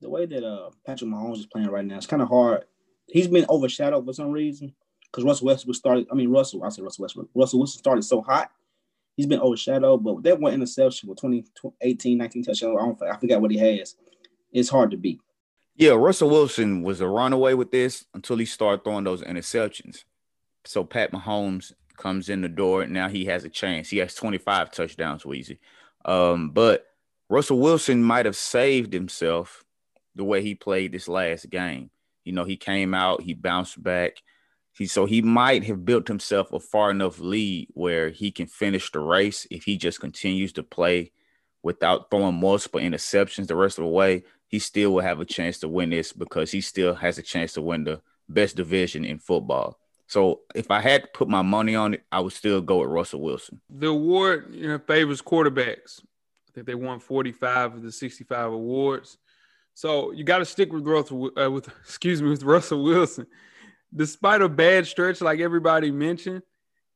The 0.00 0.10
way 0.10 0.26
that 0.26 0.44
uh 0.44 0.70
Patrick 0.86 1.10
Mahomes 1.10 1.38
is 1.38 1.46
playing 1.46 1.68
right 1.68 1.84
now, 1.84 1.96
it's 1.96 2.06
kind 2.06 2.22
of 2.22 2.28
hard. 2.28 2.64
He's 3.06 3.28
been 3.28 3.46
overshadowed 3.48 4.04
for 4.04 4.12
some 4.12 4.30
reason 4.30 4.74
because 5.04 5.24
Russell 5.24 5.46
Westbrook 5.46 5.76
started. 5.76 6.06
I 6.10 6.14
mean, 6.14 6.30
Russell. 6.30 6.64
I 6.64 6.68
said 6.68 6.84
Russell 6.84 7.02
Westbrook. 7.02 7.28
Russell 7.34 7.60
Wilson 7.60 7.78
started 7.78 8.02
so 8.02 8.20
hot. 8.20 8.50
He's 9.16 9.26
been 9.26 9.40
overshadowed, 9.40 10.04
but 10.04 10.22
that 10.24 10.38
one 10.38 10.52
interception 10.52 11.08
with 11.08 11.18
20, 11.18 11.44
18, 11.80 12.18
19 12.18 12.42
touchdowns, 12.44 12.76
I, 12.78 12.84
don't, 12.84 13.02
I 13.02 13.16
forgot 13.16 13.40
what 13.40 13.50
he 13.50 13.56
has. 13.56 13.96
It's 14.52 14.68
hard 14.68 14.90
to 14.90 14.98
beat. 14.98 15.20
Yeah, 15.74 15.92
Russell 15.92 16.30
Wilson 16.30 16.82
was 16.82 17.00
a 17.00 17.08
runaway 17.08 17.54
with 17.54 17.70
this 17.70 18.04
until 18.14 18.36
he 18.36 18.44
started 18.44 18.84
throwing 18.84 19.04
those 19.04 19.22
interceptions. 19.22 20.04
So 20.64 20.84
Pat 20.84 21.12
Mahomes 21.12 21.72
comes 21.96 22.28
in 22.28 22.42
the 22.42 22.48
door, 22.48 22.86
now 22.86 23.08
he 23.08 23.24
has 23.26 23.44
a 23.44 23.48
chance. 23.48 23.88
He 23.88 23.98
has 23.98 24.14
25 24.14 24.70
touchdowns, 24.70 25.24
Weezy. 25.24 25.58
Um, 26.04 26.50
but 26.50 26.86
Russell 27.28 27.58
Wilson 27.58 28.02
might 28.02 28.26
have 28.26 28.36
saved 28.36 28.92
himself 28.92 29.64
the 30.14 30.24
way 30.24 30.42
he 30.42 30.54
played 30.54 30.92
this 30.92 31.08
last 31.08 31.48
game. 31.50 31.90
You 32.26 32.32
know, 32.32 32.44
he 32.44 32.56
came 32.56 32.92
out, 32.92 33.22
he 33.22 33.34
bounced 33.34 33.82
back. 33.82 34.22
He 34.76 34.86
so 34.86 35.06
he 35.06 35.22
might 35.22 35.64
have 35.64 35.84
built 35.84 36.08
himself 36.08 36.52
a 36.52 36.60
far 36.60 36.90
enough 36.90 37.18
lead 37.18 37.68
where 37.72 38.10
he 38.10 38.30
can 38.30 38.46
finish 38.46 38.90
the 38.90 39.00
race 39.00 39.46
if 39.50 39.64
he 39.64 39.78
just 39.78 40.00
continues 40.00 40.52
to 40.54 40.62
play 40.62 41.12
without 41.62 42.10
throwing 42.10 42.38
multiple 42.38 42.80
interceptions 42.80 43.46
the 43.46 43.56
rest 43.56 43.78
of 43.78 43.84
the 43.84 43.90
way. 43.90 44.24
He 44.48 44.58
still 44.58 44.92
will 44.92 45.00
have 45.00 45.20
a 45.20 45.24
chance 45.24 45.58
to 45.60 45.68
win 45.68 45.90
this 45.90 46.12
because 46.12 46.50
he 46.50 46.60
still 46.60 46.94
has 46.94 47.16
a 47.16 47.22
chance 47.22 47.54
to 47.54 47.62
win 47.62 47.84
the 47.84 48.02
best 48.28 48.56
division 48.56 49.04
in 49.04 49.18
football. 49.18 49.78
So 50.08 50.40
if 50.54 50.70
I 50.70 50.80
had 50.80 51.02
to 51.02 51.08
put 51.08 51.28
my 51.28 51.42
money 51.42 51.74
on 51.74 51.94
it, 51.94 52.04
I 52.12 52.20
would 52.20 52.32
still 52.32 52.60
go 52.60 52.80
with 52.80 52.90
Russell 52.90 53.20
Wilson. 53.20 53.60
The 53.70 53.88
award 53.88 54.54
you 54.54 54.68
know, 54.68 54.78
favors 54.78 55.22
quarterbacks. 55.22 56.00
I 56.48 56.52
think 56.54 56.66
they 56.66 56.74
won 56.74 57.00
45 57.00 57.74
of 57.76 57.82
the 57.82 57.92
65 57.92 58.52
awards. 58.52 59.18
So 59.76 60.10
you 60.12 60.24
got 60.24 60.38
to 60.38 60.46
stick 60.46 60.72
with 60.72 60.86
Russell, 60.86 61.30
uh, 61.38 61.50
with 61.50 61.68
excuse 61.84 62.22
me, 62.22 62.30
with 62.30 62.42
Russell 62.42 62.82
Wilson. 62.82 63.26
Despite 63.94 64.40
a 64.40 64.48
bad 64.48 64.86
stretch, 64.86 65.20
like 65.20 65.38
everybody 65.38 65.90
mentioned, 65.90 66.42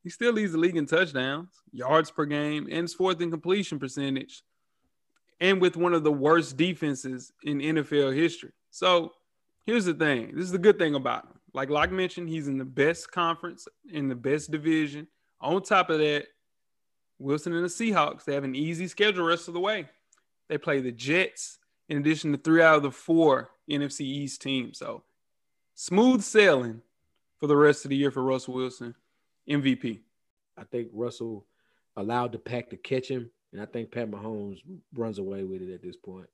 he 0.02 0.08
still 0.08 0.32
leads 0.32 0.52
the 0.52 0.58
league 0.58 0.78
in 0.78 0.86
touchdowns, 0.86 1.50
yards 1.72 2.10
per 2.10 2.24
game, 2.24 2.68
and 2.72 2.86
is 2.86 2.94
fourth 2.94 3.20
in 3.20 3.30
completion 3.30 3.78
percentage, 3.78 4.42
and 5.42 5.60
with 5.60 5.76
one 5.76 5.92
of 5.92 6.04
the 6.04 6.10
worst 6.10 6.56
defenses 6.56 7.30
in 7.44 7.58
NFL 7.58 8.16
history. 8.16 8.52
So 8.70 9.12
here's 9.66 9.84
the 9.84 9.92
thing: 9.92 10.34
this 10.34 10.46
is 10.46 10.52
the 10.52 10.58
good 10.58 10.78
thing 10.78 10.94
about 10.94 11.24
him. 11.24 11.38
Like 11.52 11.68
Locke 11.68 11.92
mentioned, 11.92 12.30
he's 12.30 12.48
in 12.48 12.56
the 12.56 12.64
best 12.64 13.12
conference 13.12 13.68
in 13.92 14.08
the 14.08 14.14
best 14.14 14.50
division. 14.50 15.06
On 15.42 15.62
top 15.62 15.90
of 15.90 15.98
that, 15.98 16.28
Wilson 17.18 17.52
and 17.52 17.62
the 17.62 17.68
Seahawks 17.68 18.24
they 18.24 18.32
have 18.32 18.44
an 18.44 18.54
easy 18.54 18.88
schedule 18.88 19.26
rest 19.26 19.48
of 19.48 19.54
the 19.54 19.60
way. 19.60 19.86
They 20.48 20.56
play 20.56 20.80
the 20.80 20.92
Jets 20.92 21.58
in 21.90 21.98
addition 21.98 22.30
to 22.32 22.38
three 22.38 22.62
out 22.62 22.76
of 22.76 22.82
the 22.84 22.90
four 22.90 23.50
NFC 23.68 24.02
East 24.02 24.40
teams. 24.40 24.78
So 24.78 25.02
smooth 25.74 26.22
sailing 26.22 26.80
for 27.38 27.48
the 27.48 27.56
rest 27.56 27.84
of 27.84 27.90
the 27.90 27.96
year 27.96 28.12
for 28.12 28.22
Russell 28.22 28.54
Wilson, 28.54 28.94
MVP. 29.48 29.98
I 30.56 30.64
think 30.64 30.88
Russell 30.92 31.46
allowed 31.96 32.32
the 32.32 32.38
pack 32.38 32.70
to 32.70 32.76
catch 32.76 33.08
him, 33.08 33.30
and 33.52 33.60
I 33.60 33.66
think 33.66 33.90
Pat 33.90 34.10
Mahomes 34.10 34.60
runs 34.94 35.18
away 35.18 35.42
with 35.42 35.62
it 35.62 35.74
at 35.74 35.82
this 35.82 35.96
point. 35.96 36.28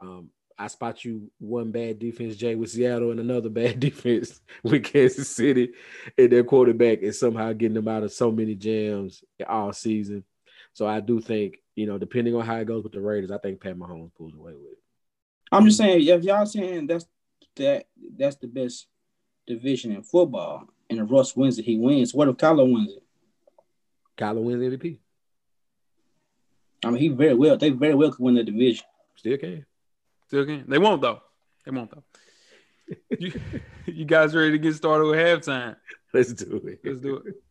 Um, 0.00 0.30
I 0.58 0.68
spot 0.68 1.04
you 1.04 1.30
one 1.38 1.72
bad 1.72 1.98
defense, 1.98 2.36
Jay, 2.36 2.54
with 2.54 2.70
Seattle, 2.70 3.10
and 3.10 3.20
another 3.20 3.48
bad 3.50 3.80
defense 3.80 4.40
with 4.62 4.84
Kansas 4.84 5.28
City, 5.28 5.72
and 6.16 6.30
their 6.30 6.44
quarterback 6.44 7.00
is 7.00 7.18
somehow 7.18 7.52
getting 7.52 7.74
them 7.74 7.88
out 7.88 8.04
of 8.04 8.12
so 8.12 8.30
many 8.30 8.54
jams 8.54 9.24
all 9.48 9.72
season. 9.72 10.22
So 10.76 10.86
I 10.86 11.00
do 11.00 11.22
think, 11.22 11.62
you 11.74 11.86
know, 11.86 11.96
depending 11.96 12.34
on 12.34 12.44
how 12.44 12.56
it 12.56 12.66
goes 12.66 12.84
with 12.84 12.92
the 12.92 13.00
Raiders, 13.00 13.30
I 13.30 13.38
think 13.38 13.62
Pat 13.62 13.78
Mahomes 13.78 14.14
pulls 14.14 14.34
away 14.34 14.52
with 14.52 14.72
it. 14.72 14.78
I'm 15.50 15.64
just 15.64 15.78
saying, 15.78 16.06
if 16.06 16.22
y'all 16.22 16.44
saying 16.44 16.86
that's 16.86 17.06
that 17.54 17.86
that's 18.14 18.36
the 18.36 18.46
best 18.46 18.86
division 19.46 19.92
in 19.92 20.02
football, 20.02 20.64
and 20.90 20.98
if 20.98 21.10
Russ 21.10 21.34
wins 21.34 21.58
it, 21.58 21.64
he 21.64 21.78
wins. 21.78 22.12
What 22.12 22.28
if 22.28 22.36
Kyler 22.36 22.70
wins 22.70 22.92
it? 22.92 23.02
Kyler 24.18 24.42
wins 24.42 24.62
MVP. 24.62 24.98
I 26.84 26.90
mean, 26.90 27.00
he 27.00 27.08
very 27.08 27.32
well. 27.32 27.56
They 27.56 27.70
very 27.70 27.94
well 27.94 28.10
could 28.10 28.22
win 28.22 28.34
the 28.34 28.44
division. 28.44 28.84
Still 29.14 29.38
can. 29.38 29.64
Still 30.26 30.44
can. 30.44 30.66
They 30.68 30.76
won't 30.76 31.00
though. 31.00 31.22
They 31.64 31.70
won't 31.70 31.90
though. 31.90 32.04
you, 33.18 33.32
you 33.86 34.04
guys 34.04 34.34
ready 34.34 34.50
to 34.50 34.58
get 34.58 34.74
started 34.74 35.06
with 35.06 35.18
halftime? 35.18 35.76
Let's 36.12 36.34
do 36.34 36.60
it. 36.66 36.80
Let's 36.84 37.00
do 37.00 37.16
it. 37.16 37.42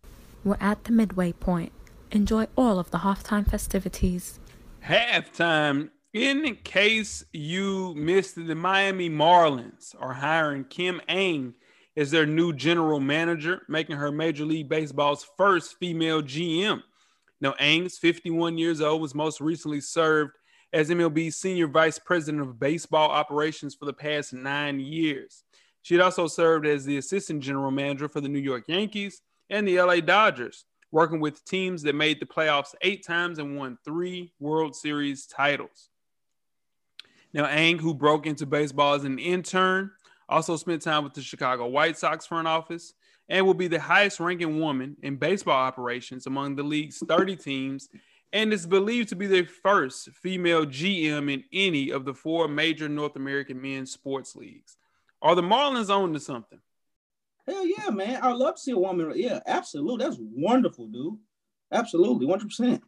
We're 0.43 0.57
at 0.59 0.83
the 0.83 0.91
midway 0.91 1.31
point. 1.31 1.71
Enjoy 2.11 2.47
all 2.55 2.79
of 2.79 2.91
the 2.91 2.99
halftime 2.99 3.49
festivities. 3.49 4.39
Halftime 4.83 5.89
In 6.13 6.55
case 6.63 7.25
you 7.33 7.93
missed 7.95 8.37
it, 8.37 8.47
the 8.47 8.55
Miami 8.55 9.09
Marlins 9.09 9.95
are 9.99 10.13
hiring 10.13 10.63
Kim 10.65 11.01
Ng 11.09 11.53
as 11.97 12.11
their 12.11 12.25
new 12.25 12.53
general 12.53 12.99
manager, 12.99 13.63
making 13.67 13.97
her 13.97 14.11
Major 14.11 14.45
League 14.45 14.69
Baseball's 14.69 15.25
first 15.37 15.77
female 15.79 16.21
GM. 16.21 16.83
Now, 17.41 17.53
Ng's 17.59 17.97
51 17.97 18.57
years 18.57 18.81
old, 18.81 19.01
was 19.01 19.15
most 19.15 19.41
recently 19.41 19.81
served 19.81 20.31
as 20.73 20.89
MLB's 20.89 21.37
senior 21.37 21.67
vice 21.67 21.99
president 21.99 22.41
of 22.41 22.59
baseball 22.59 23.09
operations 23.09 23.75
for 23.75 23.85
the 23.85 23.93
past 23.93 24.33
nine 24.33 24.79
years. 24.79 25.43
She 25.81 25.93
had 25.93 26.01
also 26.01 26.27
served 26.27 26.65
as 26.65 26.83
the 26.83 26.97
assistant 26.97 27.43
general 27.43 27.71
manager 27.71 28.09
for 28.09 28.19
the 28.19 28.29
New 28.29 28.39
York 28.39 28.65
Yankees 28.67 29.21
and 29.49 29.67
the 29.67 29.79
LA 29.79 29.97
Dodgers, 29.97 30.65
working 30.91 31.19
with 31.19 31.43
teams 31.45 31.81
that 31.83 31.95
made 31.95 32.19
the 32.19 32.25
playoffs 32.25 32.73
eight 32.81 33.05
times 33.05 33.39
and 33.39 33.57
won 33.57 33.77
three 33.83 34.33
World 34.39 34.75
Series 34.75 35.25
titles. 35.25 35.89
Now, 37.33 37.49
Ng, 37.49 37.79
who 37.79 37.93
broke 37.93 38.25
into 38.25 38.45
baseball 38.45 38.93
as 38.93 39.03
an 39.03 39.19
intern, 39.19 39.91
also 40.29 40.55
spent 40.55 40.81
time 40.81 41.03
with 41.03 41.13
the 41.13 41.21
Chicago 41.21 41.67
White 41.67 41.97
Sox 41.97 42.25
front 42.25 42.47
office 42.47 42.93
and 43.27 43.45
will 43.45 43.53
be 43.53 43.67
the 43.67 43.79
highest 43.79 44.19
ranking 44.19 44.59
woman 44.59 44.95
in 45.03 45.17
baseball 45.17 45.55
operations 45.55 46.27
among 46.27 46.55
the 46.55 46.63
league's 46.63 47.03
30 47.07 47.35
teams 47.35 47.89
and 48.33 48.51
is 48.51 48.65
believed 48.65 49.09
to 49.09 49.15
be 49.15 49.27
the 49.27 49.43
first 49.43 50.09
female 50.11 50.65
GM 50.65 51.31
in 51.31 51.43
any 51.53 51.89
of 51.89 52.05
the 52.05 52.13
four 52.13 52.47
major 52.47 52.89
North 52.89 53.15
American 53.15 53.61
men's 53.61 53.91
sports 53.91 54.35
leagues. 54.35 54.77
Are 55.21 55.35
the 55.35 55.41
Marlins 55.41 55.89
on 55.89 56.13
to 56.13 56.19
something? 56.19 56.59
Hell 57.47 57.65
yeah, 57.65 57.89
man. 57.91 58.19
I'd 58.21 58.35
love 58.35 58.55
to 58.55 58.61
see 58.61 58.71
a 58.71 58.77
woman. 58.77 59.13
Yeah, 59.15 59.39
absolutely. 59.45 60.05
That's 60.05 60.17
wonderful, 60.19 60.87
dude. 60.87 61.17
Absolutely, 61.71 62.25
100%. 62.25 62.81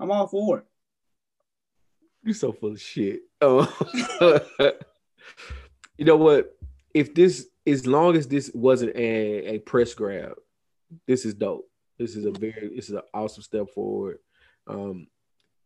I'm 0.00 0.10
all 0.10 0.26
for 0.26 0.58
it. 0.58 0.64
You're 2.22 2.34
so 2.34 2.52
full 2.52 2.72
of 2.72 2.80
shit. 2.80 3.20
Oh, 3.40 3.66
you 5.98 6.04
know 6.04 6.16
what? 6.16 6.56
If 6.94 7.14
this, 7.14 7.46
as 7.66 7.86
long 7.86 8.16
as 8.16 8.28
this 8.28 8.50
wasn't 8.54 8.94
a, 8.96 9.54
a 9.54 9.58
press 9.60 9.94
grab, 9.94 10.34
this 11.06 11.24
is 11.24 11.34
dope. 11.34 11.68
This 11.98 12.16
is 12.16 12.24
a 12.24 12.30
very, 12.30 12.70
this 12.74 12.88
is 12.88 12.94
an 12.94 13.02
awesome 13.12 13.42
step 13.42 13.70
forward. 13.74 14.18
Um, 14.66 15.08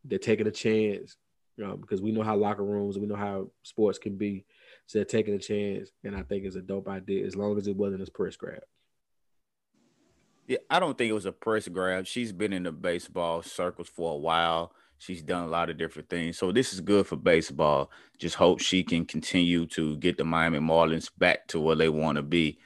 they're 0.04 0.18
taking 0.18 0.46
a 0.46 0.50
chance 0.50 1.16
know, 1.62 1.76
because 1.76 2.02
we 2.02 2.12
know 2.12 2.22
how 2.22 2.36
locker 2.36 2.64
rooms, 2.64 2.98
we 2.98 3.06
know 3.06 3.16
how 3.16 3.48
sports 3.62 3.98
can 3.98 4.16
be. 4.16 4.44
So 4.86 4.98
they're 4.98 5.04
taking 5.04 5.34
a 5.34 5.38
chance, 5.38 5.90
and 6.04 6.14
I 6.14 6.22
think 6.22 6.44
it's 6.44 6.56
a 6.56 6.60
dope 6.60 6.88
idea 6.88 7.24
as 7.24 7.36
long 7.36 7.56
as 7.56 7.66
it 7.66 7.76
wasn't 7.76 8.06
a 8.06 8.10
press 8.10 8.36
grab. 8.36 8.62
Yeah, 10.46 10.58
I 10.68 10.80
don't 10.80 10.98
think 10.98 11.10
it 11.10 11.14
was 11.14 11.26
a 11.26 11.32
press 11.32 11.68
grab. 11.68 12.06
She's 12.06 12.32
been 12.32 12.52
in 12.52 12.64
the 12.64 12.72
baseball 12.72 13.42
circles 13.42 13.88
for 13.88 14.14
a 14.14 14.18
while. 14.18 14.74
She's 14.98 15.22
done 15.22 15.44
a 15.44 15.48
lot 15.48 15.70
of 15.70 15.78
different 15.78 16.08
things. 16.08 16.38
So 16.38 16.52
this 16.52 16.72
is 16.72 16.80
good 16.80 17.06
for 17.06 17.16
baseball. 17.16 17.90
Just 18.18 18.36
hope 18.36 18.60
she 18.60 18.84
can 18.84 19.04
continue 19.04 19.66
to 19.66 19.96
get 19.96 20.16
the 20.16 20.24
Miami 20.24 20.58
Marlins 20.58 21.10
back 21.16 21.48
to 21.48 21.60
where 21.60 21.74
they 21.74 21.88
want 21.88 22.16
to 22.16 22.22
be. 22.22 22.58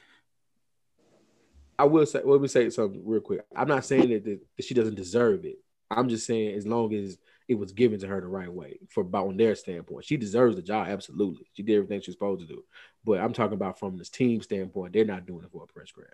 I 1.79 1.85
will 1.85 2.05
say, 2.05 2.21
let 2.23 2.41
me 2.41 2.47
say 2.47 2.69
something 2.69 3.01
real 3.05 3.21
quick. 3.21 3.41
I'm 3.55 3.67
not 3.67 3.85
saying 3.85 4.09
that, 4.09 4.25
that 4.25 4.65
she 4.65 4.73
doesn't 4.73 4.95
deserve 4.95 5.45
it. 5.45 5.59
I'm 5.89 6.09
just 6.09 6.25
saying 6.25 6.55
as 6.55 6.67
long 6.67 6.93
as 6.93 7.17
it 7.47 7.55
was 7.55 7.71
given 7.71 7.99
to 7.99 8.07
her 8.07 8.19
the 8.19 8.27
right 8.27 8.51
way 8.51 8.77
for 8.89 9.01
about 9.01 9.27
on 9.27 9.37
their 9.37 9.55
standpoint. 9.55 10.05
She 10.05 10.17
deserves 10.17 10.55
the 10.55 10.61
job, 10.61 10.87
absolutely. 10.87 11.47
She 11.53 11.63
did 11.63 11.75
everything 11.75 12.01
she's 12.01 12.15
supposed 12.15 12.41
to 12.41 12.47
do. 12.47 12.63
But 13.05 13.19
I'm 13.19 13.33
talking 13.33 13.53
about 13.53 13.79
from 13.79 13.97
this 13.97 14.09
team 14.09 14.41
standpoint, 14.41 14.93
they're 14.93 15.05
not 15.05 15.25
doing 15.25 15.45
it 15.45 15.51
for 15.51 15.63
a 15.63 15.67
press 15.67 15.91
grab. 15.91 16.09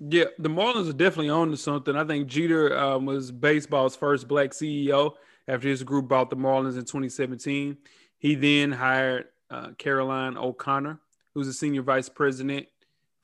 Yeah, 0.00 0.26
the 0.38 0.48
Marlins 0.48 0.88
are 0.88 0.92
definitely 0.92 1.30
on 1.30 1.50
to 1.50 1.56
something. 1.56 1.96
I 1.96 2.04
think 2.04 2.28
Jeter 2.28 2.76
um, 2.76 3.06
was 3.06 3.32
baseball's 3.32 3.96
first 3.96 4.28
black 4.28 4.50
CEO 4.50 5.14
after 5.48 5.68
his 5.68 5.82
group 5.82 6.08
bought 6.08 6.30
the 6.30 6.36
Marlins 6.36 6.74
in 6.74 6.84
2017. 6.84 7.76
He 8.18 8.34
then 8.34 8.70
hired 8.70 9.26
uh, 9.50 9.70
Caroline 9.78 10.36
O'Connor, 10.36 11.00
who's 11.34 11.48
a 11.48 11.52
senior 11.52 11.82
vice 11.82 12.08
president 12.08 12.66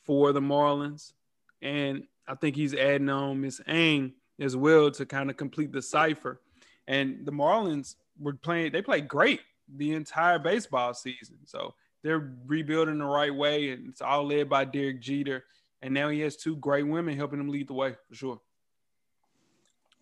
for 0.03 0.33
the 0.33 0.41
Marlins. 0.41 1.13
And 1.63 2.05
I 2.27 2.35
think 2.35 2.57
he's 2.57 2.75
adding 2.75 3.09
on 3.09 3.41
Miss 3.41 3.61
Ng 3.67 4.13
as 4.41 4.57
well 4.57 4.91
to 4.93 5.07
kind 5.07 5.31
of 5.31 5.37
complete 5.37 5.71
the 5.71 5.83
cipher. 5.83 6.41
And 6.87 7.25
the 7.25 7.33
Marlins 7.33 7.97
were 8.19 8.35
playing, 8.35 8.73
they 8.73 8.83
played 8.83 9.09
great 9.09 9.41
the 9.75 9.93
entire 9.93 10.39
baseball 10.39 10.95
season. 10.95 11.39
So 11.47 11.75
they're 12.03 12.33
rebuilding 12.47 12.99
the 12.99 13.07
right 13.07 13.35
way, 13.35 13.71
and 13.71 13.89
it's 13.89 14.03
all 14.03 14.27
led 14.27 14.49
by 14.49 14.65
Derek 14.67 15.01
Jeter 15.01 15.45
and 15.85 15.93
now 15.93 16.09
he 16.09 16.21
has 16.21 16.35
two 16.35 16.57
great 16.57 16.87
women 16.87 17.15
helping 17.15 17.39
him 17.39 17.51
lead 17.51 17.69
the 17.69 17.75
way 17.75 17.95
for 18.09 18.15
sure. 18.15 18.41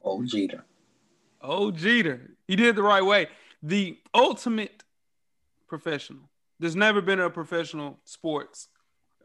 Oh 0.05 0.23
Jeter. 0.23 0.65
Oh 1.41 1.73
Jeter. 1.73 2.37
He 2.47 2.55
did 2.55 2.77
the 2.77 2.85
right 2.85 3.05
way. 3.05 3.27
The 3.65 3.99
ultimate 4.15 4.85
professional. 5.67 6.31
There's 6.61 6.77
never 6.77 7.03
been 7.03 7.19
a 7.19 7.29
professional 7.29 7.99
sports 8.05 8.69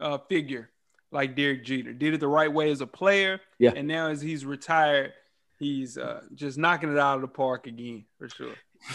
uh, 0.00 0.18
figure 0.18 0.70
like 1.12 1.36
Derek 1.36 1.64
Jeter. 1.64 1.92
Did 1.92 2.14
it 2.14 2.18
the 2.18 2.26
right 2.26 2.52
way 2.52 2.72
as 2.72 2.80
a 2.80 2.88
player. 2.88 3.40
Yeah. 3.60 3.74
And 3.76 3.86
now 3.86 4.08
as 4.08 4.20
he's 4.20 4.44
retired, 4.44 5.12
he's 5.58 5.98
uh, 5.98 6.22
just 6.34 6.58
knocking 6.58 6.92
it 6.92 6.98
out 6.98 7.16
of 7.16 7.22
the 7.22 7.28
park 7.28 7.66
again 7.66 8.04
for 8.18 8.28
sure. 8.28 8.54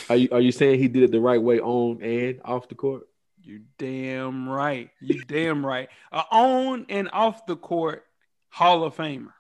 Are 0.10 0.16
you 0.16 0.30
are 0.32 0.40
you 0.40 0.52
saying 0.52 0.80
he 0.80 0.88
did 0.88 1.04
it 1.04 1.12
the 1.12 1.20
right 1.20 1.42
way 1.42 1.60
on 1.60 2.02
and 2.02 2.40
off 2.46 2.70
the 2.70 2.76
court? 2.76 3.08
You 3.42 3.62
damn 3.78 4.48
right. 4.48 4.90
You 5.02 5.24
damn 5.26 5.66
right. 5.66 5.90
Uh, 6.12 6.24
on 6.32 6.86
and 6.88 7.10
off 7.12 7.46
the 7.46 7.58
court 7.58 8.06
Hall 8.50 8.84
of 8.84 8.96
Famer. 8.96 9.34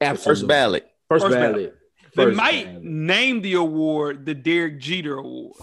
Absolutely. 0.00 0.40
First 0.40 0.48
ballot. 0.48 0.90
First, 1.08 1.24
First 1.26 1.34
ballot. 1.36 1.54
ballot. 1.54 1.78
They 2.16 2.34
might 2.34 2.64
ballot. 2.66 2.82
name 2.84 3.42
the 3.42 3.54
award 3.54 4.26
the 4.26 4.34
Derek 4.34 4.80
Jeter 4.80 5.16
Award. 5.18 5.56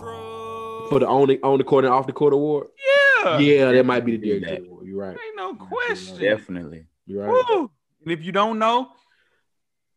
For 0.89 0.99
the 0.99 1.07
on 1.07 1.27
the 1.27 1.39
on 1.43 1.57
the 1.57 1.63
court 1.63 1.83
and 1.85 1.93
off 1.93 2.07
the 2.07 2.13
court 2.13 2.33
award? 2.33 2.67
Yeah. 3.23 3.37
Yeah, 3.39 3.71
that 3.71 3.85
might 3.85 4.05
be 4.05 4.17
the 4.17 4.25
Derek 4.25 4.43
Jeter 4.43 4.65
Award. 4.65 4.87
You're 4.87 4.99
right. 4.99 5.17
Ain't 5.25 5.35
no 5.35 5.55
question. 5.55 6.19
Definitely. 6.19 6.85
You're 7.05 7.25
right. 7.25 7.45
Woo. 7.49 7.71
And 8.03 8.11
if 8.11 8.23
you 8.23 8.31
don't 8.31 8.57
know, 8.59 8.89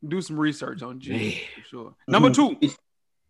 do 0.09 0.21
some 0.21 0.39
research 0.39 0.83
on 0.83 1.01
Jeter 1.01 1.39
for 1.57 1.69
sure. 1.69 1.95
Number 2.09 2.31
two. 2.31 2.57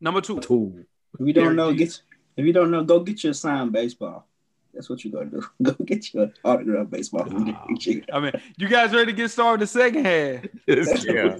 Number 0.01 0.21
two. 0.21 0.41
Two. 0.41 0.85
If 1.19 1.27
you 1.27 1.33
don't 1.33 1.45
Derek 1.45 1.57
know, 1.57 1.73
get 1.73 2.01
if 2.37 2.45
you 2.45 2.53
don't 2.53 2.71
know, 2.71 2.85
go 2.85 3.01
get 3.01 3.23
your 3.25 3.35
signed 3.35 3.73
baseball. 3.73 4.27
That's 4.75 4.91
what 4.91 5.05
you 5.05 5.13
gotta 5.13 5.27
do. 5.27 5.45
Go 5.63 5.73
get 5.85 6.13
your 6.13 6.33
autograph 6.45 6.91
baseball. 6.91 7.23
I 8.13 8.21
mean, 8.21 8.33
you 8.57 8.69
guys 8.69 8.93
ready 8.93 9.07
to 9.07 9.13
get 9.13 9.31
started 9.31 9.61
the 9.61 9.67
second 9.69 10.05
half? 10.05 10.45
yeah. 10.67 11.37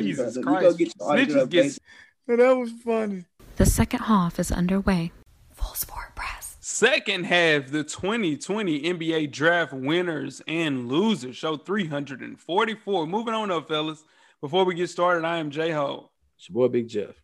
Jesus 0.00 0.38
Christ. 0.42 0.78
Get 0.78 1.78
that 2.26 2.56
was 2.56 2.72
funny. 2.84 3.24
The 3.56 3.66
second 3.66 4.00
half 4.00 4.38
is 4.38 4.50
underway. 4.50 5.12
Full 5.52 5.74
sport 5.74 6.14
press. 6.14 6.56
Second 6.60 7.24
half, 7.24 7.70
the 7.70 7.82
2020 7.82 8.82
NBA 8.82 9.32
draft 9.32 9.72
winners 9.72 10.40
and 10.46 10.88
losers 10.88 11.36
show 11.36 11.56
344. 11.56 13.06
Moving 13.06 13.34
on 13.34 13.50
up, 13.50 13.68
fellas. 13.68 14.04
Before 14.40 14.64
we 14.64 14.76
get 14.76 14.88
started, 14.88 15.24
I 15.24 15.38
am 15.38 15.50
J 15.50 15.72
Ho. 15.72 16.10
It's 16.36 16.48
your 16.48 16.54
boy 16.54 16.68
Big 16.68 16.86
Jeff. 16.86 17.20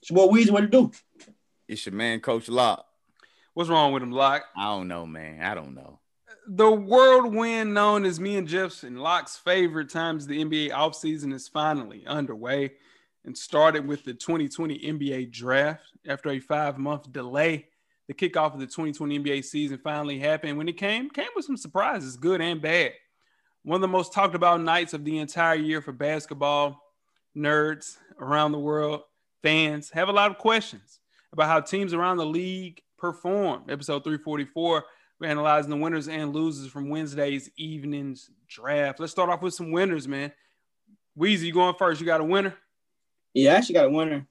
It's 0.00 0.10
your 0.10 0.26
boy 0.26 0.34
Weezy. 0.34 0.50
What 0.50 0.62
to 0.62 0.66
do? 0.66 0.90
It's 1.68 1.84
your 1.84 1.94
man, 1.94 2.20
Coach 2.20 2.48
Lock. 2.48 2.86
What's 3.52 3.68
wrong 3.68 3.92
with 3.92 4.02
him, 4.02 4.10
Lock? 4.10 4.44
I 4.56 4.64
don't 4.64 4.88
know, 4.88 5.04
man. 5.04 5.42
I 5.42 5.54
don't 5.54 5.74
know. 5.74 5.98
The 6.46 6.70
whirlwind 6.70 7.74
known 7.74 8.06
as 8.06 8.18
me 8.18 8.36
and 8.36 8.48
Jeff's 8.48 8.82
and 8.82 9.02
Lock's 9.02 9.36
favorite 9.36 9.90
times 9.90 10.26
the 10.26 10.42
NBA 10.42 10.70
offseason 10.70 11.34
is 11.34 11.48
finally 11.48 12.06
underway 12.06 12.72
and 13.26 13.36
started 13.36 13.86
with 13.86 14.02
the 14.04 14.14
2020 14.14 14.78
NBA 14.78 15.30
draft. 15.30 15.82
After 16.08 16.30
a 16.30 16.40
five 16.40 16.78
month 16.78 17.12
delay, 17.12 17.66
the 18.08 18.14
kickoff 18.14 18.54
of 18.54 18.60
the 18.60 18.66
2020 18.66 19.18
NBA 19.18 19.44
season 19.44 19.76
finally 19.76 20.18
happened. 20.18 20.56
When 20.56 20.68
it 20.68 20.78
came, 20.78 21.10
came 21.10 21.28
with 21.36 21.44
some 21.44 21.58
surprises, 21.58 22.16
good 22.16 22.40
and 22.40 22.62
bad. 22.62 22.92
One 23.62 23.76
of 23.76 23.82
the 23.82 23.88
most 23.88 24.14
talked 24.14 24.34
about 24.34 24.62
nights 24.62 24.94
of 24.94 25.04
the 25.04 25.18
entire 25.18 25.54
year 25.54 25.82
for 25.82 25.92
basketball 25.92 26.80
nerds 27.36 27.98
around 28.18 28.52
the 28.52 28.58
world, 28.58 29.02
fans 29.42 29.90
have 29.90 30.08
a 30.08 30.12
lot 30.12 30.30
of 30.30 30.38
questions 30.38 30.98
about 31.32 31.48
how 31.48 31.60
teams 31.60 31.92
around 31.92 32.16
the 32.16 32.24
league 32.24 32.80
perform. 32.96 33.64
Episode 33.68 34.02
344, 34.02 34.84
we're 35.20 35.26
analyzing 35.26 35.70
the 35.70 35.76
winners 35.76 36.08
and 36.08 36.34
losers 36.34 36.70
from 36.70 36.88
Wednesday's 36.88 37.50
evening's 37.56 38.30
draft. 38.48 38.98
Let's 38.98 39.12
start 39.12 39.28
off 39.28 39.42
with 39.42 39.52
some 39.52 39.72
winners, 39.72 40.08
man. 40.08 40.32
Weezy, 41.18 41.42
you 41.42 41.52
going 41.52 41.74
first? 41.74 42.00
You 42.00 42.06
got 42.06 42.22
a 42.22 42.24
winner? 42.24 42.54
Yeah, 43.34 43.52
I 43.52 43.56
actually 43.56 43.74
got 43.74 43.86
a 43.86 43.90
winner. 43.90 44.26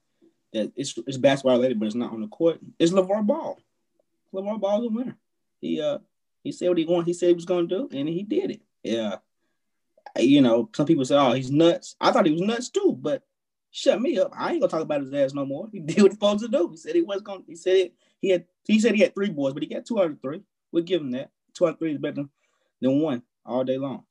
That 0.53 0.72
it's, 0.76 0.97
it's 1.06 1.18
basketball 1.18 1.58
related, 1.58 1.80
but 1.80 1.86
it's 1.86 1.93
not 1.93 2.12
on 2.12 2.22
the 2.22 2.28
court. 2.28 2.60
It's 2.80 2.91
LeVar 2.91 3.28
Ball. 3.28 3.60
LeVar 4.34 4.60
Ball's 4.60 4.86
a 4.86 4.89
winner. 4.89 5.18
He 5.62 5.80
uh 5.80 5.99
he 6.43 6.51
said 6.51 6.70
what 6.70 6.78
he 6.80 6.86
wanted, 6.86 7.06
he 7.06 7.14
said 7.14 7.28
he 7.28 7.34
was 7.34 7.45
gonna 7.45 7.68
do, 7.68 7.88
and 7.93 8.10
he 8.10 8.24
did 8.24 8.51
it. 8.51 8.62
Yeah. 8.84 9.18
You 10.18 10.41
know, 10.41 10.70
some 10.76 10.86
people 10.86 11.05
say, 11.05 11.16
Oh, 11.16 11.34
he's 11.34 11.51
nuts. 11.51 11.95
I 11.99 12.12
thought 12.12 12.26
he 12.26 12.32
was 12.32 12.41
nuts 12.41 12.70
too, 12.70 12.97
but 12.99 13.24
shut 13.72 14.01
me 14.01 14.18
up. 14.20 14.32
I 14.36 14.51
ain't 14.51 14.62
gonna 14.62 14.72
talk 14.72 14.82
about 14.82 15.01
his 15.01 15.14
ass 15.14 15.34
no 15.34 15.45
more. 15.45 15.68
He 15.72 15.80
did 15.80 16.01
what 16.01 16.12
he's 16.12 16.14
supposed 16.14 16.41
to 16.41 16.47
do. 16.47 16.70
He 16.70 16.78
said 16.78 16.95
he 16.95 17.01
was 17.01 17.22
gonna 17.22 17.43
he 17.47 17.55
said 17.55 17.76
it, 17.76 17.93
he 18.20 18.30
had 18.30 18.45
he 18.66 18.80
said 18.80 18.95
he 18.95 19.01
had 19.01 19.14
three 19.14 19.30
boys, 19.30 19.53
but 19.53 19.64
he 19.64 19.70
got 19.70 19.86
two 19.86 19.99
out 19.99 20.12
of 20.12 20.22
three. 20.22 20.41
We'll 20.72 20.84
give 20.84 21.01
him 21.01 21.12
that. 21.12 21.32
Two 21.53 21.68
out 21.68 21.74
of 21.74 21.80
three 21.80 21.93
is 21.93 21.99
better 21.99 22.26
than 22.82 23.01
one 23.01 23.24
all 23.45 23.64
day 23.64 23.78
long. 23.78 24.03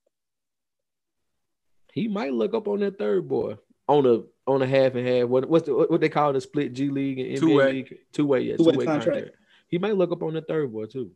He 1.92 2.08
might 2.08 2.32
look 2.32 2.54
up 2.54 2.68
on 2.68 2.80
that 2.80 2.98
third 2.98 3.28
boy 3.28 3.56
on 3.88 4.06
a 4.06 4.22
on 4.50 4.62
a 4.62 4.66
half 4.66 4.94
and 4.94 5.06
half. 5.06 5.28
What 5.28 5.48
what's 5.48 5.66
the 5.66 5.74
what 5.74 6.00
they 6.00 6.08
call 6.08 6.32
the 6.32 6.40
split 6.40 6.72
G 6.72 6.88
League 6.90 7.18
and 7.18 7.28
NBA 7.36 7.40
Two-way. 7.40 7.72
League? 7.72 7.98
Two 8.12 8.26
way, 8.26 8.40
yeah, 8.42 8.56
two 8.56 8.64
way 8.64 8.84
contract. 8.84 9.04
contract. 9.04 9.36
He 9.68 9.78
might 9.78 9.96
look 9.96 10.12
up 10.12 10.22
on 10.22 10.34
the 10.34 10.42
third 10.42 10.72
boy 10.72 10.86
too. 10.86 11.12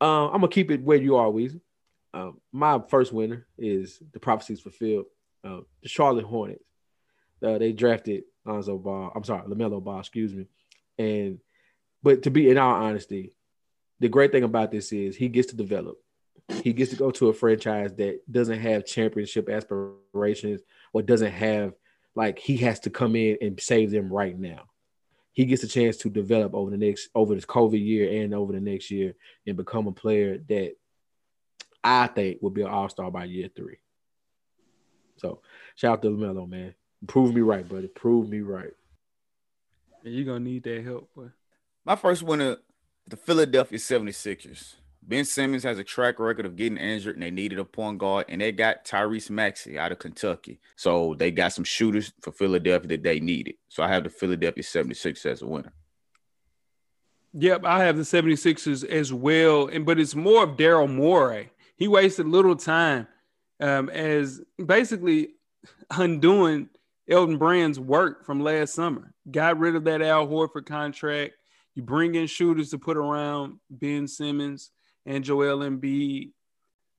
Um, 0.00 0.30
I'm 0.32 0.40
gonna 0.40 0.48
keep 0.48 0.70
it 0.70 0.82
where 0.82 0.98
you 0.98 1.16
are, 1.16 1.26
Weezy. 1.26 1.60
Um, 2.12 2.40
my 2.52 2.80
first 2.88 3.12
winner 3.12 3.46
is 3.58 4.00
the 4.12 4.20
prophecies 4.20 4.60
fulfilled. 4.60 5.06
Uh, 5.44 5.60
the 5.82 5.88
Charlotte 5.88 6.24
Hornets. 6.24 6.64
Uh, 7.42 7.58
they 7.58 7.72
drafted 7.72 8.24
Lonzo 8.44 8.76
Ball. 8.76 9.12
I'm 9.14 9.24
sorry, 9.24 9.48
LaMelo 9.48 9.82
Ball. 9.82 10.00
Excuse 10.00 10.34
me. 10.34 10.46
And 10.98 11.38
but 12.02 12.22
to 12.24 12.30
be 12.30 12.50
in 12.50 12.58
all 12.58 12.74
honesty, 12.74 13.34
the 14.00 14.08
great 14.08 14.32
thing 14.32 14.44
about 14.44 14.70
this 14.70 14.92
is 14.92 15.16
he 15.16 15.28
gets 15.28 15.48
to 15.50 15.56
develop. 15.56 15.98
He 16.62 16.72
gets 16.72 16.90
to 16.90 16.96
go 16.96 17.10
to 17.12 17.28
a 17.28 17.34
franchise 17.34 17.94
that 17.94 18.20
doesn't 18.30 18.58
have 18.58 18.84
championship 18.84 19.48
aspirations 19.48 20.62
or 20.92 21.02
doesn't 21.02 21.30
have 21.30 21.74
like 22.14 22.38
he 22.38 22.56
has 22.58 22.80
to 22.80 22.90
come 22.90 23.14
in 23.14 23.38
and 23.40 23.60
save 23.60 23.90
them 23.90 24.12
right 24.12 24.38
now. 24.38 24.64
He 25.32 25.44
gets 25.44 25.62
a 25.62 25.68
chance 25.68 25.96
to 25.98 26.10
develop 26.10 26.54
over 26.54 26.70
the 26.70 26.76
next 26.76 27.08
over 27.14 27.34
this 27.34 27.46
COVID 27.46 27.82
year 27.82 28.22
and 28.22 28.34
over 28.34 28.52
the 28.52 28.60
next 28.60 28.90
year 28.90 29.14
and 29.46 29.56
become 29.56 29.86
a 29.86 29.92
player 29.92 30.38
that 30.48 30.74
I 31.82 32.06
think 32.08 32.42
will 32.42 32.50
be 32.50 32.62
an 32.62 32.68
all-star 32.68 33.10
by 33.10 33.24
year 33.24 33.48
three. 33.54 33.78
So 35.16 35.40
shout 35.74 35.98
out 35.98 36.02
to 36.02 36.08
LaMelo, 36.08 36.48
man. 36.48 36.74
Prove 37.06 37.34
me 37.34 37.40
right, 37.40 37.66
buddy. 37.68 37.88
Prove 37.88 38.28
me 38.28 38.40
right. 38.40 38.72
And 40.04 40.14
you're 40.14 40.24
gonna 40.24 40.40
need 40.40 40.64
that 40.64 40.84
help, 40.84 41.14
boy. 41.14 41.30
My 41.84 41.96
first 41.96 42.22
winner, 42.22 42.56
the 43.06 43.16
Philadelphia 43.16 43.78
76ers. 43.78 44.74
Ben 45.02 45.24
Simmons 45.24 45.64
has 45.64 45.78
a 45.78 45.84
track 45.84 46.18
record 46.20 46.46
of 46.46 46.56
getting 46.56 46.78
injured 46.78 47.16
and 47.16 47.22
they 47.22 47.30
needed 47.30 47.58
a 47.58 47.64
point 47.64 47.98
guard 47.98 48.26
and 48.28 48.40
they 48.40 48.52
got 48.52 48.84
Tyrese 48.84 49.30
Maxey 49.30 49.78
out 49.78 49.92
of 49.92 49.98
Kentucky. 49.98 50.60
So 50.76 51.14
they 51.18 51.30
got 51.30 51.52
some 51.52 51.64
shooters 51.64 52.12
for 52.20 52.32
Philadelphia 52.32 52.88
that 52.88 53.02
they 53.02 53.18
needed. 53.18 53.54
So 53.68 53.82
I 53.82 53.88
have 53.88 54.04
the 54.04 54.10
Philadelphia 54.10 54.62
76ers 54.62 55.26
as 55.26 55.42
a 55.42 55.46
winner. 55.46 55.72
Yep, 57.32 57.64
I 57.64 57.84
have 57.84 57.96
the 57.96 58.02
76ers 58.02 58.84
as 58.84 59.12
well. 59.12 59.68
And 59.68 59.86
but 59.86 59.98
it's 59.98 60.14
more 60.14 60.44
of 60.44 60.56
Daryl 60.56 60.92
Morey. 60.92 61.50
He 61.80 61.88
wasted 61.88 62.28
little 62.28 62.56
time 62.56 63.08
um, 63.58 63.88
as 63.88 64.42
basically 64.64 65.30
undoing 65.90 66.68
Elton 67.08 67.38
Brand's 67.38 67.80
work 67.80 68.26
from 68.26 68.44
last 68.44 68.74
summer. 68.74 69.14
Got 69.30 69.58
rid 69.58 69.74
of 69.74 69.84
that 69.84 70.02
Al 70.02 70.28
Horford 70.28 70.66
contract. 70.66 71.32
You 71.74 71.82
bring 71.82 72.16
in 72.16 72.26
shooters 72.26 72.68
to 72.70 72.78
put 72.78 72.98
around 72.98 73.60
Ben 73.70 74.06
Simmons 74.06 74.72
and 75.06 75.24
Joel 75.24 75.60
Embiid. 75.60 76.32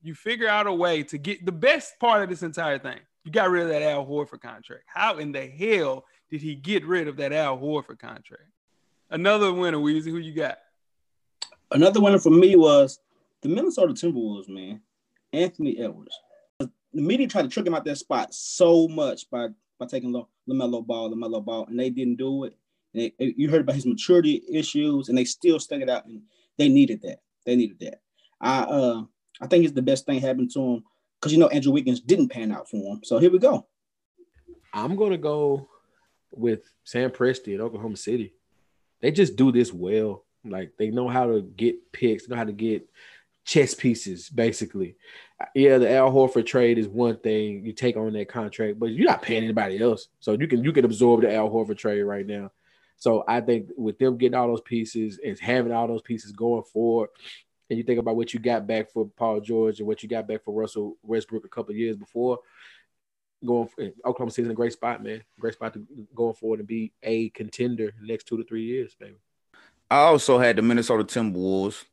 You 0.02 0.14
figure 0.16 0.48
out 0.48 0.66
a 0.66 0.72
way 0.72 1.04
to 1.04 1.16
get 1.16 1.46
the 1.46 1.52
best 1.52 2.00
part 2.00 2.24
of 2.24 2.28
this 2.28 2.42
entire 2.42 2.80
thing. 2.80 2.98
You 3.24 3.30
got 3.30 3.50
rid 3.50 3.62
of 3.62 3.68
that 3.68 3.82
Al 3.82 4.04
Horford 4.04 4.40
contract. 4.40 4.82
How 4.88 5.18
in 5.18 5.30
the 5.30 5.46
hell 5.46 6.06
did 6.28 6.42
he 6.42 6.56
get 6.56 6.84
rid 6.84 7.06
of 7.06 7.16
that 7.18 7.32
Al 7.32 7.56
Horford 7.56 8.00
contract? 8.00 8.50
Another 9.10 9.52
winner, 9.52 9.78
Weezy. 9.78 10.10
Who 10.10 10.18
you 10.18 10.34
got? 10.34 10.58
Another 11.70 12.00
winner 12.00 12.18
for 12.18 12.30
me 12.30 12.56
was 12.56 12.98
the 13.42 13.48
Minnesota 13.48 13.92
Timberwolves, 13.92 14.48
man. 14.48 14.80
Anthony 15.32 15.78
Edwards. 15.78 16.18
The 16.60 16.70
media 16.92 17.26
tried 17.26 17.42
to 17.42 17.48
trick 17.48 17.66
him 17.66 17.74
out 17.74 17.84
that 17.84 17.98
spot 17.98 18.34
so 18.34 18.86
much 18.88 19.28
by 19.30 19.48
by 19.78 19.86
taking 19.86 20.12
Lo- 20.12 20.28
LaMelo 20.48 20.86
Ball, 20.86 21.10
LaMelo 21.12 21.44
Ball, 21.44 21.66
and 21.66 21.78
they 21.78 21.90
didn't 21.90 22.16
do 22.16 22.44
it. 22.44 22.56
You 23.18 23.48
heard 23.48 23.62
about 23.62 23.74
his 23.74 23.86
maturity 23.86 24.42
issues, 24.50 25.08
and 25.08 25.16
they 25.16 25.24
still 25.24 25.58
stuck 25.58 25.80
it 25.80 25.88
out, 25.88 26.04
and 26.04 26.22
they 26.58 26.68
needed 26.68 27.00
that. 27.02 27.20
They 27.46 27.56
needed 27.56 27.80
that. 27.80 28.00
I 28.40 28.60
uh 28.62 29.02
I 29.40 29.46
think 29.46 29.64
it's 29.64 29.74
the 29.74 29.82
best 29.82 30.06
thing 30.06 30.20
happened 30.20 30.50
to 30.52 30.60
him 30.60 30.84
because 31.18 31.32
you 31.32 31.38
know 31.38 31.48
Andrew 31.48 31.72
Wiggins 31.72 32.00
didn't 32.00 32.28
pan 32.28 32.52
out 32.52 32.68
for 32.68 32.94
him. 32.94 33.00
So 33.02 33.18
here 33.18 33.30
we 33.30 33.38
go. 33.38 33.66
I'm 34.74 34.96
gonna 34.96 35.18
go 35.18 35.68
with 36.30 36.60
Sam 36.84 37.10
Presti 37.10 37.54
at 37.54 37.60
Oklahoma 37.60 37.96
City. 37.96 38.34
They 39.00 39.10
just 39.10 39.36
do 39.36 39.50
this 39.50 39.72
well. 39.72 40.24
Like 40.44 40.72
they 40.78 40.90
know 40.90 41.08
how 41.08 41.26
to 41.26 41.42
get 41.42 41.92
picks, 41.92 42.28
know 42.28 42.36
how 42.36 42.44
to 42.44 42.52
get 42.52 42.88
chess 43.44 43.74
pieces, 43.74 44.28
basically. 44.28 44.96
Yeah, 45.54 45.78
the 45.78 45.90
Al 45.92 46.12
Horford 46.12 46.46
trade 46.46 46.78
is 46.78 46.88
one 46.88 47.18
thing. 47.18 47.64
You 47.66 47.72
take 47.72 47.96
on 47.96 48.12
that 48.12 48.28
contract, 48.28 48.78
but 48.78 48.86
you're 48.86 49.08
not 49.08 49.22
paying 49.22 49.42
anybody 49.42 49.80
else. 49.80 50.08
So 50.20 50.32
you 50.32 50.46
can 50.46 50.62
you 50.62 50.72
can 50.72 50.84
absorb 50.84 51.22
the 51.22 51.34
Al 51.34 51.50
Horford 51.50 51.78
trade 51.78 52.02
right 52.02 52.26
now. 52.26 52.52
So 52.96 53.24
I 53.26 53.40
think 53.40 53.70
with 53.76 53.98
them 53.98 54.16
getting 54.16 54.36
all 54.36 54.46
those 54.46 54.60
pieces 54.60 55.18
and 55.24 55.38
having 55.38 55.72
all 55.72 55.88
those 55.88 56.02
pieces 56.02 56.30
going 56.30 56.62
forward, 56.62 57.10
and 57.68 57.76
you 57.76 57.84
think 57.84 57.98
about 57.98 58.16
what 58.16 58.32
you 58.32 58.38
got 58.38 58.66
back 58.66 58.92
for 58.92 59.08
Paul 59.16 59.40
George 59.40 59.80
and 59.80 59.88
what 59.88 60.02
you 60.02 60.08
got 60.08 60.28
back 60.28 60.44
for 60.44 60.54
Russell 60.54 60.96
Westbrook 61.02 61.44
a 61.44 61.48
couple 61.48 61.74
years 61.74 61.96
before, 61.96 62.38
going 63.44 63.66
for, 63.66 63.90
Oklahoma 64.04 64.30
City's 64.30 64.46
in 64.46 64.52
a 64.52 64.54
great 64.54 64.72
spot, 64.72 65.02
man. 65.02 65.24
Great 65.40 65.54
spot 65.54 65.72
to 65.72 65.84
going 66.14 66.34
forward 66.34 66.60
and 66.60 66.68
be 66.68 66.92
a 67.02 67.30
contender 67.30 67.92
next 68.00 68.28
two 68.28 68.36
to 68.36 68.44
three 68.44 68.64
years, 68.64 68.94
baby. 68.94 69.16
I 69.90 69.96
also 70.02 70.38
had 70.38 70.56
the 70.56 70.62
Minnesota 70.62 71.02
Timberwolves. 71.02 71.84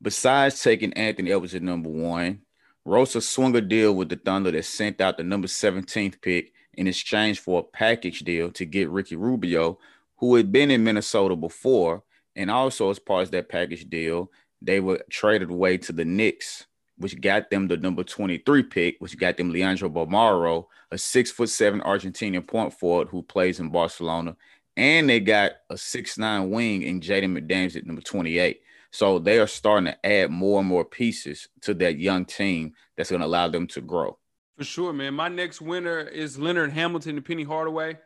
Besides 0.00 0.62
taking 0.62 0.92
Anthony 0.92 1.32
Edwards 1.32 1.54
at 1.54 1.62
number 1.62 1.88
one, 1.88 2.42
Rosas 2.84 3.28
swung 3.28 3.54
a 3.56 3.60
deal 3.60 3.94
with 3.94 4.08
the 4.08 4.16
Thunder 4.16 4.50
that 4.52 4.64
sent 4.64 5.00
out 5.00 5.16
the 5.16 5.24
number 5.24 5.48
17th 5.48 6.20
pick 6.22 6.52
in 6.74 6.86
exchange 6.86 7.40
for 7.40 7.60
a 7.60 7.76
package 7.76 8.20
deal 8.20 8.50
to 8.52 8.64
get 8.64 8.88
Ricky 8.88 9.16
Rubio, 9.16 9.78
who 10.16 10.36
had 10.36 10.52
been 10.52 10.70
in 10.70 10.84
Minnesota 10.84 11.34
before. 11.34 12.04
And 12.36 12.50
also, 12.50 12.90
as 12.90 13.00
part 13.00 13.24
of 13.24 13.30
that 13.32 13.48
package 13.48 13.90
deal, 13.90 14.30
they 14.62 14.78
were 14.78 15.02
traded 15.10 15.50
away 15.50 15.78
to 15.78 15.92
the 15.92 16.04
Knicks, 16.04 16.66
which 16.96 17.20
got 17.20 17.50
them 17.50 17.66
the 17.66 17.76
number 17.76 18.04
23 18.04 18.62
pick, 18.62 18.96
which 19.00 19.18
got 19.18 19.36
them 19.36 19.50
Leandro 19.50 19.88
Bolmaro, 19.88 20.66
a 20.92 20.98
six 20.98 21.32
foot 21.32 21.48
seven 21.48 21.80
Argentinian 21.80 22.46
point 22.46 22.72
forward 22.72 23.08
who 23.08 23.22
plays 23.22 23.58
in 23.58 23.70
Barcelona. 23.70 24.36
And 24.76 25.08
they 25.08 25.18
got 25.18 25.52
a 25.70 25.76
six 25.76 26.16
nine 26.16 26.50
wing 26.50 26.82
in 26.82 27.00
Jaden 27.00 27.36
McDaniels 27.36 27.76
at 27.76 27.84
number 27.84 28.02
28. 28.02 28.60
So 28.90 29.18
they 29.18 29.38
are 29.38 29.46
starting 29.46 29.92
to 29.92 30.06
add 30.06 30.30
more 30.30 30.60
and 30.60 30.68
more 30.68 30.84
pieces 30.84 31.48
to 31.62 31.74
that 31.74 31.98
young 31.98 32.24
team 32.24 32.72
that's 32.96 33.10
going 33.10 33.20
to 33.20 33.26
allow 33.26 33.48
them 33.48 33.66
to 33.68 33.80
grow. 33.80 34.18
For 34.56 34.64
sure, 34.64 34.92
man. 34.92 35.14
My 35.14 35.28
next 35.28 35.60
winner 35.60 36.00
is 36.00 36.38
Leonard 36.38 36.72
Hamilton 36.72 37.16
and 37.16 37.24
Penny 37.24 37.44
Hardaway. 37.44 37.98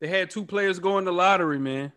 They 0.00 0.08
had 0.08 0.30
two 0.30 0.44
players 0.44 0.78
go 0.78 0.98
in 0.98 1.04
the 1.04 1.12
lottery, 1.12 1.58
man. 1.58 1.92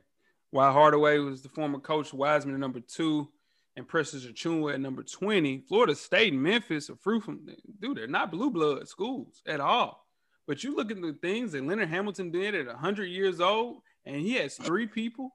While 0.52 0.72
Hardaway 0.74 1.18
was 1.20 1.42
the 1.42 1.50
former 1.50 1.80
coach, 1.80 2.14
Wiseman 2.14 2.56
at 2.56 2.62
number 2.62 2.80
two, 2.80 3.30
and 3.76 3.88
Precious 3.88 4.26
Achiuwa 4.26 4.76
at 4.76 4.80
number 4.80 5.04
20. 5.04 5.66
Florida 5.68 5.96
State 5.96 6.34
and 6.34 6.42
Memphis 6.42 6.90
are 6.90 6.96
fruit 6.96 7.24
from 7.24 7.46
dude, 7.80 7.98
they're 7.98 8.08
not 8.08 8.32
blue 8.32 8.52
blood 8.52 8.88
schools 8.88 9.42
at 9.48 9.60
all. 9.60 10.06
But 10.48 10.64
you 10.64 10.76
look 10.76 10.92
at 10.92 11.02
the 11.02 11.14
things 11.14 11.52
that 11.52 11.66
Leonard 11.66 11.90
Hamilton 11.90 12.32
did 12.32 12.54
at 12.54 12.68
100 12.68 13.06
years 13.06 13.42
old, 13.42 13.82
and 14.06 14.22
he 14.22 14.36
has 14.36 14.56
three 14.56 14.88
people 14.88 15.34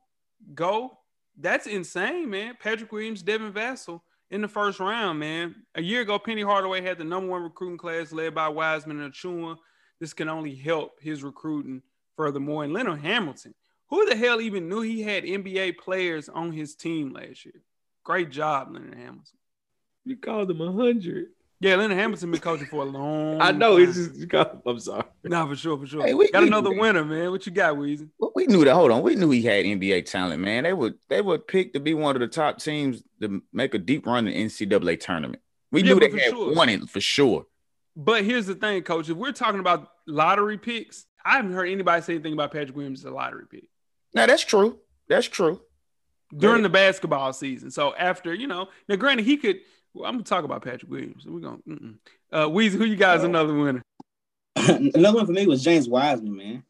go. 0.55 0.97
That's 1.41 1.67
insane, 1.67 2.29
man. 2.29 2.57
Patrick 2.61 2.93
Williams, 2.93 3.23
Devin 3.23 3.53
Vassell 3.53 4.03
in 4.31 4.43
the 4.43 4.49
first 4.49 4.79
round, 4.79 5.19
man. 5.19 5.55
A 5.75 5.83
year 5.83 6.03
ago, 6.03 6.19
Penny 6.19 6.43
Hardaway 6.43 6.83
had 6.83 6.99
the 6.99 7.05
number 7.05 7.31
one 7.31 7.43
recruiting 7.43 7.79
class 7.79 8.13
led 8.13 8.35
by 8.35 8.49
Wiseman 8.49 9.01
and 9.01 9.13
Achiuwa. 9.13 9.57
This 9.99 10.13
can 10.13 10.29
only 10.29 10.55
help 10.55 11.01
his 11.01 11.23
recruiting 11.23 11.83
furthermore. 12.17 12.65
And 12.65 12.73
Leonard 12.73 13.01
Hamilton, 13.01 13.55
who 13.89 14.07
the 14.07 14.17
hell 14.17 14.41
even 14.41 14.69
knew 14.69 14.83
he 14.83 15.03
had 15.03 15.25
NBA 15.25 15.79
players 15.79 16.29
on 16.29 16.53
his 16.53 16.75
team 16.75 17.13
last 17.13 17.45
year? 17.45 17.63
Great 18.05 18.31
job, 18.31 18.73
Leonard 18.73 18.95
Hamilton. 18.95 19.39
You 20.05 20.17
called 20.17 20.51
him 20.51 20.61
a 20.61 20.73
hundred. 20.73 21.29
Yeah, 21.63 21.77
Leonard 21.77 21.99
Hamilton 21.99 22.31
been 22.31 22.41
coaching 22.41 22.67
for 22.67 22.83
a 22.83 22.85
long. 22.87 23.39
I 23.41 23.53
know. 23.53 23.77
time. 23.79 23.89
It's 23.89 23.97
just 24.17 24.35
I'm 24.67 24.79
sorry. 24.81 25.05
no 25.25 25.47
for 25.47 25.57
sure, 25.57 25.79
for 25.79 25.87
sure. 25.87 26.07
Hey, 26.07 26.15
we- 26.15 26.31
Got 26.31 26.41
we- 26.43 26.49
another 26.49 26.71
we- 26.71 26.79
winner, 26.79 27.05
man. 27.05 27.31
What 27.31 27.45
you 27.45 27.53
got, 27.53 27.77
Weezy? 27.77 28.09
Well, 28.19 28.33
we 28.35 28.47
knew 28.47 28.65
that. 28.65 28.75
Hold 28.75 28.91
on, 28.93 29.03
we 29.03 29.15
knew 29.15 29.31
he 29.31 29.43
had 29.43 29.67
NBA 29.67 30.07
talent, 30.07 30.41
man. 30.41 30.65
They 30.65 30.73
would 30.73 30.95
they 31.09 31.21
would 31.21 31.47
pick 31.47 31.75
to 31.75 31.81
be 31.81 31.93
one 31.93 32.17
of 32.17 32.21
the 32.21 32.29
top 32.29 32.59
teams 32.59 33.03
to 33.21 33.43
make 33.53 33.75
a 33.75 33.79
deep 33.79 34.07
run 34.07 34.27
in 34.27 34.33
the 34.49 34.67
NCAA 34.67 34.99
tournament. 35.01 35.43
We 35.71 35.83
Yeah, 35.83 35.89
knew 35.95 35.95
but 35.97 36.01
they 36.01 36.11
for 36.11 36.19
had 36.19 36.31
sure. 36.31 36.55
won 36.55 36.69
it 36.71 36.89
for 36.89 37.01
sure. 37.01 37.47
But 37.95 38.25
here's 38.25 38.47
the 38.47 38.55
thing, 38.55 38.83
coach. 38.83 39.11
If 39.11 39.17
we're 39.19 39.33
talking 39.33 39.61
about 39.61 39.89
lottery 40.07 40.57
picks, 40.57 41.05
I 41.25 41.37
haven't 41.37 41.53
heard 41.53 41.69
anybody 41.69 42.01
say 42.03 42.15
anything 42.15 42.33
about 42.33 42.53
Patrick 42.53 42.75
Williams 42.75 43.01
as 43.01 43.05
a 43.05 43.11
lottery 43.11 43.45
pick 43.51 43.65
Now 44.15 44.25
that's 44.27 44.45
true. 44.45 44.79
That's 45.09 45.27
true. 45.29 45.61
during 46.35 46.59
Yeah. 46.59 46.69
the 46.69 46.69
basketball 46.71 47.33
season. 47.35 47.71
So 47.71 47.95
after, 47.97 48.33
you 48.33 48.47
know, 48.47 48.69
now 48.89 48.97
granted, 48.97 49.27
he 49.27 49.37
could. 49.37 49.61
Well, 49.95 50.07
I'm 50.07 50.15
gonna 50.15 50.25
talk 50.25 50.45
about 50.45 50.63
Patrick 50.63 50.91
Williams. 50.91 51.25
We're 51.27 51.41
gonna. 51.41 51.59
Mm-mm. 51.69 51.97
Uh, 52.33 52.47
Weezy, 52.47 52.73
who 52.73 52.85
you 52.85 52.97
got 52.97 53.19
as 53.19 53.25
another 53.25 53.55
winner? 53.55 53.83
Another 54.57 55.17
one 55.17 55.27
for 55.27 55.33
me 55.33 55.47
was 55.47 55.65
James 55.65 55.89
Wiseman, 55.89 56.37
man, 56.37 56.63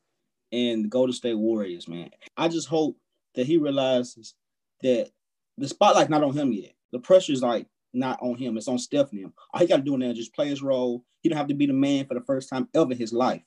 and 0.52 0.84
the 0.84 0.88
Golden 0.88 1.12
State 1.12 1.34
Warriors, 1.34 1.88
man. 1.88 2.10
I 2.36 2.48
just 2.48 2.68
hope 2.68 2.96
that 3.34 3.46
he 3.46 3.58
realizes 3.58 4.34
that 4.82 5.10
the 5.58 5.68
spotlight's 5.68 6.10
not 6.10 6.22
on 6.22 6.32
him 6.32 6.52
yet. 6.52 6.72
The 6.92 6.98
pressure's 6.98 7.42
like 7.42 7.66
not 7.92 8.18
on 8.22 8.36
him. 8.36 8.56
It's 8.56 8.68
on 8.68 8.78
Steph 8.78 9.12
and 9.12 9.20
him. 9.20 9.32
All 9.52 9.60
he 9.60 9.66
got 9.66 9.78
to 9.78 9.82
do 9.82 9.96
now 9.96 10.06
is 10.06 10.18
just 10.18 10.34
play 10.34 10.48
his 10.48 10.62
role. 10.62 11.04
He 11.20 11.28
don't 11.28 11.38
have 11.38 11.48
to 11.48 11.54
be 11.54 11.66
the 11.66 11.72
man 11.72 12.06
for 12.06 12.14
the 12.14 12.20
first 12.20 12.48
time 12.48 12.68
ever 12.74 12.92
in 12.92 12.98
his 12.98 13.12
life. 13.12 13.42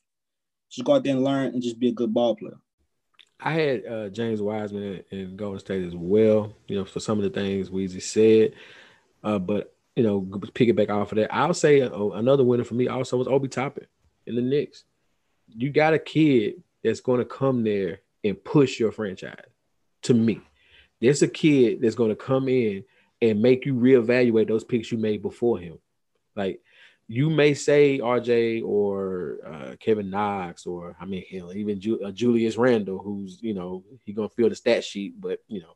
Just 0.70 0.86
go 0.86 0.96
out 0.96 1.04
there 1.04 1.14
and 1.14 1.24
learn 1.24 1.54
and 1.54 1.62
just 1.62 1.80
be 1.80 1.90
a 1.90 1.94
good 1.94 2.14
ball 2.14 2.36
player. 2.36 2.58
I 3.40 3.54
had 3.54 3.86
uh, 3.86 4.10
James 4.10 4.42
Wiseman 4.42 5.04
in, 5.12 5.20
in 5.20 5.36
Golden 5.36 5.60
State 5.60 5.86
as 5.86 5.96
well. 5.96 6.56
You 6.68 6.78
know, 6.78 6.86
for 6.86 7.00
some 7.00 7.18
of 7.18 7.24
the 7.24 7.30
things 7.30 7.70
Weezy 7.70 8.02
said, 8.02 8.54
uh, 9.24 9.40
but 9.40 9.74
you 9.96 10.04
know, 10.04 10.22
piggyback 10.22 10.90
off 10.90 11.12
of 11.12 11.18
that, 11.18 11.34
I'll 11.34 11.54
say 11.54 11.82
uh, 11.82 11.92
another 11.92 12.44
winner 12.44 12.64
for 12.64 12.74
me 12.74 12.88
also 12.88 13.18
was 13.18 13.28
Obi 13.28 13.48
Toppin 13.48 13.86
in 14.26 14.36
the 14.36 14.42
Knicks. 14.42 14.86
you 15.48 15.70
got 15.70 15.94
a 15.94 16.00
kid 16.00 16.64
that's 16.84 17.02
going 17.02 17.20
to 17.20 17.26
come 17.26 17.64
there 17.64 18.02
and 18.24 18.44
push 18.44 18.80
your 18.80 18.92
franchise. 18.92 19.38
To 20.04 20.14
me, 20.14 20.42
there's 21.00 21.22
a 21.22 21.28
kid 21.28 21.82
that's 21.82 21.96
going 21.96 22.10
to 22.10 22.16
come 22.16 22.50
in 22.50 22.84
and 23.22 23.42
make 23.42 23.66
you 23.66 23.74
reevaluate 23.76 24.48
those 24.48 24.64
picks 24.64 24.92
you 24.92 24.98
made 24.98 25.22
before 25.22 25.60
him. 25.60 25.78
Like 26.36 26.62
you 27.08 27.30
may 27.30 27.54
say 27.54 28.00
RJ 28.00 28.64
or 28.66 29.38
uh, 29.46 29.76
Kevin 29.80 30.10
Knox 30.10 30.66
or 30.66 30.96
I 31.00 31.06
mean 31.06 31.24
hell, 31.32 31.54
even 31.54 31.80
Ju- 31.80 32.04
uh, 32.04 32.12
Julius 32.12 32.58
Randle, 32.58 33.00
who's 33.00 33.40
you 33.42 33.54
know 33.54 33.84
he 34.04 34.14
gonna 34.14 34.30
fill 34.30 34.50
the 34.50 34.56
stat 34.56 34.84
sheet, 34.84 35.20
but 35.20 35.40
you 35.48 35.62
know 35.62 35.76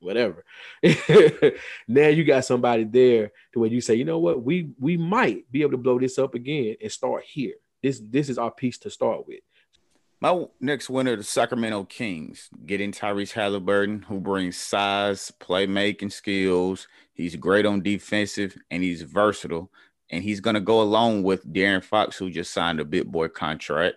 whatever. 0.00 0.44
now 1.88 2.08
you 2.08 2.24
got 2.24 2.44
somebody 2.44 2.84
there 2.84 3.32
to 3.52 3.60
where 3.60 3.70
you 3.70 3.80
say, 3.80 3.94
you 3.94 4.04
know 4.04 4.18
what, 4.18 4.42
we 4.42 4.70
we 4.78 4.96
might 4.96 5.50
be 5.50 5.62
able 5.62 5.72
to 5.72 5.78
blow 5.78 5.98
this 5.98 6.18
up 6.18 6.34
again 6.34 6.76
and 6.80 6.92
start 6.92 7.24
here. 7.24 7.54
This 7.82 8.00
this 8.04 8.28
is 8.28 8.38
our 8.38 8.50
piece 8.50 8.78
to 8.78 8.90
start 8.90 9.26
with. 9.26 9.40
My 10.22 10.44
next 10.60 10.90
winner, 10.90 11.16
the 11.16 11.22
Sacramento 11.22 11.84
Kings, 11.84 12.50
getting 12.66 12.92
Tyrese 12.92 13.32
Haliburton, 13.32 14.04
who 14.04 14.20
brings 14.20 14.58
size, 14.58 15.32
playmaking 15.40 16.12
skills. 16.12 16.88
He's 17.14 17.36
great 17.36 17.64
on 17.64 17.80
defensive 17.80 18.54
and 18.70 18.82
he's 18.82 19.00
versatile. 19.00 19.70
And 20.10 20.22
he's 20.22 20.40
going 20.40 20.54
to 20.54 20.60
go 20.60 20.82
along 20.82 21.22
with 21.22 21.50
De'Aaron 21.50 21.82
Fox, 21.82 22.18
who 22.18 22.28
just 22.30 22.52
signed 22.52 22.80
a 22.80 22.84
big 22.84 23.10
boy 23.10 23.28
contract 23.28 23.96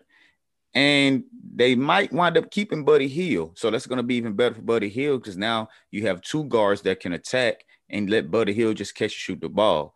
and 0.73 1.23
they 1.55 1.75
might 1.75 2.11
wind 2.11 2.37
up 2.37 2.49
keeping 2.49 2.83
Buddy 2.83 3.07
Hield. 3.07 3.57
So 3.57 3.69
that's 3.69 3.85
going 3.85 3.97
to 3.97 4.03
be 4.03 4.15
even 4.15 4.33
better 4.33 4.55
for 4.55 4.61
Buddy 4.61 4.89
Hield 4.89 5.21
because 5.21 5.37
now 5.37 5.69
you 5.91 6.07
have 6.07 6.21
two 6.21 6.45
guards 6.45 6.81
that 6.81 6.99
can 6.99 7.13
attack 7.13 7.65
and 7.89 8.09
let 8.09 8.31
Buddy 8.31 8.53
Hield 8.53 8.77
just 8.77 8.95
catch 8.95 9.05
and 9.05 9.11
shoot 9.11 9.41
the 9.41 9.49
ball. 9.49 9.93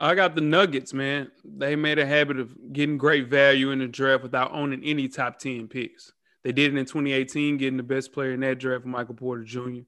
I 0.00 0.14
got 0.14 0.34
the 0.34 0.40
Nuggets, 0.40 0.94
man. 0.94 1.30
They 1.44 1.74
made 1.74 1.98
a 1.98 2.06
habit 2.06 2.38
of 2.38 2.54
getting 2.72 2.98
great 2.98 3.28
value 3.28 3.70
in 3.70 3.80
the 3.80 3.88
draft 3.88 4.22
without 4.22 4.52
owning 4.52 4.84
any 4.84 5.08
top 5.08 5.38
10 5.38 5.66
picks. 5.66 6.12
They 6.44 6.52
did 6.52 6.72
it 6.72 6.78
in 6.78 6.84
2018, 6.84 7.56
getting 7.56 7.76
the 7.76 7.82
best 7.82 8.12
player 8.12 8.32
in 8.32 8.40
that 8.40 8.58
draft, 8.58 8.84
Michael 8.84 9.14
Porter 9.14 9.42
Jr. 9.42 9.80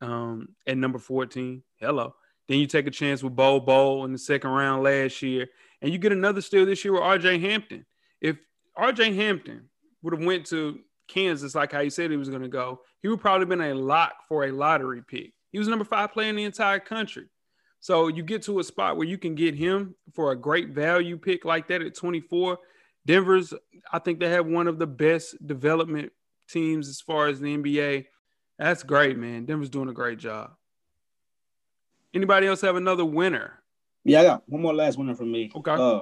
Um, 0.00 0.48
at 0.66 0.78
number 0.78 0.98
14. 0.98 1.62
Hello. 1.76 2.14
Then 2.46 2.58
you 2.58 2.66
take 2.66 2.86
a 2.86 2.90
chance 2.90 3.22
with 3.22 3.36
Bo 3.36 3.60
Bol 3.60 4.06
in 4.06 4.12
the 4.12 4.18
second 4.18 4.50
round 4.50 4.82
last 4.82 5.20
year, 5.20 5.48
and 5.82 5.92
you 5.92 5.98
get 5.98 6.12
another 6.12 6.40
steal 6.40 6.64
this 6.64 6.82
year 6.82 6.94
with 6.94 7.02
RJ 7.02 7.40
Hampton. 7.42 7.84
If 8.22 8.38
RJ 8.78 9.14
Hampton 9.16 9.68
would 10.02 10.14
have 10.14 10.24
went 10.24 10.46
to 10.46 10.78
Kansas 11.08 11.54
like 11.54 11.72
how 11.72 11.82
he 11.82 11.90
said 11.90 12.10
he 12.10 12.16
was 12.16 12.28
going 12.28 12.42
to 12.42 12.48
go, 12.48 12.80
he 13.02 13.08
would 13.08 13.20
probably 13.20 13.46
been 13.46 13.60
a 13.60 13.74
lock 13.74 14.12
for 14.28 14.44
a 14.44 14.52
lottery 14.52 15.02
pick. 15.02 15.32
He 15.50 15.58
was 15.58 15.68
number 15.68 15.84
five 15.84 16.12
player 16.12 16.28
in 16.28 16.36
the 16.36 16.44
entire 16.44 16.78
country. 16.78 17.26
So 17.80 18.08
you 18.08 18.22
get 18.22 18.42
to 18.42 18.58
a 18.58 18.64
spot 18.64 18.96
where 18.96 19.06
you 19.06 19.18
can 19.18 19.34
get 19.34 19.54
him 19.54 19.94
for 20.14 20.32
a 20.32 20.36
great 20.36 20.70
value 20.70 21.16
pick 21.16 21.44
like 21.44 21.68
that 21.68 21.82
at 21.82 21.94
24. 21.94 22.58
Denver's, 23.06 23.54
I 23.92 23.98
think 23.98 24.20
they 24.20 24.28
have 24.28 24.46
one 24.46 24.68
of 24.68 24.78
the 24.78 24.86
best 24.86 25.34
development 25.46 26.12
teams 26.48 26.88
as 26.88 27.00
far 27.00 27.28
as 27.28 27.40
the 27.40 27.56
NBA. 27.56 28.06
That's 28.58 28.82
great, 28.82 29.16
man. 29.16 29.46
Denver's 29.46 29.70
doing 29.70 29.88
a 29.88 29.94
great 29.94 30.18
job. 30.18 30.50
Anybody 32.12 32.46
else 32.46 32.60
have 32.62 32.76
another 32.76 33.04
winner? 33.04 33.62
Yeah, 34.04 34.20
I 34.20 34.24
got 34.24 34.42
one 34.46 34.62
more 34.62 34.74
last 34.74 34.98
winner 34.98 35.14
from 35.14 35.30
me. 35.30 35.50
Okay. 35.54 35.70
Uh, 35.70 36.00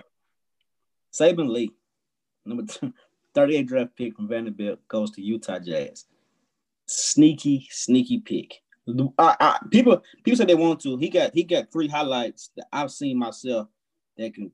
Saben 1.12 1.50
Lee 1.50 1.72
number 2.46 2.64
38 3.34 3.66
draft 3.66 3.96
pick 3.96 4.16
from 4.16 4.28
Vanderbilt 4.28 4.86
goes 4.88 5.10
to 5.12 5.22
Utah 5.22 5.58
Jazz. 5.58 6.06
Sneaky, 6.86 7.68
sneaky 7.70 8.20
pick. 8.20 8.62
I, 9.18 9.36
I, 9.40 9.58
people 9.70 10.02
people 10.22 10.36
said 10.36 10.48
they 10.48 10.54
want 10.54 10.80
to. 10.80 10.96
He 10.96 11.10
got 11.10 11.34
he 11.34 11.42
got 11.42 11.72
three 11.72 11.88
highlights 11.88 12.50
that 12.56 12.66
I've 12.72 12.92
seen 12.92 13.18
myself 13.18 13.68
that 14.16 14.32
can 14.34 14.52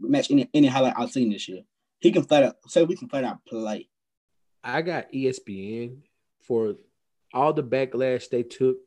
match 0.00 0.30
any 0.30 0.50
any 0.52 0.66
highlight 0.66 0.94
I've 0.96 1.12
seen 1.12 1.30
this 1.30 1.48
year. 1.48 1.62
He 2.00 2.10
can 2.10 2.24
flat 2.24 2.42
out 2.42 2.56
say 2.66 2.82
we 2.82 2.96
can 2.96 3.08
flat 3.08 3.24
out 3.24 3.44
play. 3.46 3.88
I 4.62 4.82
got 4.82 5.12
ESPN 5.12 5.98
for 6.42 6.74
all 7.32 7.52
the 7.52 7.62
backlash 7.62 8.28
they 8.28 8.42
took, 8.42 8.78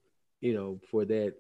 you 0.42 0.54
know, 0.54 0.80
for 0.90 1.06
that 1.06 1.36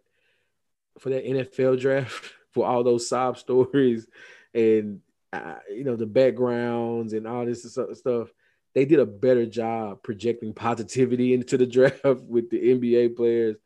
for 0.99 1.09
that 1.09 1.26
NFL 1.26 1.80
draft, 1.80 2.34
for 2.51 2.66
all 2.66 2.84
those 2.84 3.09
sob 3.09 3.38
stories 3.38 4.07
and 4.53 5.01
uh, 5.34 5.55
you 5.69 5.84
know, 5.84 5.95
the 5.95 6.05
backgrounds 6.05 7.13
and 7.13 7.27
all 7.27 7.45
this 7.45 7.63
stuff, 7.63 8.29
they 8.73 8.86
did 8.86 8.99
a 8.99 9.05
better 9.05 9.45
job 9.45 10.03
projecting 10.03 10.53
positivity 10.53 11.34
into 11.36 11.57
the 11.57 11.65
draft 11.65 12.03
with 12.27 12.49
the 12.49 12.57
NBA 12.59 13.15
players. 13.15 13.57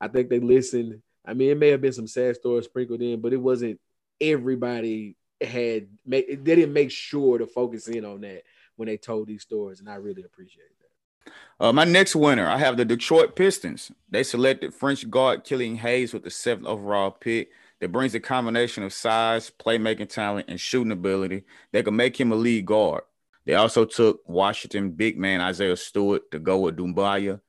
I 0.00 0.08
think 0.08 0.30
they 0.30 0.40
listened. 0.40 1.02
I 1.26 1.34
mean, 1.34 1.50
it 1.50 1.58
may 1.58 1.68
have 1.68 1.82
been 1.82 1.92
some 1.92 2.06
sad 2.06 2.36
stories 2.36 2.64
sprinkled 2.64 3.02
in, 3.02 3.20
but 3.20 3.32
it 3.32 3.40
wasn't 3.40 3.78
everybody 4.20 5.16
had 5.40 5.88
they 6.06 6.22
didn't 6.22 6.72
make 6.72 6.90
sure 6.90 7.38
to 7.38 7.46
focus 7.46 7.88
in 7.88 8.04
on 8.04 8.20
that 8.22 8.42
when 8.76 8.86
they 8.88 8.96
told 8.96 9.26
these 9.26 9.42
stories, 9.42 9.80
and 9.80 9.88
I 9.88 9.96
really 9.96 10.22
appreciate 10.22 10.68
that. 10.78 11.32
Uh, 11.58 11.72
my 11.72 11.84
next 11.84 12.16
winner, 12.16 12.46
I 12.46 12.56
have 12.56 12.78
the 12.78 12.84
Detroit 12.84 13.36
Pistons. 13.36 13.92
They 14.08 14.22
selected 14.22 14.74
French 14.74 15.08
guard 15.10 15.44
Killian 15.44 15.76
Hayes 15.76 16.14
with 16.14 16.24
the 16.24 16.30
seventh 16.30 16.66
overall 16.66 17.10
pick 17.10 17.50
that 17.80 17.92
brings 17.92 18.14
a 18.14 18.20
combination 18.20 18.82
of 18.82 18.92
size, 18.92 19.50
playmaking 19.50 20.08
talent, 20.08 20.46
and 20.48 20.60
shooting 20.60 20.92
ability 20.92 21.44
that 21.72 21.84
could 21.84 21.94
make 21.94 22.18
him 22.18 22.32
a 22.32 22.36
lead 22.36 22.66
guard. 22.66 23.02
They 23.46 23.54
also 23.54 23.84
took 23.84 24.20
Washington 24.28 24.90
big 24.90 25.18
man 25.18 25.40
Isaiah 25.40 25.76
Stewart 25.76 26.30
to 26.30 26.38
go 26.38 26.58
with 26.60 26.76
Doumbouya. 26.76 27.40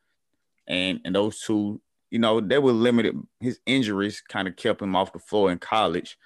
And 0.68 1.02
and 1.04 1.14
those 1.14 1.42
two, 1.42 1.82
you 2.10 2.20
know, 2.20 2.40
they 2.40 2.60
were 2.60 2.72
limited. 2.72 3.16
His 3.40 3.60
injuries 3.66 4.22
kind 4.22 4.48
of 4.48 4.56
kept 4.56 4.82
him 4.82 4.96
off 4.96 5.14
the 5.14 5.20
floor 5.20 5.52
in 5.52 5.60
college. 5.60 6.18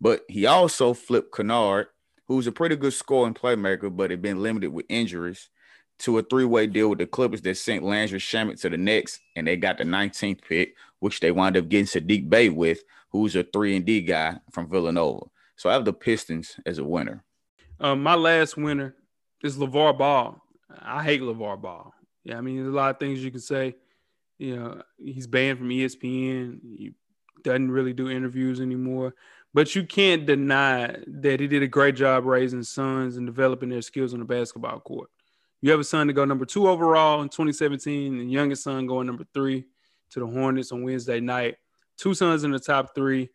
But 0.00 0.22
he 0.28 0.46
also 0.46 0.94
flipped 0.94 1.34
Kennard, 1.34 1.86
who's 2.26 2.48
a 2.48 2.52
pretty 2.52 2.74
good 2.74 2.92
scoring 2.92 3.34
playmaker, 3.34 3.94
but 3.94 4.10
had 4.10 4.20
been 4.20 4.42
limited 4.42 4.72
with 4.72 4.86
injuries, 4.88 5.48
to 6.02 6.18
a 6.18 6.22
three-way 6.22 6.66
deal 6.66 6.88
with 6.88 6.98
the 6.98 7.06
Clippers 7.06 7.42
that 7.42 7.56
sent 7.56 7.84
Landry 7.84 8.18
Shamet 8.18 8.60
to 8.60 8.68
the 8.68 8.76
Knicks, 8.76 9.20
and 9.36 9.46
they 9.46 9.56
got 9.56 9.78
the 9.78 9.84
19th 9.84 10.42
pick, 10.42 10.74
which 10.98 11.20
they 11.20 11.30
wound 11.30 11.56
up 11.56 11.68
getting 11.68 11.86
Saddiq 11.86 12.28
Bey 12.28 12.48
with, 12.48 12.82
who's 13.10 13.36
a 13.36 13.44
three 13.44 13.76
and 13.76 13.84
D 13.84 14.00
guy 14.00 14.38
from 14.50 14.68
Villanova. 14.68 15.26
So 15.56 15.70
I 15.70 15.74
have 15.74 15.84
the 15.84 15.92
Pistons 15.92 16.56
as 16.66 16.78
a 16.78 16.84
winner. 16.84 17.22
Um, 17.78 18.02
my 18.02 18.16
last 18.16 18.56
winner 18.56 18.96
is 19.44 19.56
LeVar 19.56 19.96
Ball. 19.96 20.42
I 20.80 21.04
hate 21.04 21.20
LeVar 21.20 21.60
Ball. 21.60 21.94
Yeah, 22.24 22.38
I 22.38 22.40
mean, 22.40 22.56
there's 22.56 22.68
a 22.68 22.76
lot 22.76 22.90
of 22.90 22.98
things 22.98 23.22
you 23.22 23.30
can 23.30 23.40
say. 23.40 23.76
You 24.38 24.56
know, 24.56 24.82
he's 24.98 25.28
banned 25.28 25.58
from 25.58 25.68
ESPN. 25.68 26.58
He 26.76 26.94
doesn't 27.44 27.70
really 27.70 27.92
do 27.92 28.10
interviews 28.10 28.60
anymore. 28.60 29.14
But 29.54 29.76
you 29.76 29.84
can't 29.84 30.26
deny 30.26 30.96
that 31.06 31.38
he 31.38 31.46
did 31.46 31.62
a 31.62 31.68
great 31.68 31.94
job 31.94 32.24
raising 32.24 32.62
sons 32.64 33.16
and 33.16 33.26
developing 33.26 33.68
their 33.68 33.82
skills 33.82 34.14
on 34.14 34.20
the 34.20 34.24
basketball 34.24 34.80
court. 34.80 35.10
You 35.62 35.70
have 35.70 35.80
a 35.80 35.84
son 35.84 36.08
to 36.08 36.12
go 36.12 36.24
number 36.24 36.44
two 36.44 36.68
overall 36.68 37.22
in 37.22 37.28
2017, 37.28 38.20
and 38.20 38.30
youngest 38.30 38.64
son 38.64 38.86
going 38.86 39.06
number 39.06 39.24
three 39.32 39.64
to 40.10 40.20
the 40.20 40.26
Hornets 40.26 40.72
on 40.72 40.82
Wednesday 40.82 41.20
night 41.20 41.56
two 42.02 42.14
sons 42.14 42.42
in 42.44 42.50
the 42.50 42.58
top 42.58 42.94
three, 42.94 43.30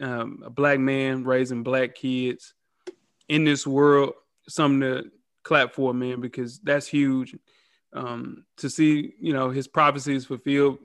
um, 0.00 0.42
a 0.44 0.50
black 0.50 0.78
man 0.78 1.24
raising 1.24 1.62
black 1.62 1.94
kids 1.94 2.54
in 3.28 3.44
this 3.44 3.66
world, 3.66 4.14
something 4.48 4.80
to 4.80 5.10
clap 5.42 5.74
for, 5.74 5.92
man, 5.92 6.20
because 6.20 6.58
that's 6.60 6.86
huge. 6.86 7.36
Um, 7.92 8.44
to 8.58 8.68
see, 8.68 9.14
you 9.20 9.32
know, 9.32 9.50
his 9.50 9.68
prophecies 9.68 10.26
fulfilled. 10.26 10.78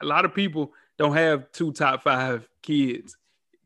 A 0.00 0.04
lot 0.04 0.24
of 0.24 0.34
people 0.34 0.72
don't 0.98 1.14
have 1.14 1.50
two 1.52 1.72
top 1.72 2.02
five 2.02 2.48
kids 2.62 3.16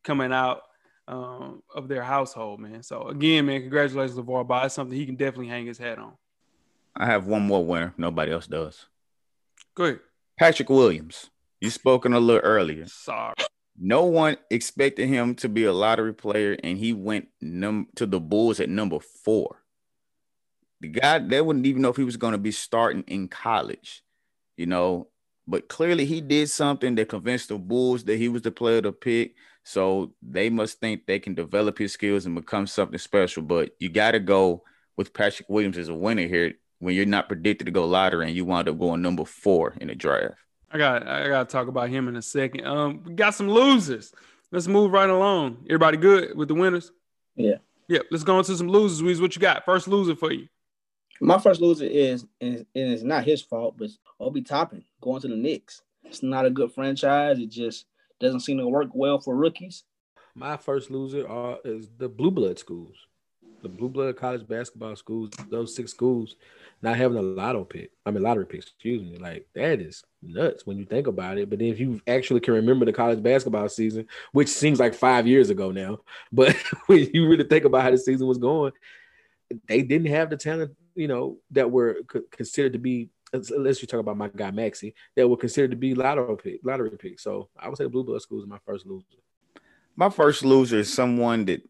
coming 0.02 0.32
out 0.32 0.62
um, 1.06 1.62
of 1.74 1.88
their 1.88 2.02
household, 2.02 2.60
man. 2.60 2.82
So 2.82 3.08
again, 3.08 3.46
man, 3.46 3.60
congratulations, 3.60 4.18
LeVar 4.18 4.46
Ball. 4.46 4.66
It's 4.66 4.74
something 4.74 4.96
he 4.96 5.06
can 5.06 5.16
definitely 5.16 5.48
hang 5.48 5.66
his 5.66 5.78
hat 5.78 5.98
on. 5.98 6.12
I 6.98 7.06
have 7.06 7.26
one 7.26 7.42
more 7.42 7.64
winner. 7.64 7.94
Nobody 7.96 8.32
else 8.32 8.48
does. 8.48 8.86
Go 9.76 9.84
ahead. 9.84 10.00
Patrick 10.36 10.68
Williams. 10.68 11.30
You 11.60 11.70
spoken 11.70 12.12
a 12.12 12.20
little 12.20 12.42
earlier. 12.42 12.86
Sorry. 12.86 13.34
No 13.80 14.04
one 14.04 14.36
expected 14.50 15.08
him 15.08 15.36
to 15.36 15.48
be 15.48 15.64
a 15.64 15.72
lottery 15.72 16.12
player, 16.12 16.56
and 16.64 16.76
he 16.76 16.92
went 16.92 17.28
num- 17.40 17.88
to 17.94 18.06
the 18.06 18.18
Bulls 18.18 18.58
at 18.58 18.68
number 18.68 18.98
four. 18.98 19.62
The 20.80 20.88
guy 20.88 21.20
they 21.20 21.40
wouldn't 21.40 21.66
even 21.66 21.82
know 21.82 21.88
if 21.88 21.96
he 21.96 22.04
was 22.04 22.16
going 22.16 22.32
to 22.32 22.38
be 22.38 22.50
starting 22.50 23.04
in 23.06 23.28
college, 23.28 24.02
you 24.56 24.66
know. 24.66 25.08
But 25.46 25.68
clearly, 25.68 26.04
he 26.04 26.20
did 26.20 26.50
something 26.50 26.96
that 26.96 27.08
convinced 27.08 27.48
the 27.48 27.58
Bulls 27.58 28.04
that 28.04 28.18
he 28.18 28.28
was 28.28 28.42
the 28.42 28.50
player 28.50 28.82
to 28.82 28.92
pick. 28.92 29.34
So 29.64 30.12
they 30.22 30.50
must 30.50 30.80
think 30.80 31.06
they 31.06 31.18
can 31.18 31.34
develop 31.34 31.78
his 31.78 31.92
skills 31.92 32.26
and 32.26 32.34
become 32.34 32.66
something 32.66 32.98
special. 32.98 33.42
But 33.42 33.70
you 33.78 33.88
got 33.88 34.12
to 34.12 34.20
go 34.20 34.64
with 34.96 35.14
Patrick 35.14 35.48
Williams 35.48 35.78
as 35.78 35.88
a 35.88 35.94
winner 35.94 36.26
here 36.26 36.54
when 36.78 36.94
you're 36.94 37.06
not 37.06 37.28
predicted 37.28 37.66
to 37.66 37.72
go 37.72 37.86
lottery 37.86 38.26
and 38.26 38.36
you 38.36 38.44
wound 38.44 38.68
up 38.68 38.78
going 38.78 39.02
number 39.02 39.24
four 39.24 39.74
in 39.80 39.88
the 39.88 39.94
draft. 39.94 40.36
I 40.70 40.78
got 40.78 41.06
I 41.06 41.28
got 41.28 41.48
to 41.48 41.52
talk 41.52 41.68
about 41.68 41.88
him 41.88 42.08
in 42.08 42.16
a 42.16 42.22
second. 42.22 42.66
Um, 42.66 43.02
we 43.04 43.14
got 43.14 43.34
some 43.34 43.48
losers. 43.48 44.12
Let's 44.50 44.68
move 44.68 44.92
right 44.92 45.08
along. 45.08 45.64
Everybody 45.66 45.96
good 45.96 46.36
with 46.36 46.48
the 46.48 46.54
winners? 46.54 46.92
Yeah. 47.36 47.56
Yep. 47.88 48.06
Let's 48.10 48.24
go 48.24 48.38
into 48.38 48.56
some 48.56 48.68
losers. 48.68 49.02
Weez, 49.02 49.20
what 49.20 49.34
you 49.34 49.40
got? 49.40 49.64
First 49.64 49.88
loser 49.88 50.14
for 50.14 50.32
you. 50.32 50.48
My 51.20 51.38
first 51.38 51.60
loser 51.60 51.86
is 51.86 52.26
and 52.40 52.66
it's 52.74 53.02
not 53.02 53.24
his 53.24 53.42
fault, 53.42 53.76
but 53.78 53.90
Obi 54.20 54.42
Toppin 54.42 54.84
going 55.00 55.20
to 55.22 55.28
the 55.28 55.36
Knicks. 55.36 55.82
It's 56.04 56.22
not 56.22 56.46
a 56.46 56.50
good 56.50 56.72
franchise. 56.72 57.38
It 57.38 57.50
just 57.50 57.86
doesn't 58.20 58.40
seem 58.40 58.58
to 58.58 58.68
work 58.68 58.88
well 58.92 59.18
for 59.18 59.34
rookies. 59.34 59.84
My 60.34 60.56
first 60.56 60.90
loser 60.90 61.28
are, 61.28 61.58
is 61.64 61.88
the 61.96 62.08
blue 62.08 62.30
blood 62.30 62.58
schools. 62.58 62.96
The 63.62 63.68
blue 63.68 63.88
blood 63.88 64.16
college 64.16 64.46
basketball 64.46 64.94
schools, 64.96 65.30
those 65.50 65.74
six 65.74 65.90
schools, 65.90 66.36
not 66.82 66.96
having 66.96 67.18
a 67.18 67.22
lotto 67.22 67.64
pick. 67.64 67.90
I 68.06 68.10
mean 68.10 68.22
lottery 68.22 68.46
pick, 68.46 68.60
excuse 68.60 69.02
me. 69.02 69.18
Like 69.18 69.46
that 69.54 69.80
is 69.80 70.04
nuts 70.22 70.66
when 70.66 70.78
you 70.78 70.84
think 70.84 71.06
about 71.06 71.38
it. 71.38 71.50
But 71.50 71.58
then 71.58 71.68
if 71.68 71.80
you 71.80 72.00
actually 72.06 72.40
can 72.40 72.54
remember 72.54 72.84
the 72.84 72.92
college 72.92 73.22
basketball 73.22 73.68
season, 73.68 74.06
which 74.32 74.48
seems 74.48 74.78
like 74.78 74.94
five 74.94 75.26
years 75.26 75.50
ago 75.50 75.70
now, 75.70 75.98
but 76.32 76.54
when 76.86 77.08
you 77.12 77.28
really 77.28 77.44
think 77.44 77.64
about 77.64 77.82
how 77.82 77.90
the 77.90 77.98
season 77.98 78.26
was 78.26 78.38
going, 78.38 78.72
they 79.66 79.82
didn't 79.82 80.08
have 80.08 80.30
the 80.30 80.36
talent, 80.36 80.76
you 80.94 81.08
know, 81.08 81.38
that 81.50 81.70
were 81.70 81.98
considered 82.30 82.74
to 82.74 82.78
be 82.78 83.10
unless 83.32 83.82
you 83.82 83.88
talk 83.88 84.00
about 84.00 84.16
my 84.16 84.28
guy 84.28 84.50
Maxey, 84.50 84.94
that 85.14 85.28
were 85.28 85.36
considered 85.36 85.70
to 85.70 85.76
be 85.76 85.94
lottery 85.94 86.36
pick, 86.36 86.60
lottery 86.64 86.96
pick. 86.98 87.20
So 87.20 87.48
I 87.58 87.68
would 87.68 87.76
say 87.76 87.86
Blue 87.86 88.04
Blood 88.04 88.22
schools 88.22 88.44
is 88.44 88.48
my 88.48 88.58
first 88.64 88.86
loser. 88.86 89.04
My 89.96 90.08
first 90.10 90.44
loser 90.44 90.78
is 90.78 90.92
someone 90.92 91.44
that 91.46 91.62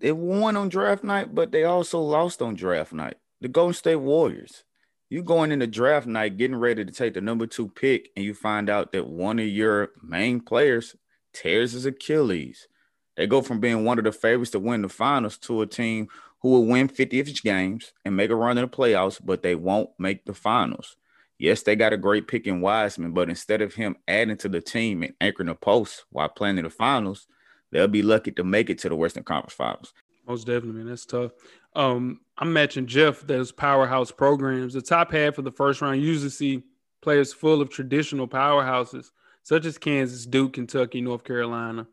they 0.00 0.12
won 0.12 0.56
on 0.56 0.68
draft 0.68 1.02
night, 1.02 1.34
but 1.34 1.52
they 1.52 1.64
also 1.64 2.00
lost 2.00 2.40
on 2.40 2.54
draft 2.54 2.92
night. 2.92 3.16
The 3.40 3.48
Golden 3.48 3.74
State 3.74 3.96
Warriors. 3.96 4.64
You 5.10 5.22
going 5.22 5.52
into 5.52 5.66
draft 5.66 6.06
night, 6.06 6.36
getting 6.36 6.56
ready 6.56 6.84
to 6.84 6.92
take 6.92 7.14
the 7.14 7.20
number 7.20 7.46
two 7.46 7.68
pick, 7.68 8.10
and 8.14 8.24
you 8.24 8.34
find 8.34 8.68
out 8.68 8.92
that 8.92 9.06
one 9.06 9.38
of 9.38 9.46
your 9.46 9.90
main 10.02 10.40
players 10.40 10.94
tears 11.32 11.72
his 11.72 11.86
Achilles. 11.86 12.68
They 13.16 13.26
go 13.26 13.40
from 13.40 13.58
being 13.58 13.84
one 13.84 13.98
of 13.98 14.04
the 14.04 14.12
favorites 14.12 14.50
to 14.52 14.58
win 14.58 14.82
the 14.82 14.88
finals 14.88 15.38
to 15.38 15.62
a 15.62 15.66
team 15.66 16.08
who 16.40 16.50
will 16.50 16.66
win 16.66 16.88
50 16.88 17.16
each 17.16 17.42
games 17.42 17.92
and 18.04 18.16
make 18.16 18.30
a 18.30 18.36
run 18.36 18.58
in 18.58 18.62
the 18.62 18.68
playoffs, 18.68 19.20
but 19.24 19.42
they 19.42 19.54
won't 19.54 19.90
make 19.98 20.24
the 20.24 20.34
finals. 20.34 20.96
Yes, 21.38 21.62
they 21.62 21.74
got 21.74 21.92
a 21.92 21.96
great 21.96 22.28
pick 22.28 22.46
in 22.46 22.60
Wiseman, 22.60 23.12
but 23.12 23.28
instead 23.28 23.62
of 23.62 23.74
him 23.74 23.96
adding 24.06 24.36
to 24.38 24.48
the 24.48 24.60
team 24.60 25.02
and 25.02 25.14
anchoring 25.20 25.48
the 25.48 25.54
post 25.54 26.04
while 26.10 26.28
playing 26.28 26.58
in 26.58 26.64
the 26.64 26.70
finals, 26.70 27.26
they'll 27.70 27.88
be 27.88 28.02
lucky 28.02 28.32
to 28.32 28.44
make 28.44 28.70
it 28.70 28.78
to 28.78 28.88
the 28.88 28.96
Western 28.96 29.24
Conference 29.24 29.54
Finals. 29.54 29.92
Most 30.26 30.46
definitely, 30.46 30.72
man. 30.72 30.88
That's 30.88 31.06
tough. 31.06 31.32
Um, 31.74 32.20
I'm 32.36 32.52
matching 32.52 32.86
Jeff. 32.86 33.26
Those 33.26 33.50
powerhouse 33.50 34.10
programs. 34.10 34.74
The 34.74 34.82
top 34.82 35.10
half 35.10 35.38
of 35.38 35.44
the 35.44 35.52
first 35.52 35.80
round 35.80 36.02
usually 36.02 36.30
see 36.30 36.64
players 37.00 37.32
full 37.32 37.62
of 37.62 37.70
traditional 37.70 38.28
powerhouses, 38.28 39.06
such 39.42 39.64
as 39.64 39.78
Kansas, 39.78 40.26
Duke, 40.26 40.52
Kentucky, 40.52 41.00
North 41.00 41.24
Carolina. 41.24 41.86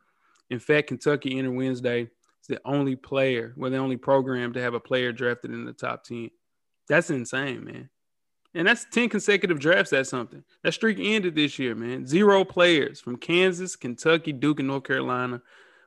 In 0.49 0.59
fact, 0.59 0.87
Kentucky 0.87 1.37
entered 1.37 1.55
Wednesday 1.55 2.01
is 2.01 2.47
the 2.47 2.61
only 2.65 2.95
player, 2.95 3.53
well, 3.55 3.71
the 3.71 3.77
only 3.77 3.97
program 3.97 4.53
to 4.53 4.61
have 4.61 4.73
a 4.73 4.79
player 4.79 5.11
drafted 5.11 5.51
in 5.51 5.65
the 5.65 5.73
top 5.73 6.03
10. 6.03 6.29
That's 6.87 7.09
insane, 7.09 7.63
man. 7.63 7.89
And 8.53 8.67
that's 8.67 8.85
10 8.91 9.09
consecutive 9.09 9.59
drafts. 9.59 9.91
That's 9.91 10.09
something. 10.09 10.43
That 10.63 10.73
streak 10.73 10.97
ended 10.99 11.35
this 11.35 11.59
year, 11.59 11.75
man. 11.75 12.05
Zero 12.05 12.45
players 12.45 13.01
from 13.01 13.17
Kansas, 13.17 13.75
Kentucky, 13.75 14.31
Duke, 14.31 14.59
and 14.59 14.67
North 14.67 14.83
Carolina 14.83 15.41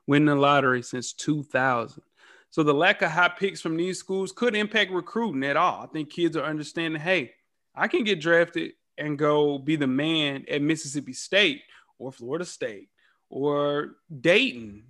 winning 0.08 0.26
the 0.26 0.34
lottery 0.34 0.82
since 0.82 1.12
2000. 1.12 2.02
So 2.50 2.62
the 2.62 2.72
lack 2.72 3.02
of 3.02 3.10
high 3.10 3.28
picks 3.28 3.60
from 3.60 3.76
these 3.76 3.98
schools 3.98 4.32
could 4.32 4.56
impact 4.56 4.90
recruiting 4.90 5.44
at 5.44 5.56
all. 5.56 5.82
I 5.82 5.86
think 5.86 6.10
kids 6.10 6.36
are 6.36 6.44
understanding, 6.44 7.00
hey, 7.00 7.34
I 7.74 7.88
can 7.88 8.04
get 8.04 8.20
drafted 8.20 8.72
and 8.96 9.18
go 9.18 9.58
be 9.58 9.76
the 9.76 9.86
man 9.86 10.46
at 10.50 10.62
Mississippi 10.62 11.12
State 11.12 11.60
or 11.98 12.10
Florida 12.10 12.46
State 12.46 12.88
or 13.28 13.96
Dayton 14.20 14.84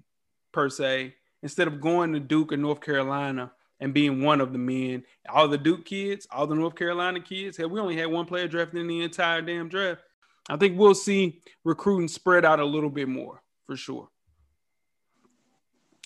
per 0.53 0.71
se, 0.71 1.15
instead 1.43 1.67
of 1.67 1.81
going 1.81 2.13
to 2.13 2.21
Duke 2.21 2.53
or 2.53 2.57
North 2.57 2.81
Carolina 2.81 3.51
and 3.81 3.93
being 3.93 4.23
one 4.23 4.41
of 4.41 4.53
the 4.53 4.59
men. 4.59 5.05
All 5.29 5.49
the 5.49 5.59
Duke 5.59 5.85
kids, 5.85 6.29
all 6.31 6.47
the 6.47 6.55
North 6.55 6.77
Carolina 6.77 7.21
kids, 7.21 7.57
hell, 7.57 7.69
we 7.69 7.81
only 7.81 7.97
had 7.97 8.07
one 8.07 8.25
player 8.25 8.47
drafted 8.47 8.81
in 8.81 8.87
the 8.87 9.03
entire 9.03 9.43
damn 9.43 9.69
draft. 9.69 10.01
I 10.49 10.57
think 10.57 10.79
we'll 10.79 10.95
see 10.95 11.43
recruiting 11.65 12.09
spread 12.09 12.45
out 12.45 12.61
a 12.61 12.65
little 12.65 12.91
bit 12.91 13.09
more 13.09 13.43
for 13.67 13.77
sure. 13.77 14.09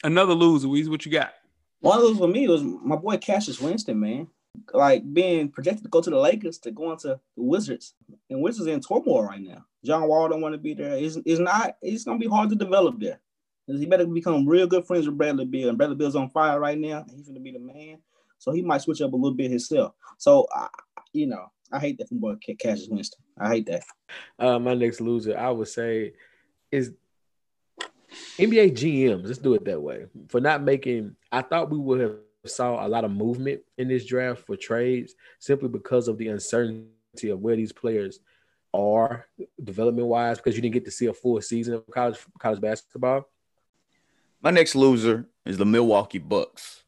Another 0.05 0.35
loser, 0.35 0.69
Weez, 0.69 0.89
what 0.89 1.07
you 1.07 1.13
got? 1.13 1.33
One 1.81 1.99
of 1.99 2.05
those 2.05 2.19
for 2.19 2.29
me 2.29 2.49
was 2.49 2.63
my 2.63 2.97
boy 2.97 3.17
Cassius 3.19 3.61
Winston, 3.61 3.99
man. 3.99 4.29
Like 4.73 5.03
being 5.13 5.49
projected 5.49 5.85
to 5.85 5.89
go 5.89 6.01
to 6.01 6.11
the 6.11 6.19
Lakers 6.19 6.59
to 6.59 6.71
go 6.71 6.93
into 6.93 7.21
the 7.37 7.43
Wizards. 7.43 7.95
And 8.31 8.43
Wizards 8.43 8.69
in 8.69 8.81
turmoil 8.81 9.25
right 9.25 9.41
now. 9.41 9.65
John 9.85 10.07
Wall 10.07 10.29
don't 10.29 10.41
want 10.41 10.55
to 10.55 10.59
be 10.59 10.75
there. 10.75 10.97
It's, 10.97 11.19
it's 11.25 11.41
not, 11.41 11.77
it's 11.83 12.05
gonna 12.05 12.19
be 12.19 12.29
hard 12.29 12.51
to 12.51 12.55
develop 12.55 13.01
there. 13.01 13.21
He 13.67 13.87
better 13.87 14.07
become 14.07 14.47
real 14.47 14.67
good 14.67 14.87
friends 14.87 15.07
with 15.07 15.17
Bradley 15.17 15.45
Beal. 15.45 15.69
And 15.69 15.79
Bradley 15.79 15.97
Beal's 15.97 16.17
on 16.17 16.31
fire 16.31 16.61
right 16.61 16.79
now. 16.79 17.05
He's 17.11 17.29
gonna 17.29 17.41
be 17.41 17.53
the 17.53 17.59
man. 17.59 17.99
So 18.39 18.53
he 18.53 18.63
might 18.63 18.83
switch 18.83 19.01
up 19.01 19.13
a 19.13 19.17
little 19.17 19.37
bit 19.37 19.51
himself. 19.51 19.95
So 20.19 20.47
I, 20.55 20.69
you 21.13 21.27
know, 21.27 21.47
I 21.73 21.79
hate 21.79 21.99
that 21.99 22.09
from 22.09 22.19
boy 22.19 22.35
Cassius 22.59 22.89
Winston. 22.89 23.23
I 23.39 23.49
hate 23.49 23.67
that. 23.67 23.83
Uh, 24.39 24.59
my 24.59 24.75
next 24.75 25.01
loser, 25.01 25.39
I 25.39 25.51
would 25.51 25.69
say, 25.69 26.13
is 26.71 26.93
NBA 28.39 28.73
GMs, 28.73 29.27
let's 29.27 29.39
do 29.39 29.55
it 29.55 29.65
that 29.65 29.81
way, 29.81 30.07
for 30.29 30.41
not 30.41 30.63
making. 30.63 31.17
I 31.31 31.43
thought 31.43 31.71
we 31.71 31.79
would 31.79 32.01
have 32.01 32.17
saw 32.47 32.85
a 32.85 32.89
lot 32.89 33.05
of 33.05 33.11
movement 33.11 33.63
in 33.79 33.89
this 33.89 34.05
draft 34.05 34.47
for 34.47 34.57
trades 34.57 35.15
simply 35.39 35.69
because 35.69 36.09
of 36.09 36.19
the 36.19 36.29
uncertainty 36.29 37.31
of 37.31 37.41
where 37.41 37.57
these 37.57 37.73
players 37.73 38.19
are 38.75 39.27
development 39.63 40.07
wise, 40.07 40.39
because 40.39 40.57
you 40.57 40.63
didn't 40.63 40.75
get 40.75 40.85
to 40.87 40.91
see 40.91 41.07
a 41.07 41.13
full 41.13 41.41
season 41.41 41.75
of 41.75 41.87
college 41.91 42.19
college 42.39 42.61
basketball. 42.61 43.29
My 44.43 44.51
next 44.51 44.75
loser 44.75 45.29
is 45.45 45.59
the 45.59 45.67
Milwaukee 45.67 46.19
Bucks. 46.19 46.83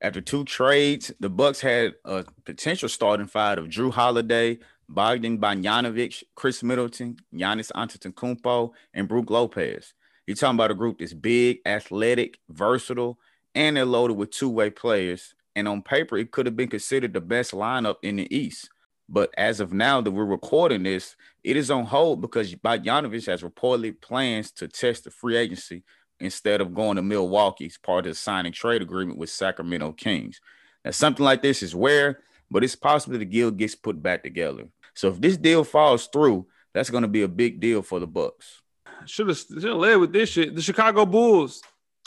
After 0.00 0.20
two 0.20 0.44
trades, 0.44 1.12
the 1.20 1.30
Bucks 1.30 1.60
had 1.60 1.94
a 2.04 2.24
potential 2.44 2.88
starting 2.88 3.26
five 3.26 3.58
of 3.58 3.66
Jrue 3.66 3.92
Holiday, 3.92 4.58
Bogdan 4.88 5.38
Bogdanovic, 5.38 6.22
Khris 6.34 6.62
Middleton, 6.62 7.16
Giannis 7.34 7.72
Antetokounmpo, 7.72 8.72
and 8.92 9.08
Brook 9.08 9.30
Lopez. 9.30 9.94
You're 10.26 10.36
talking 10.36 10.56
about 10.56 10.72
a 10.72 10.74
group 10.74 10.98
that's 10.98 11.12
big, 11.12 11.60
athletic, 11.64 12.38
versatile, 12.48 13.18
and 13.54 13.76
they're 13.76 13.84
loaded 13.84 14.16
with 14.16 14.30
two-way 14.30 14.70
players. 14.70 15.34
And 15.54 15.68
on 15.68 15.82
paper, 15.82 16.18
it 16.18 16.32
could 16.32 16.46
have 16.46 16.56
been 16.56 16.68
considered 16.68 17.14
the 17.14 17.20
best 17.20 17.52
lineup 17.52 17.96
in 18.02 18.16
the 18.16 18.36
East. 18.36 18.68
But 19.08 19.32
as 19.38 19.60
of 19.60 19.72
now 19.72 20.00
that 20.00 20.10
we're 20.10 20.24
recording 20.24 20.82
this, 20.82 21.14
it 21.44 21.56
is 21.56 21.70
on 21.70 21.84
hold 21.84 22.20
because 22.20 22.54
Bogdanovic 22.56 23.26
has 23.26 23.42
reportedly 23.42 23.98
plans 24.00 24.50
to 24.52 24.66
test 24.66 25.04
the 25.04 25.12
free 25.12 25.36
agency 25.36 25.84
instead 26.18 26.60
of 26.60 26.74
going 26.74 26.96
to 26.96 27.02
Milwaukee 27.02 27.66
as 27.66 27.78
part 27.78 28.06
of 28.06 28.10
the 28.10 28.14
signing 28.16 28.52
trade 28.52 28.82
agreement 28.82 29.18
with 29.18 29.30
Sacramento 29.30 29.92
Kings. 29.92 30.40
Now, 30.84 30.90
something 30.90 31.24
like 31.24 31.40
this 31.40 31.62
is 31.62 31.74
rare, 31.74 32.20
but 32.50 32.64
it's 32.64 32.74
possible 32.74 33.16
the 33.16 33.24
deal 33.24 33.52
gets 33.52 33.76
put 33.76 34.02
back 34.02 34.24
together. 34.24 34.64
So 34.94 35.08
if 35.08 35.20
this 35.20 35.36
deal 35.36 35.62
falls 35.62 36.08
through, 36.08 36.46
that's 36.74 36.90
going 36.90 37.02
to 37.02 37.08
be 37.08 37.22
a 37.22 37.28
big 37.28 37.60
deal 37.60 37.82
for 37.82 38.00
the 38.00 38.06
Bucks 38.06 38.62
should 39.06 39.28
have 39.28 39.76
led 39.76 39.96
with 39.96 40.12
this 40.12 40.30
shit. 40.30 40.54
The 40.54 40.62
Chicago 40.62 41.06
Bulls. 41.06 41.62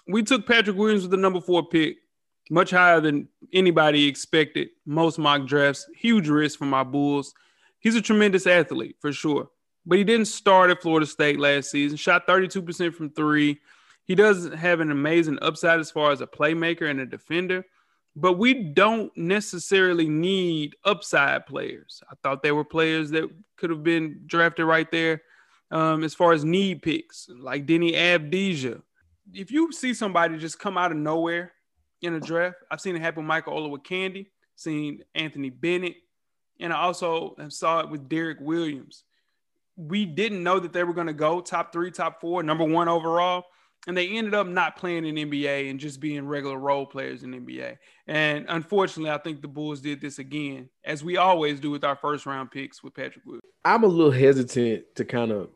We 0.08 0.24
took 0.24 0.48
Patrick 0.48 0.76
Williams 0.76 1.04
with 1.04 1.12
the 1.12 1.18
number 1.18 1.40
four 1.40 1.68
pick, 1.68 1.98
much 2.50 2.72
higher 2.72 3.00
than 3.00 3.28
anybody 3.54 4.08
expected. 4.08 4.70
Most 4.86 5.20
mock 5.20 5.46
drafts, 5.46 5.88
huge 5.96 6.28
risk 6.28 6.58
for 6.58 6.66
my 6.66 6.84
Bulls. 6.84 7.34
He's 7.80 7.96
a 7.96 8.02
tremendous 8.02 8.48
athlete 8.48 8.98
for 9.00 9.14
sure, 9.14 9.50
but 9.86 9.98
he 9.98 10.04
didn't 10.04 10.28
start 10.28 10.72
at 10.72 10.82
Florida 10.82 11.06
State 11.06 11.40
last 11.40 11.72
season. 11.72 11.98
Shot 11.98 12.28
32% 12.28 12.94
from 12.94 13.12
three. 13.12 13.60
He 14.04 14.16
does 14.16 14.52
have 14.54 14.80
an 14.80 14.92
amazing 14.92 15.38
upside 15.42 15.80
as 15.80 15.92
far 15.92 16.12
as 16.12 16.22
a 16.22 16.28
playmaker 16.28 16.90
and 16.90 17.00
a 17.00 17.06
defender, 17.06 17.64
but 18.16 18.40
we 18.40 18.56
don't 18.56 19.16
necessarily 19.16 20.10
need 20.10 20.76
upside 20.84 21.46
players. 21.46 22.02
I 22.10 22.16
thought 22.24 22.42
there 22.42 22.56
were 22.56 22.66
players 22.66 23.12
that 23.12 23.30
could 23.58 23.70
have 23.70 23.84
been 23.84 24.24
drafted 24.26 24.66
right 24.66 24.90
there 24.90 25.22
um, 25.72 26.04
as 26.04 26.14
far 26.14 26.34
as 26.34 26.44
need 26.44 26.82
picks, 26.82 27.30
like 27.40 27.66
Deni 27.66 27.94
Avdija. 27.94 28.82
If 29.34 29.52
you 29.52 29.72
see 29.72 29.94
somebody 29.94 30.38
just 30.38 30.60
come 30.60 30.78
out 30.78 30.92
of 30.92 30.98
nowhere 30.98 31.54
in 32.02 32.14
a 32.16 32.20
draft, 32.20 32.58
I've 32.72 32.82
seen 32.82 32.96
it 32.96 33.02
happen 33.02 33.24
with 33.24 33.28
Michael 33.28 33.54
Olowokandi, 33.54 34.28
seen 34.56 35.04
Anthony 35.14 35.50
Bennett, 35.50 35.96
and 36.60 36.74
I 36.74 36.78
also 36.78 37.36
saw 37.50 37.82
it 37.82 37.90
with 37.90 38.10
Derrick 38.10 38.40
Williams. 38.42 39.04
We 39.78 40.06
didn't 40.06 40.44
know 40.44 40.60
that 40.60 40.74
they 40.74 40.84
were 40.84 40.94
going 40.94 41.08
to 41.08 41.14
go 41.14 41.40
top 41.40 41.72
three, 41.72 41.92
top 41.92 42.20
four, 42.20 42.44
number 42.44 42.66
one 42.66 42.90
overall 42.90 43.46
and 43.88 43.96
they 43.96 44.10
ended 44.10 44.34
up 44.34 44.48
not 44.48 44.76
playing 44.76 45.06
in 45.06 45.16
NBA 45.16 45.70
and 45.70 45.80
just 45.80 46.00
being 46.00 46.28
regular 46.28 46.58
role 46.58 46.86
players 46.86 47.24
in 47.24 47.32
NBA. 47.32 47.78
And 48.08 48.46
unfortunately, 48.50 49.12
I 49.12 49.18
think 49.18 49.42
the 49.42 49.48
Bulls 49.48 49.82
did 49.82 50.02
this 50.02 50.20
again, 50.20 50.70
as 50.84 51.04
we 51.04 51.18
always 51.18 51.60
do 51.60 51.72
with 51.72 51.84
our 51.84 51.96
first 51.96 52.26
round 52.26 52.52
picks 52.52 52.84
with 52.84 52.94
Patrick 52.94 53.26
Wood. 53.26 53.42
I'm 53.64 53.84
a 53.84 53.88
little 53.88 54.12
hesitant 54.12 54.84
to 54.96 55.06
kind 55.06 55.32
of 55.32 55.50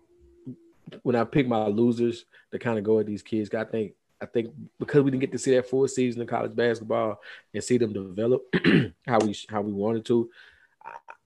when 1.03 1.15
I 1.15 1.23
pick 1.23 1.47
my 1.47 1.67
losers 1.67 2.25
to 2.51 2.59
kind 2.59 2.77
of 2.77 2.84
go 2.84 2.99
at 2.99 3.05
these 3.05 3.21
kids. 3.21 3.53
I 3.53 3.63
think 3.63 3.93
I 4.21 4.25
think 4.25 4.53
because 4.79 5.03
we 5.03 5.11
didn't 5.11 5.21
get 5.21 5.31
to 5.34 5.38
see 5.38 5.51
that 5.55 5.69
full 5.69 5.88
season 5.88 6.21
of 6.21 6.27
college 6.27 6.55
basketball 6.55 7.19
and 7.53 7.63
see 7.63 7.77
them 7.77 7.93
develop 7.93 8.43
how 9.07 9.19
we 9.19 9.36
how 9.49 9.61
we 9.61 9.73
wanted 9.73 10.05
to, 10.05 10.29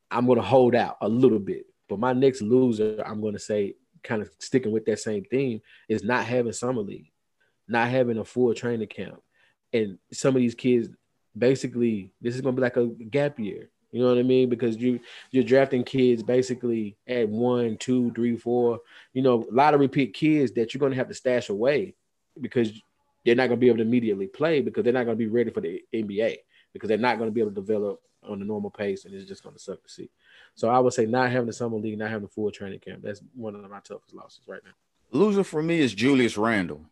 I, 0.10 0.18
am 0.18 0.26
going 0.26 0.38
to 0.40 0.46
hold 0.46 0.74
out 0.74 0.98
a 1.02 1.08
little 1.08 1.40
bit. 1.40 1.68
But 1.88 2.00
my 2.00 2.14
next 2.14 2.42
loser, 2.42 3.02
I'm 3.06 3.22
going 3.22 3.34
to 3.34 3.40
say, 3.40 3.76
kind 4.04 4.22
of 4.22 4.30
sticking 4.40 4.72
with 4.72 4.86
that 4.86 5.00
same 5.00 5.24
theme, 5.26 5.62
is 5.88 6.04
not 6.04 6.26
having 6.26 6.54
summer 6.54 6.82
league, 6.82 7.12
not 7.68 7.90
having 7.90 8.18
a 8.18 8.26
full 8.26 8.54
training 8.54 8.88
camp, 8.88 9.22
and 9.72 10.00
some 10.12 10.36
of 10.36 10.42
these 10.42 10.56
kids 10.56 10.90
basically 11.38 12.12
this 12.20 12.36
is 12.36 12.42
going 12.42 12.56
to 12.56 12.60
be 12.60 12.64
like 12.64 12.78
a 12.78 12.88
gap 12.88 13.40
year. 13.40 13.70
You 13.92 14.02
know 14.02 14.10
what 14.10 14.18
I 14.18 14.24
mean? 14.24 14.50
Because 14.50 14.78
you 14.78 15.00
you're 15.32 15.44
drafting 15.44 15.84
kids 15.84 16.22
basically 16.22 16.98
at 17.08 17.30
one, 17.30 17.78
two, 17.78 18.12
three, 18.12 18.36
four. 18.36 18.80
You 19.14 19.22
know, 19.22 19.46
lottery 19.52 19.88
pick 19.88 20.14
kids 20.14 20.52
that 20.54 20.74
you're 20.74 20.80
gonna 20.80 20.96
have 20.96 21.08
to 21.08 21.14
stash 21.14 21.50
away 21.50 21.96
because 22.42 22.72
they're 23.28 23.36
not 23.36 23.48
going 23.48 23.60
to 23.60 23.62
be 23.62 23.68
able 23.68 23.78
to 23.78 23.84
immediately 23.84 24.28
play 24.28 24.62
because 24.62 24.86
they're 24.86 24.94
not 24.94 25.04
going 25.04 25.18
to 25.18 25.24
be 25.24 25.28
ready 25.28 25.52
for 25.52 25.60
the 25.60 25.84
NBA 25.94 26.38
because 26.72 26.88
they're 26.88 26.98
not 26.98 27.18
going 27.18 27.30
to 27.30 27.34
be 27.34 27.42
able 27.42 27.52
to 27.52 27.56
develop 27.56 28.02
on 28.24 28.40
the 28.40 28.46
normal 28.46 28.70
pace 28.70 29.04
and 29.04 29.14
it's 29.14 29.28
just 29.28 29.44
going 29.44 29.54
to 29.54 29.62
suck 29.62 29.84
to 29.84 29.90
see. 29.90 30.10
So 30.56 30.70
I 30.70 30.80
would 30.80 30.94
say 30.94 31.06
not 31.06 31.30
having 31.30 31.48
the 31.48 31.54
summer 31.54 31.76
league, 31.76 32.00
not 32.00 32.10
having 32.10 32.26
the 32.26 32.34
full 32.34 32.50
training 32.52 32.80
camp. 32.80 33.02
That's 33.04 33.22
one 33.36 33.54
of 33.54 33.62
my 33.70 33.80
toughest 33.82 34.14
losses 34.14 34.48
right 34.48 34.62
now. 34.64 34.72
Loser 35.12 35.44
for 35.44 35.62
me 35.62 35.80
is 35.80 35.94
Julius 35.94 36.38
Randle. 36.38 36.86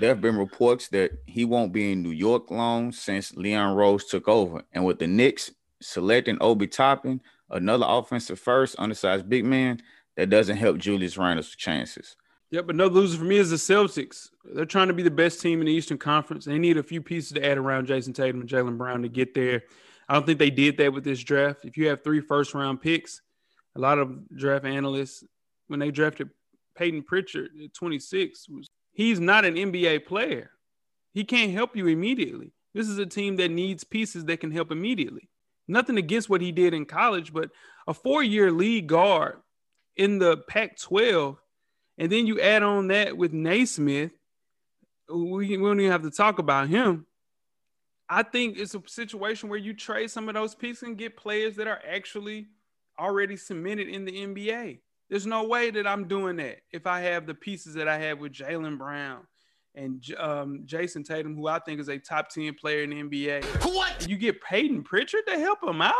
There 0.00 0.08
have 0.08 0.20
been 0.20 0.36
reports 0.36 0.88
that 0.88 1.12
he 1.24 1.44
won't 1.44 1.72
be 1.72 1.92
in 1.92 2.02
New 2.02 2.10
York 2.10 2.50
long 2.50 2.90
since 2.90 3.34
Leon 3.34 3.76
Rose 3.76 4.04
took 4.06 4.26
over. 4.26 4.62
And 4.72 4.84
with 4.84 4.98
the 4.98 5.06
Knicks 5.06 5.52
selecting 5.80 6.38
Obi 6.40 6.66
Toppin, 6.66 7.20
another 7.50 7.86
offensive 7.88 8.38
first, 8.38 8.76
undersized 8.78 9.28
big 9.28 9.44
man, 9.44 9.80
that 10.16 10.30
doesn't 10.30 10.56
help 10.56 10.78
Julius 10.78 11.18
Randle's 11.18 11.54
chances. 11.54 12.16
Yep, 12.50 12.68
but 12.68 12.76
no 12.76 12.86
loser 12.86 13.18
for 13.18 13.24
me 13.24 13.36
is 13.36 13.50
the 13.50 13.56
Celtics. 13.56 14.28
They're 14.44 14.64
trying 14.64 14.88
to 14.88 14.94
be 14.94 15.02
the 15.02 15.10
best 15.10 15.40
team 15.40 15.60
in 15.60 15.66
the 15.66 15.72
Eastern 15.72 15.98
Conference. 15.98 16.44
They 16.44 16.58
need 16.58 16.76
a 16.76 16.82
few 16.82 17.02
pieces 17.02 17.32
to 17.32 17.44
add 17.44 17.58
around 17.58 17.88
Jayson 17.88 18.14
Tatum 18.14 18.40
and 18.40 18.48
Jaylen 18.48 18.78
Brown 18.78 19.02
to 19.02 19.08
get 19.08 19.34
there. 19.34 19.64
I 20.08 20.14
don't 20.14 20.24
think 20.24 20.38
they 20.38 20.50
did 20.50 20.76
that 20.78 20.92
with 20.92 21.02
this 21.02 21.22
draft. 21.22 21.64
If 21.64 21.76
you 21.76 21.88
have 21.88 22.04
three 22.04 22.20
first 22.20 22.54
round 22.54 22.80
picks, 22.80 23.20
a 23.74 23.80
lot 23.80 23.98
of 23.98 24.28
draft 24.34 24.64
analysts, 24.64 25.24
when 25.66 25.80
they 25.80 25.90
drafted 25.90 26.30
Payton 26.78 27.02
Pritchard 27.02 27.50
at 27.62 27.74
26, 27.74 28.48
was 28.48 28.68
he's 28.92 29.18
not 29.18 29.44
an 29.44 29.54
NBA 29.54 30.06
player. 30.06 30.52
He 31.12 31.24
can't 31.24 31.52
help 31.52 31.76
you 31.76 31.88
immediately. 31.88 32.52
This 32.74 32.88
is 32.88 32.98
a 32.98 33.06
team 33.06 33.36
that 33.36 33.50
needs 33.50 33.82
pieces 33.82 34.24
that 34.26 34.40
can 34.40 34.52
help 34.52 34.70
immediately. 34.70 35.28
Nothing 35.68 35.98
against 35.98 36.28
what 36.28 36.40
he 36.40 36.52
did 36.52 36.74
in 36.74 36.86
college, 36.86 37.32
but 37.32 37.50
a 37.86 37.94
four 37.94 38.22
year 38.22 38.50
lead 38.50 38.86
guard 38.86 39.38
in 39.96 40.18
the 40.18 40.36
Pac 40.36 40.78
12, 40.78 41.38
and 41.98 42.12
then 42.12 42.26
you 42.26 42.40
add 42.40 42.62
on 42.62 42.88
that 42.88 43.16
with 43.16 43.32
Nesmith, 43.32 44.12
we, 45.08 45.48
we 45.48 45.56
don't 45.56 45.80
even 45.80 45.92
have 45.92 46.02
to 46.02 46.10
talk 46.10 46.38
about 46.38 46.68
him. 46.68 47.06
I 48.08 48.22
think 48.22 48.58
it's 48.58 48.74
a 48.74 48.82
situation 48.86 49.48
where 49.48 49.58
you 49.58 49.74
trade 49.74 50.10
some 50.10 50.28
of 50.28 50.34
those 50.34 50.54
pieces 50.54 50.84
and 50.84 50.98
get 50.98 51.16
players 51.16 51.56
that 51.56 51.66
are 51.66 51.80
actually 51.88 52.46
already 52.98 53.36
cemented 53.36 53.88
in 53.88 54.04
the 54.04 54.12
NBA. 54.12 54.80
There's 55.08 55.26
no 55.26 55.44
way 55.44 55.70
that 55.70 55.86
I'm 55.86 56.06
doing 56.06 56.36
that 56.36 56.58
if 56.70 56.86
I 56.86 57.00
have 57.00 57.26
the 57.26 57.34
pieces 57.34 57.74
that 57.74 57.88
I 57.88 57.98
have 57.98 58.18
with 58.18 58.32
Jaylen 58.32 58.78
Brown 58.78 59.26
and 59.76 60.02
um, 60.18 60.62
Jayson 60.64 61.04
Tatum, 61.04 61.36
who 61.36 61.46
I 61.46 61.58
think 61.58 61.80
is 61.80 61.88
a 61.88 61.98
top 61.98 62.30
10 62.30 62.54
player 62.54 62.82
in 62.82 62.90
the 62.90 63.02
NBA. 63.02 63.44
What? 63.64 64.08
You 64.08 64.16
get 64.16 64.40
Payton 64.40 64.82
Pritchard 64.82 65.26
to 65.26 65.38
help 65.38 65.62
him 65.62 65.82
out? 65.82 65.94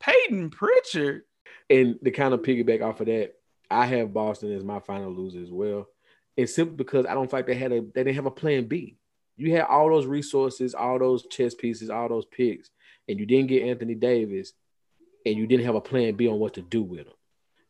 Payton 0.00 0.50
Pritchard. 0.50 1.22
And 1.68 1.98
to 2.04 2.10
kind 2.10 2.34
of 2.34 2.42
piggyback 2.42 2.82
off 2.82 3.00
of 3.00 3.06
that, 3.06 3.32
I 3.70 3.86
have 3.86 4.12
Boston 4.12 4.52
as 4.52 4.64
my 4.64 4.80
final 4.80 5.12
loser 5.12 5.40
as 5.40 5.50
well. 5.50 5.88
It's 6.36 6.54
simply 6.54 6.76
because 6.76 7.06
I 7.06 7.14
don't 7.14 7.30
think 7.30 7.46
they 7.46 7.54
had 7.54 7.72
a 7.72 7.80
they 7.80 8.04
didn't 8.04 8.16
have 8.16 8.26
a 8.26 8.30
plan 8.30 8.66
B. 8.66 8.98
You 9.36 9.52
had 9.52 9.64
all 9.64 9.88
those 9.88 10.06
resources, 10.06 10.74
all 10.74 10.98
those 10.98 11.26
chess 11.28 11.54
pieces, 11.54 11.90
all 11.90 12.08
those 12.08 12.26
picks, 12.26 12.70
and 13.08 13.18
you 13.18 13.26
didn't 13.26 13.48
get 13.48 13.62
Anthony 13.62 13.94
Davis, 13.94 14.52
and 15.24 15.36
you 15.36 15.46
didn't 15.46 15.66
have 15.66 15.74
a 15.74 15.80
plan 15.80 16.14
B 16.14 16.28
on 16.28 16.38
what 16.38 16.54
to 16.54 16.62
do 16.62 16.82
with 16.82 17.04
them. 17.04 17.14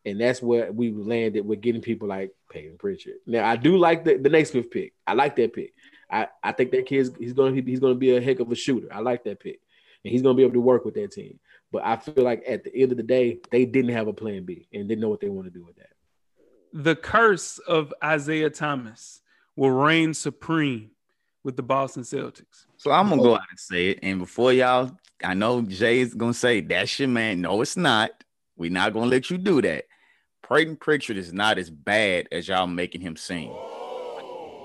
And 0.05 0.19
that's 0.19 0.41
where 0.41 0.71
we 0.71 0.91
landed 0.91 1.45
with 1.45 1.61
getting 1.61 1.81
people 1.81 2.07
like 2.07 2.31
Payton 2.51 2.77
Pritchard. 2.79 3.15
Now 3.27 3.47
I 3.47 3.55
do 3.55 3.77
like 3.77 4.03
the, 4.03 4.17
the 4.17 4.29
Nesmith 4.29 4.71
pick. 4.71 4.93
I 5.05 5.13
like 5.13 5.35
that 5.35 5.53
pick. 5.53 5.73
I, 6.09 6.27
I 6.43 6.51
think 6.51 6.71
that 6.71 6.87
kid's 6.87 7.11
he's 7.17 7.33
gonna 7.33 7.51
be 7.51 7.69
he's 7.69 7.79
gonna 7.79 7.95
be 7.95 8.15
a 8.15 8.21
heck 8.21 8.39
of 8.39 8.51
a 8.51 8.55
shooter. 8.55 8.87
I 8.91 8.99
like 8.99 9.23
that 9.25 9.39
pick. 9.39 9.59
And 10.03 10.11
he's 10.11 10.21
gonna 10.21 10.35
be 10.35 10.43
able 10.43 10.53
to 10.53 10.61
work 10.61 10.85
with 10.85 10.95
that 10.95 11.11
team. 11.11 11.39
But 11.71 11.85
I 11.85 11.97
feel 11.97 12.23
like 12.23 12.43
at 12.47 12.63
the 12.63 12.75
end 12.75 12.91
of 12.91 12.97
the 12.97 13.03
day, 13.03 13.39
they 13.51 13.65
didn't 13.65 13.91
have 13.91 14.07
a 14.07 14.13
plan 14.13 14.43
B 14.43 14.67
and 14.73 14.89
didn't 14.89 15.01
know 15.01 15.09
what 15.09 15.21
they 15.21 15.29
want 15.29 15.45
to 15.45 15.51
do 15.51 15.63
with 15.63 15.75
that. 15.77 15.89
The 16.73 16.95
curse 16.95 17.59
of 17.59 17.93
Isaiah 18.03 18.49
Thomas 18.49 19.21
will 19.55 19.71
reign 19.71 20.13
supreme 20.13 20.91
with 21.43 21.55
the 21.55 21.63
Boston 21.63 22.03
Celtics. 22.03 22.65
So 22.77 22.91
I'm 22.91 23.09
gonna 23.09 23.21
go 23.21 23.35
out 23.35 23.41
and 23.49 23.59
say 23.59 23.89
it. 23.89 23.99
And 24.01 24.19
before 24.19 24.51
y'all, 24.53 24.91
I 25.23 25.33
know 25.33 25.61
Jay's 25.61 26.13
gonna 26.13 26.33
say 26.33 26.61
that's 26.61 26.99
your 26.99 27.07
man. 27.07 27.41
No, 27.41 27.61
it's 27.61 27.77
not. 27.77 28.11
We're 28.57 28.71
not 28.71 28.93
gonna 28.93 29.07
let 29.07 29.29
you 29.29 29.37
do 29.37 29.61
that. 29.61 29.85
Payton 30.47 30.77
Pritchard 30.77 31.17
is 31.17 31.31
not 31.33 31.57
as 31.57 31.69
bad 31.69 32.27
as 32.31 32.47
y'all 32.47 32.67
making 32.67 33.01
him 33.01 33.15
seem. 33.15 33.51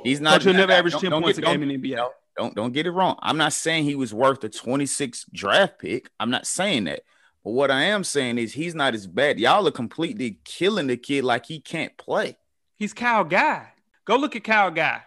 He's 0.02 0.20
not. 0.20 0.44
You'll 0.44 0.54
never 0.54 0.72
average 0.72 0.94
10 0.96 1.10
points 1.10 1.38
get- 1.38 1.48
a 1.48 1.52
game 1.52 1.62
in 1.62 1.68
the 1.68 1.74
NBA. 1.74 1.96
don't- 1.96 2.12
Don't 2.36 2.54
don't 2.54 2.72
get 2.72 2.86
it 2.86 2.90
wrong. 2.90 3.16
I'm 3.22 3.38
not 3.38 3.54
saying 3.54 3.84
he 3.84 3.94
was 3.94 4.12
worth 4.12 4.44
a 4.44 4.50
26 4.50 5.24
draft 5.32 5.78
pick. 5.78 6.10
I'm 6.20 6.28
not 6.30 6.46
saying 6.46 6.84
that. 6.84 7.00
But 7.42 7.52
what 7.52 7.70
I 7.70 7.84
am 7.84 8.04
saying 8.04 8.36
is 8.38 8.52
he's 8.52 8.74
not 8.74 8.94
as 8.94 9.06
bad. 9.06 9.38
Y'all 9.40 9.66
are 9.66 9.70
completely 9.70 10.40
killing 10.44 10.88
the 10.88 10.96
kid 10.98 11.24
like 11.24 11.46
he 11.46 11.60
can't 11.60 11.96
play. 11.96 12.36
He's 12.76 12.92
Kyle 12.92 13.24
Guy. 13.24 13.72
Go 14.04 14.16
look 14.16 14.36
at 14.36 14.44
Kyle 14.44 14.70
Guy. 14.70 15.02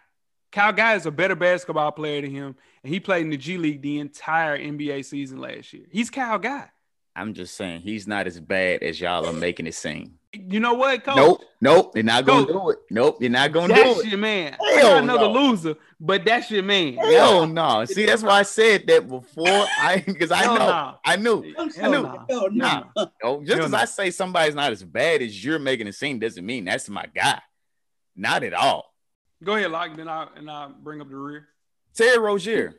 Kyle 0.51 0.73
Guy 0.73 0.95
is 0.95 1.05
a 1.05 1.11
better 1.11 1.35
basketball 1.35 1.91
player 1.91 2.21
than 2.21 2.31
him, 2.31 2.55
and 2.83 2.91
he 2.91 2.99
played 2.99 3.21
in 3.21 3.29
the 3.29 3.37
G 3.37 3.57
League 3.57 3.83
the 3.83 3.99
entire 3.99 4.57
NBA 4.57 5.05
season 5.05 5.39
last 5.39 5.71
year. 5.71 5.85
He's 5.91 6.09
Kyle 6.09 6.39
Guy. 6.39 6.69
I'm 7.15 7.33
just 7.35 7.55
saying 7.55 7.81
he's 7.81 8.07
not 8.07 8.25
as 8.25 8.39
bad 8.39 8.81
as 8.81 8.99
y'all 8.99 9.27
are 9.27 9.33
making 9.33 9.67
it 9.67 9.75
seem. 9.75 10.17
You 10.31 10.59
know 10.59 10.75
what, 10.75 11.03
Coach? 11.03 11.15
Nope, 11.15 11.41
nope, 11.59 11.91
you're 11.95 12.03
not 12.03 12.23
gonna 12.23 12.45
do 12.45 12.69
it. 12.69 12.79
Nope, 12.91 13.17
you're 13.19 13.31
not 13.31 13.51
gonna 13.51 13.73
do 13.73 13.81
it. 13.81 13.83
That's 13.83 13.99
it. 14.01 14.05
your 14.09 14.19
man. 14.19 14.55
I 14.61 14.71
Hell 14.73 14.89
got 14.89 15.03
another 15.03 15.27
no. 15.27 15.31
loser, 15.31 15.75
but 15.99 16.23
that's 16.23 16.51
your 16.51 16.61
man. 16.61 16.97
Hell 16.97 17.47
no. 17.47 17.83
See, 17.85 18.05
that's 18.05 18.21
why 18.21 18.39
I 18.39 18.43
said 18.43 18.85
that 18.87 19.07
before. 19.07 19.47
I 19.47 20.03
because 20.05 20.31
I 20.31 20.45
know, 20.45 20.57
no. 20.57 20.95
I 21.03 21.15
knew. 21.15 21.53
Hell 21.55 21.69
I 21.81 21.87
knew. 21.87 22.01
no. 22.03 22.25
Hell 22.29 22.51
no. 22.51 22.83
No, 22.95 23.11
oh, 23.23 23.39
just 23.39 23.49
Hell 23.49 23.57
because 23.57 23.71
no. 23.71 23.77
I 23.79 23.85
say 23.85 24.11
somebody's 24.11 24.53
not 24.53 24.71
as 24.71 24.83
bad 24.83 25.23
as 25.23 25.43
you're 25.43 25.57
making 25.57 25.87
it 25.87 25.95
seem 25.95 26.19
doesn't 26.19 26.45
mean 26.45 26.65
that's 26.65 26.87
my 26.89 27.05
guy. 27.13 27.41
Not 28.15 28.43
at 28.43 28.53
all. 28.53 28.93
Go 29.43 29.55
ahead, 29.55 29.71
Lock, 29.71 29.95
then 29.97 30.07
I 30.07 30.27
and 30.35 30.51
I 30.51 30.69
bring 30.79 31.01
up 31.01 31.09
the 31.09 31.15
rear. 31.15 31.47
Terry 31.95 32.19
Rozier. 32.19 32.75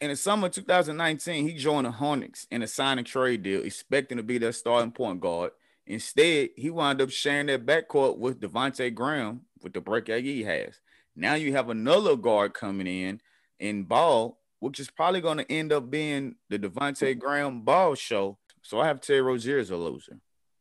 In 0.00 0.10
the 0.10 0.16
summer 0.16 0.46
of 0.46 0.52
2019, 0.52 1.48
he 1.48 1.54
joined 1.54 1.86
the 1.86 1.90
Hornets 1.90 2.46
in 2.52 2.62
a 2.62 2.68
sign 2.68 2.98
and 2.98 3.06
trade 3.06 3.42
deal, 3.42 3.64
expecting 3.64 4.18
to 4.18 4.22
be 4.22 4.38
their 4.38 4.52
starting 4.52 4.92
point 4.92 5.20
guard. 5.20 5.50
Instead, 5.88 6.50
he 6.54 6.68
wound 6.68 7.00
up 7.00 7.08
sharing 7.08 7.46
that 7.46 7.64
backcourt 7.64 8.18
with 8.18 8.40
Devontae 8.40 8.94
Graham 8.94 9.40
with 9.62 9.72
the 9.72 9.80
break 9.80 10.04
that 10.04 10.22
he 10.22 10.42
has. 10.42 10.80
Now 11.16 11.34
you 11.34 11.52
have 11.52 11.70
another 11.70 12.14
guard 12.14 12.52
coming 12.52 12.86
in 12.86 13.22
in 13.58 13.84
ball, 13.84 14.38
which 14.60 14.78
is 14.78 14.90
probably 14.90 15.22
going 15.22 15.38
to 15.38 15.50
end 15.50 15.72
up 15.72 15.90
being 15.90 16.36
the 16.50 16.58
Devontae 16.58 17.18
Graham 17.18 17.62
ball 17.62 17.94
show. 17.94 18.36
So 18.62 18.78
I 18.80 18.86
have 18.86 19.00
Terry 19.00 19.22
Rozier 19.22 19.58
as 19.58 19.70
a 19.70 19.78
loser. 19.78 20.20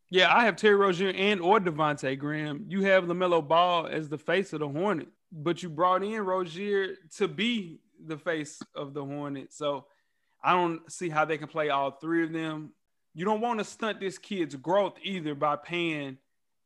Yeah, 0.09 0.33
I 0.33 0.45
have 0.45 0.55
Terry 0.55 0.75
Rozier 0.75 1.09
and 1.09 1.41
or 1.41 1.59
Devontae 1.59 2.17
Graham. 2.17 2.63
You 2.69 2.83
have 2.83 3.03
LaMelo 3.03 3.45
Ball 3.45 3.87
as 3.87 4.07
the 4.07 4.17
face 4.17 4.53
of 4.53 4.61
the 4.61 4.69
Hornet, 4.69 5.09
but 5.29 5.61
you 5.61 5.69
brought 5.69 6.05
in 6.05 6.21
Rozier 6.21 6.95
to 7.17 7.27
be 7.27 7.81
the 8.05 8.17
face 8.17 8.61
of 8.73 8.93
the 8.93 9.03
Hornet. 9.03 9.51
So 9.51 9.87
I 10.41 10.53
don't 10.53 10.89
see 10.89 11.09
how 11.09 11.25
they 11.25 11.37
can 11.37 11.49
play 11.49 11.67
all 11.67 11.91
three 11.91 12.23
of 12.23 12.31
them. 12.31 12.71
You 13.17 13.25
don't 13.25 13.41
want 13.41 13.57
to 13.57 13.65
stunt 13.65 13.99
this 13.99 14.19
kid's 14.19 14.53
growth 14.53 14.93
either 15.01 15.33
by 15.33 15.55
paying 15.55 16.19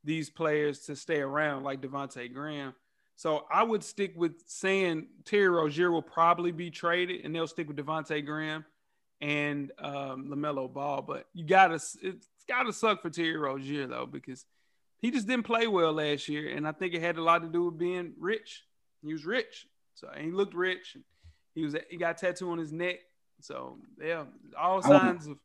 these 0.03 0.29
players 0.29 0.79
to 0.81 0.97
stay 0.97 1.21
around 1.21 1.63
like 1.63 1.79
Devonte 1.81 2.33
Graham. 2.33 2.75
So 3.15 3.45
I 3.49 3.63
would 3.63 3.85
stick 3.85 4.11
with 4.17 4.33
saying 4.47 5.07
Terry 5.23 5.47
Rozier 5.47 5.91
will 5.91 6.01
probably 6.01 6.51
be 6.51 6.69
traded 6.69 7.23
and 7.23 7.33
they'll 7.33 7.47
stick 7.47 7.69
with 7.69 7.77
Devonte 7.77 8.25
Graham 8.25 8.65
and 9.21 9.71
um, 9.79 10.27
LaMelo 10.29 10.73
Ball. 10.73 11.01
But 11.01 11.27
you 11.33 11.45
gotta, 11.45 11.75
it's 11.75 12.27
gotta 12.49 12.73
suck 12.73 13.01
for 13.01 13.09
Terry 13.09 13.37
Rozier 13.37 13.87
though 13.87 14.05
because 14.05 14.45
he 15.01 15.09
just 15.09 15.27
didn't 15.27 15.45
play 15.45 15.67
well 15.67 15.93
last 15.93 16.27
year, 16.27 16.53
and 16.53 16.67
I 16.67 16.73
think 16.73 16.93
it 16.93 17.01
had 17.01 17.17
a 17.17 17.23
lot 17.23 17.43
to 17.43 17.47
do 17.47 17.63
with 17.63 17.77
being 17.77 18.11
rich. 18.19 18.65
He 19.01 19.13
was 19.13 19.25
rich, 19.25 19.67
so 19.95 20.09
he 20.17 20.31
looked 20.31 20.53
rich. 20.53 20.97
He 21.55 21.63
was 21.63 21.77
he 21.89 21.95
got 21.95 22.21
a 22.21 22.25
tattoo 22.25 22.51
on 22.51 22.57
his 22.57 22.73
neck, 22.73 22.99
so 23.39 23.77
yeah, 24.03 24.25
all 24.59 24.81
signs 24.81 25.27
of, 25.27 25.31
of 25.31 25.37
I 25.37 25.37
wanna 25.37 25.39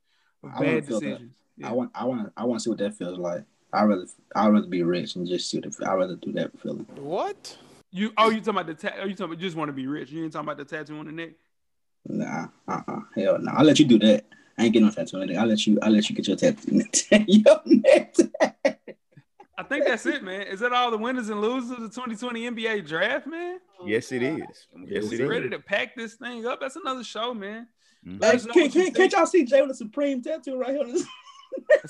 bad 0.58 0.86
decisions. 0.86 1.34
Yeah. 1.56 1.68
I 1.70 1.72
want, 1.72 1.90
I 1.94 2.04
want, 2.04 2.32
I 2.36 2.44
want 2.44 2.60
to 2.60 2.64
see 2.64 2.70
what 2.70 2.78
that 2.80 2.94
feels 2.96 3.18
like. 3.18 3.44
I 3.72 3.82
rather, 3.84 4.06
I 4.34 4.48
rather 4.48 4.66
be 4.66 4.82
rich 4.82 5.16
and 5.16 5.26
just 5.26 5.50
see 5.50 5.58
what. 5.58 5.88
I 5.88 5.94
rather 5.94 6.16
do 6.16 6.32
that 6.32 6.58
feeling. 6.60 6.86
What? 6.96 7.56
You 7.90 8.12
oh 8.18 8.30
you 8.30 8.38
talking 8.40 8.50
about 8.60 8.66
the 8.66 8.74
ta- 8.74 8.96
oh 9.00 9.06
you 9.06 9.14
talking 9.14 9.26
about 9.26 9.40
you 9.40 9.46
just 9.46 9.56
want 9.56 9.68
to 9.68 9.72
be 9.72 9.86
rich? 9.86 10.10
You 10.10 10.22
ain't 10.24 10.32
talking 10.32 10.46
about 10.48 10.58
the 10.58 10.64
tattoo 10.64 10.98
on 10.98 11.06
the 11.06 11.12
neck? 11.12 11.30
Nah, 12.06 12.48
uh, 12.68 12.82
uh 12.86 13.00
hell 13.14 13.38
no. 13.38 13.52
I'll 13.52 13.64
let 13.64 13.78
you 13.78 13.86
do 13.86 13.98
that. 14.00 14.26
I 14.58 14.64
ain't 14.64 14.72
getting 14.72 14.86
no 14.86 14.92
tattoo. 14.92 15.16
on 15.16 15.22
anything. 15.22 15.40
I'll 15.40 15.48
let 15.48 15.66
you. 15.66 15.78
I'll 15.82 15.90
let 15.90 16.08
you 16.08 16.16
get 16.16 16.28
your 16.28 16.36
tattoo. 16.36 16.82
your 17.26 17.60
neck. 17.66 18.14
I 19.58 19.62
think 19.62 19.86
that's 19.86 20.04
it, 20.04 20.22
man. 20.22 20.42
Is 20.42 20.60
that 20.60 20.72
all 20.72 20.90
the 20.90 20.98
winners 20.98 21.30
and 21.30 21.40
losers 21.40 21.70
of 21.70 21.80
the 21.80 21.88
2020 21.88 22.50
NBA 22.50 22.86
draft, 22.86 23.26
man? 23.26 23.58
Yes, 23.86 24.12
it 24.12 24.22
is. 24.22 24.38
Yes, 24.86 25.04
it 25.04 25.10
We 25.10 25.22
is. 25.22 25.28
ready 25.28 25.48
to 25.48 25.58
pack 25.58 25.96
this 25.96 26.14
thing 26.14 26.44
up? 26.46 26.60
That's 26.60 26.76
another 26.76 27.02
show, 27.02 27.32
man. 27.32 27.66
Mhm. 28.06 28.20
Let 28.20 28.30
Hey, 28.30 28.36
us 28.36 28.46
know 28.46 28.52
can, 28.52 28.62
what 28.62 28.66
you 28.66 28.70
can, 28.72 28.82
think. 28.84 28.96
can't 28.96 29.12
y'all 29.12 29.26
see 29.26 29.44
Jay 29.44 29.62
with 29.62 29.70
a 29.72 29.74
Supreme 29.74 30.22
tattoo 30.22 30.56
right 30.58 30.70
here? 30.70 30.80
on 30.80 30.90
his- 30.90 31.06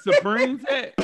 Supreme 0.03 0.59
tat. 0.59 0.95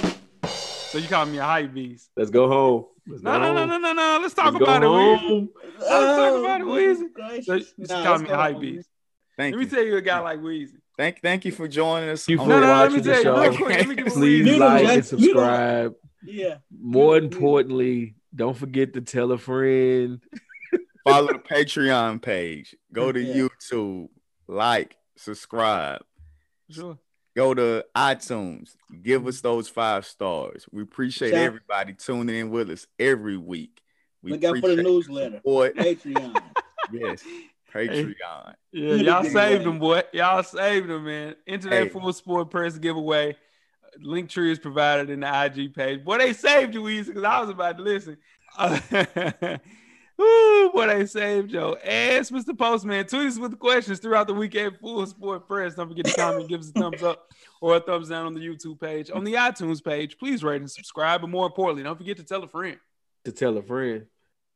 So 0.44 0.98
you 0.98 1.08
call 1.08 1.26
me 1.26 1.38
a 1.38 1.42
hype 1.44 1.72
beast? 1.74 2.10
Let's 2.16 2.30
go 2.30 2.48
home. 2.48 2.86
Let's 3.06 3.22
No, 3.22 3.32
go 3.32 3.38
no, 3.38 3.52
no, 3.52 3.58
home. 3.60 3.68
no, 3.70 3.78
no, 3.78 3.92
no. 3.92 4.18
Let's 4.22 4.34
talk 4.34 4.52
Let's 4.54 4.62
about 4.62 4.82
it. 4.82 4.86
Weezy. 4.86 5.18
home. 5.18 5.48
Let's 5.78 5.88
talk 5.88 6.40
about 6.40 6.60
it, 6.60 6.64
Oh, 6.64 6.66
Weezy. 6.70 7.12
gracious. 7.12 7.46
So 7.46 7.54
you 7.56 7.86
Nah, 7.88 8.02
call 8.04 8.18
me 8.18 8.28
a 8.30 8.36
hype 8.36 8.60
beast. 8.60 8.88
Thank 9.36 9.54
Let 9.54 9.58
me 9.58 9.64
you. 9.64 9.70
tell 9.70 9.82
you 9.84 9.96
a 9.96 10.02
guy 10.02 10.18
like 10.20 10.38
Weezy. 10.40 10.76
Thank, 10.98 11.20
thank 11.22 11.44
you 11.46 11.52
for 11.52 11.66
joining 11.66 12.10
us. 12.10 12.26
Thank 12.26 12.38
you 12.40 12.44
for 12.44 12.48
No, 12.50 12.60
no, 12.60 12.68
watching 12.68 13.02
the 13.02 13.02
tell 13.02 13.16
you. 13.16 13.22
show. 13.52 13.56
Quick, 13.56 13.68
let 13.78 13.88
me 13.88 13.94
give 13.96 14.06
a 14.06 14.10
Please 14.10 14.46
Weezy. 14.46 14.52
You 14.52 14.56
like 14.58 14.82
Jack, 14.84 14.94
and 14.96 15.04
subscribe. 15.06 15.94
Yeah. 16.24 16.56
More 16.70 17.16
You- 17.16 17.22
you- 17.22 17.28
importantly, 17.28 18.14
don't 18.36 18.56
forget 18.56 18.92
to 18.94 19.00
tell 19.00 19.32
a 19.32 19.38
friend. 19.38 20.20
Follow 21.08 21.28
the 21.32 21.38
Patreon 21.38 22.20
page. 22.22 22.76
Go 22.92 23.10
to 23.10 23.20
Yeah. 23.20 23.48
YouTube. 23.48 24.08
Like, 24.46 24.96
subscribe. 25.22 26.02
Sure. 26.70 26.98
Go 27.34 27.54
to 27.54 27.84
iTunes. 27.96 28.76
Give 29.02 29.26
us 29.26 29.40
those 29.40 29.68
five 29.68 30.04
stars. 30.04 30.66
We 30.70 30.82
appreciate 30.82 31.30
Shout- 31.30 31.38
everybody 31.40 31.94
tuning 31.94 32.36
in 32.36 32.50
with 32.50 32.70
us 32.70 32.86
every 32.98 33.36
week. 33.38 33.80
We 34.22 34.32
Look 34.32 34.44
out 34.44 34.58
for 34.58 34.74
the 34.74 34.82
newsletter. 34.82 35.36
support. 35.36 35.74
Patreon. 35.76 36.40
yes. 36.92 37.22
Patreon. 37.72 38.54
Yeah, 38.70 38.94
y'all 38.94 39.24
saved 39.24 39.64
them, 39.64 39.78
boy. 39.78 40.02
Y'all 40.12 40.42
saved 40.42 40.88
them, 40.88 41.04
man. 41.04 41.34
Enter 41.46 41.70
that 41.70 41.82
Hey. 41.84 41.88
full 41.88 42.12
sport 42.12 42.50
press 42.50 42.76
giveaway. 42.78 43.34
Link 44.00 44.28
tree 44.30 44.52
is 44.52 44.58
provided 44.58 45.10
in 45.10 45.20
the 45.20 45.44
IG 45.44 45.74
page. 45.74 46.04
Boy, 46.04 46.18
they 46.18 46.32
saved 46.34 46.74
you, 46.74 46.88
easy 46.88 47.10
because 47.12 47.24
I 47.24 47.40
was 47.40 47.50
about 47.50 47.76
to 47.78 47.82
listen. 47.82 48.16
Ooh, 50.22 50.70
boy, 50.72 50.86
they 50.86 51.06
saved 51.06 51.50
your 51.50 51.76
ass, 51.84 52.30
Mr. 52.30 52.56
Postman. 52.56 53.06
Tweet 53.06 53.28
us 53.28 53.38
with 53.38 53.58
questions 53.58 53.98
throughout 53.98 54.28
the 54.28 54.34
weekend 54.34 54.74
at 54.74 54.80
Full 54.80 55.04
Sport 55.06 55.48
Press. 55.48 55.74
Don't 55.74 55.88
forget 55.88 56.04
to 56.04 56.14
comment, 56.14 56.48
give 56.48 56.60
us 56.60 56.68
a 56.68 56.72
thumbs 56.72 57.02
up 57.02 57.26
or 57.60 57.76
a 57.76 57.80
thumbs 57.80 58.08
down 58.08 58.26
on 58.26 58.34
the 58.34 58.40
YouTube 58.40 58.80
page. 58.80 59.10
On 59.12 59.24
the 59.24 59.34
iTunes 59.34 59.82
page, 59.82 60.16
please 60.18 60.44
rate 60.44 60.60
and 60.60 60.70
subscribe. 60.70 61.22
But 61.22 61.30
more 61.30 61.46
importantly, 61.46 61.82
don't 61.82 61.98
forget 61.98 62.18
to 62.18 62.24
tell 62.24 62.42
a 62.44 62.48
friend. 62.48 62.78
To 63.24 63.32
tell 63.32 63.56
a 63.56 63.62
friend. 63.62 64.06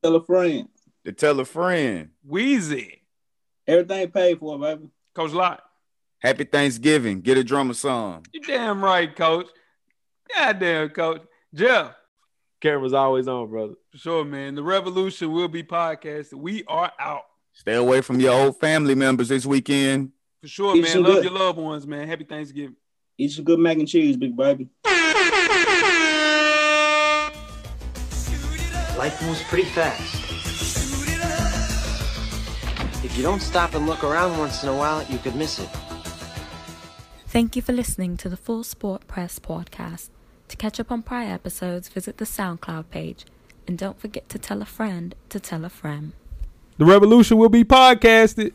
Tell 0.03 0.15
a 0.15 0.25
friend. 0.25 0.69
To 1.05 1.13
tell 1.13 1.41
a 1.41 1.45
friend. 1.45 2.11
Weezy, 2.29 3.01
Everything 3.67 4.11
paid 4.11 4.39
for, 4.39 4.59
baby. 4.59 4.91
Coach 5.15 5.33
Lock. 5.33 5.63
Happy 6.21 6.45
Thanksgiving. 6.45 7.21
Get 7.21 7.39
a 7.39 7.45
drummer 7.45 7.75
song. 7.75 8.25
You 8.33 8.41
damn 8.41 8.83
right, 8.85 9.15
Coach. 9.15 9.49
Goddamn, 10.35 10.91
Coach. 10.91 11.23
Jeff. 11.55 11.95
Camera's 12.61 12.93
always 12.95 13.29
on, 13.29 13.49
brother. 13.51 13.75
For 13.91 13.99
sure, 13.99 14.25
man. 14.25 14.55
The 14.55 14.63
revolution 14.63 15.33
will 15.33 15.49
be 15.49 15.63
podcasted. 15.63 16.35
We 16.35 16.65
are 16.65 16.91
out. 16.99 17.25
Stay 17.53 17.75
away 17.75 18.01
from 18.01 18.21
your 18.21 18.33
old 18.33 18.59
family 18.59 18.95
members 18.95 19.29
this 19.29 19.45
weekend. 19.47 20.13
For 20.43 20.49
sure, 20.49 20.77
Eat 20.77 20.83
man. 20.83 21.03
Love 21.03 21.15
good. 21.15 21.25
your 21.25 21.33
loved 21.33 21.59
ones, 21.59 21.87
man. 21.87 22.07
Happy 22.09 22.25
Thanksgiving. 22.25 22.77
Eat 23.19 23.33
some 23.33 23.45
good 23.45 23.59
mac 23.59 23.77
and 23.79 23.89
cheese, 23.89 24.17
big 24.17 24.37
baby. 24.37 24.69
Life 28.99 29.23
moves 29.23 29.43
pretty 29.45 29.69
fast. 29.69 30.15
If 33.05 33.17
you 33.17 33.23
don't 33.23 33.43
stop 33.43 33.75
and 33.75 33.87
look 33.87 34.03
around 34.03 34.39
once 34.39 34.63
in 34.63 34.69
a 34.71 34.75
while, 34.75 35.05
you 35.11 35.19
could 35.19 35.37
miss 35.37 35.59
it. 35.59 35.69
Thank 37.27 37.55
you 37.55 37.63
for 37.63 37.73
listening 37.73 38.17
to 38.19 38.29
the 38.29 38.37
Full 38.37 38.65
Sport 38.65 39.07
Press 39.07 39.39
podcast. 39.39 40.09
To 40.49 40.57
catch 40.57 40.79
up 40.79 40.93
on 40.93 41.03
prior 41.03 41.33
episodes, 41.33 41.89
visit 41.89 42.19
the 42.19 42.25
SoundCloud 42.25 42.91
page. 42.91 43.25
And 43.67 43.77
don't 43.77 43.99
forget 43.99 44.29
to 44.29 44.39
tell 44.39 44.63
a 44.63 44.65
friend 44.65 45.15
to 45.29 45.41
tell 45.41 45.65
a 45.65 45.69
friend. 45.69 46.13
The 46.79 46.85
revolution 46.85 47.39
will 47.39 47.49
be 47.49 47.65
podcasted. 47.65 48.53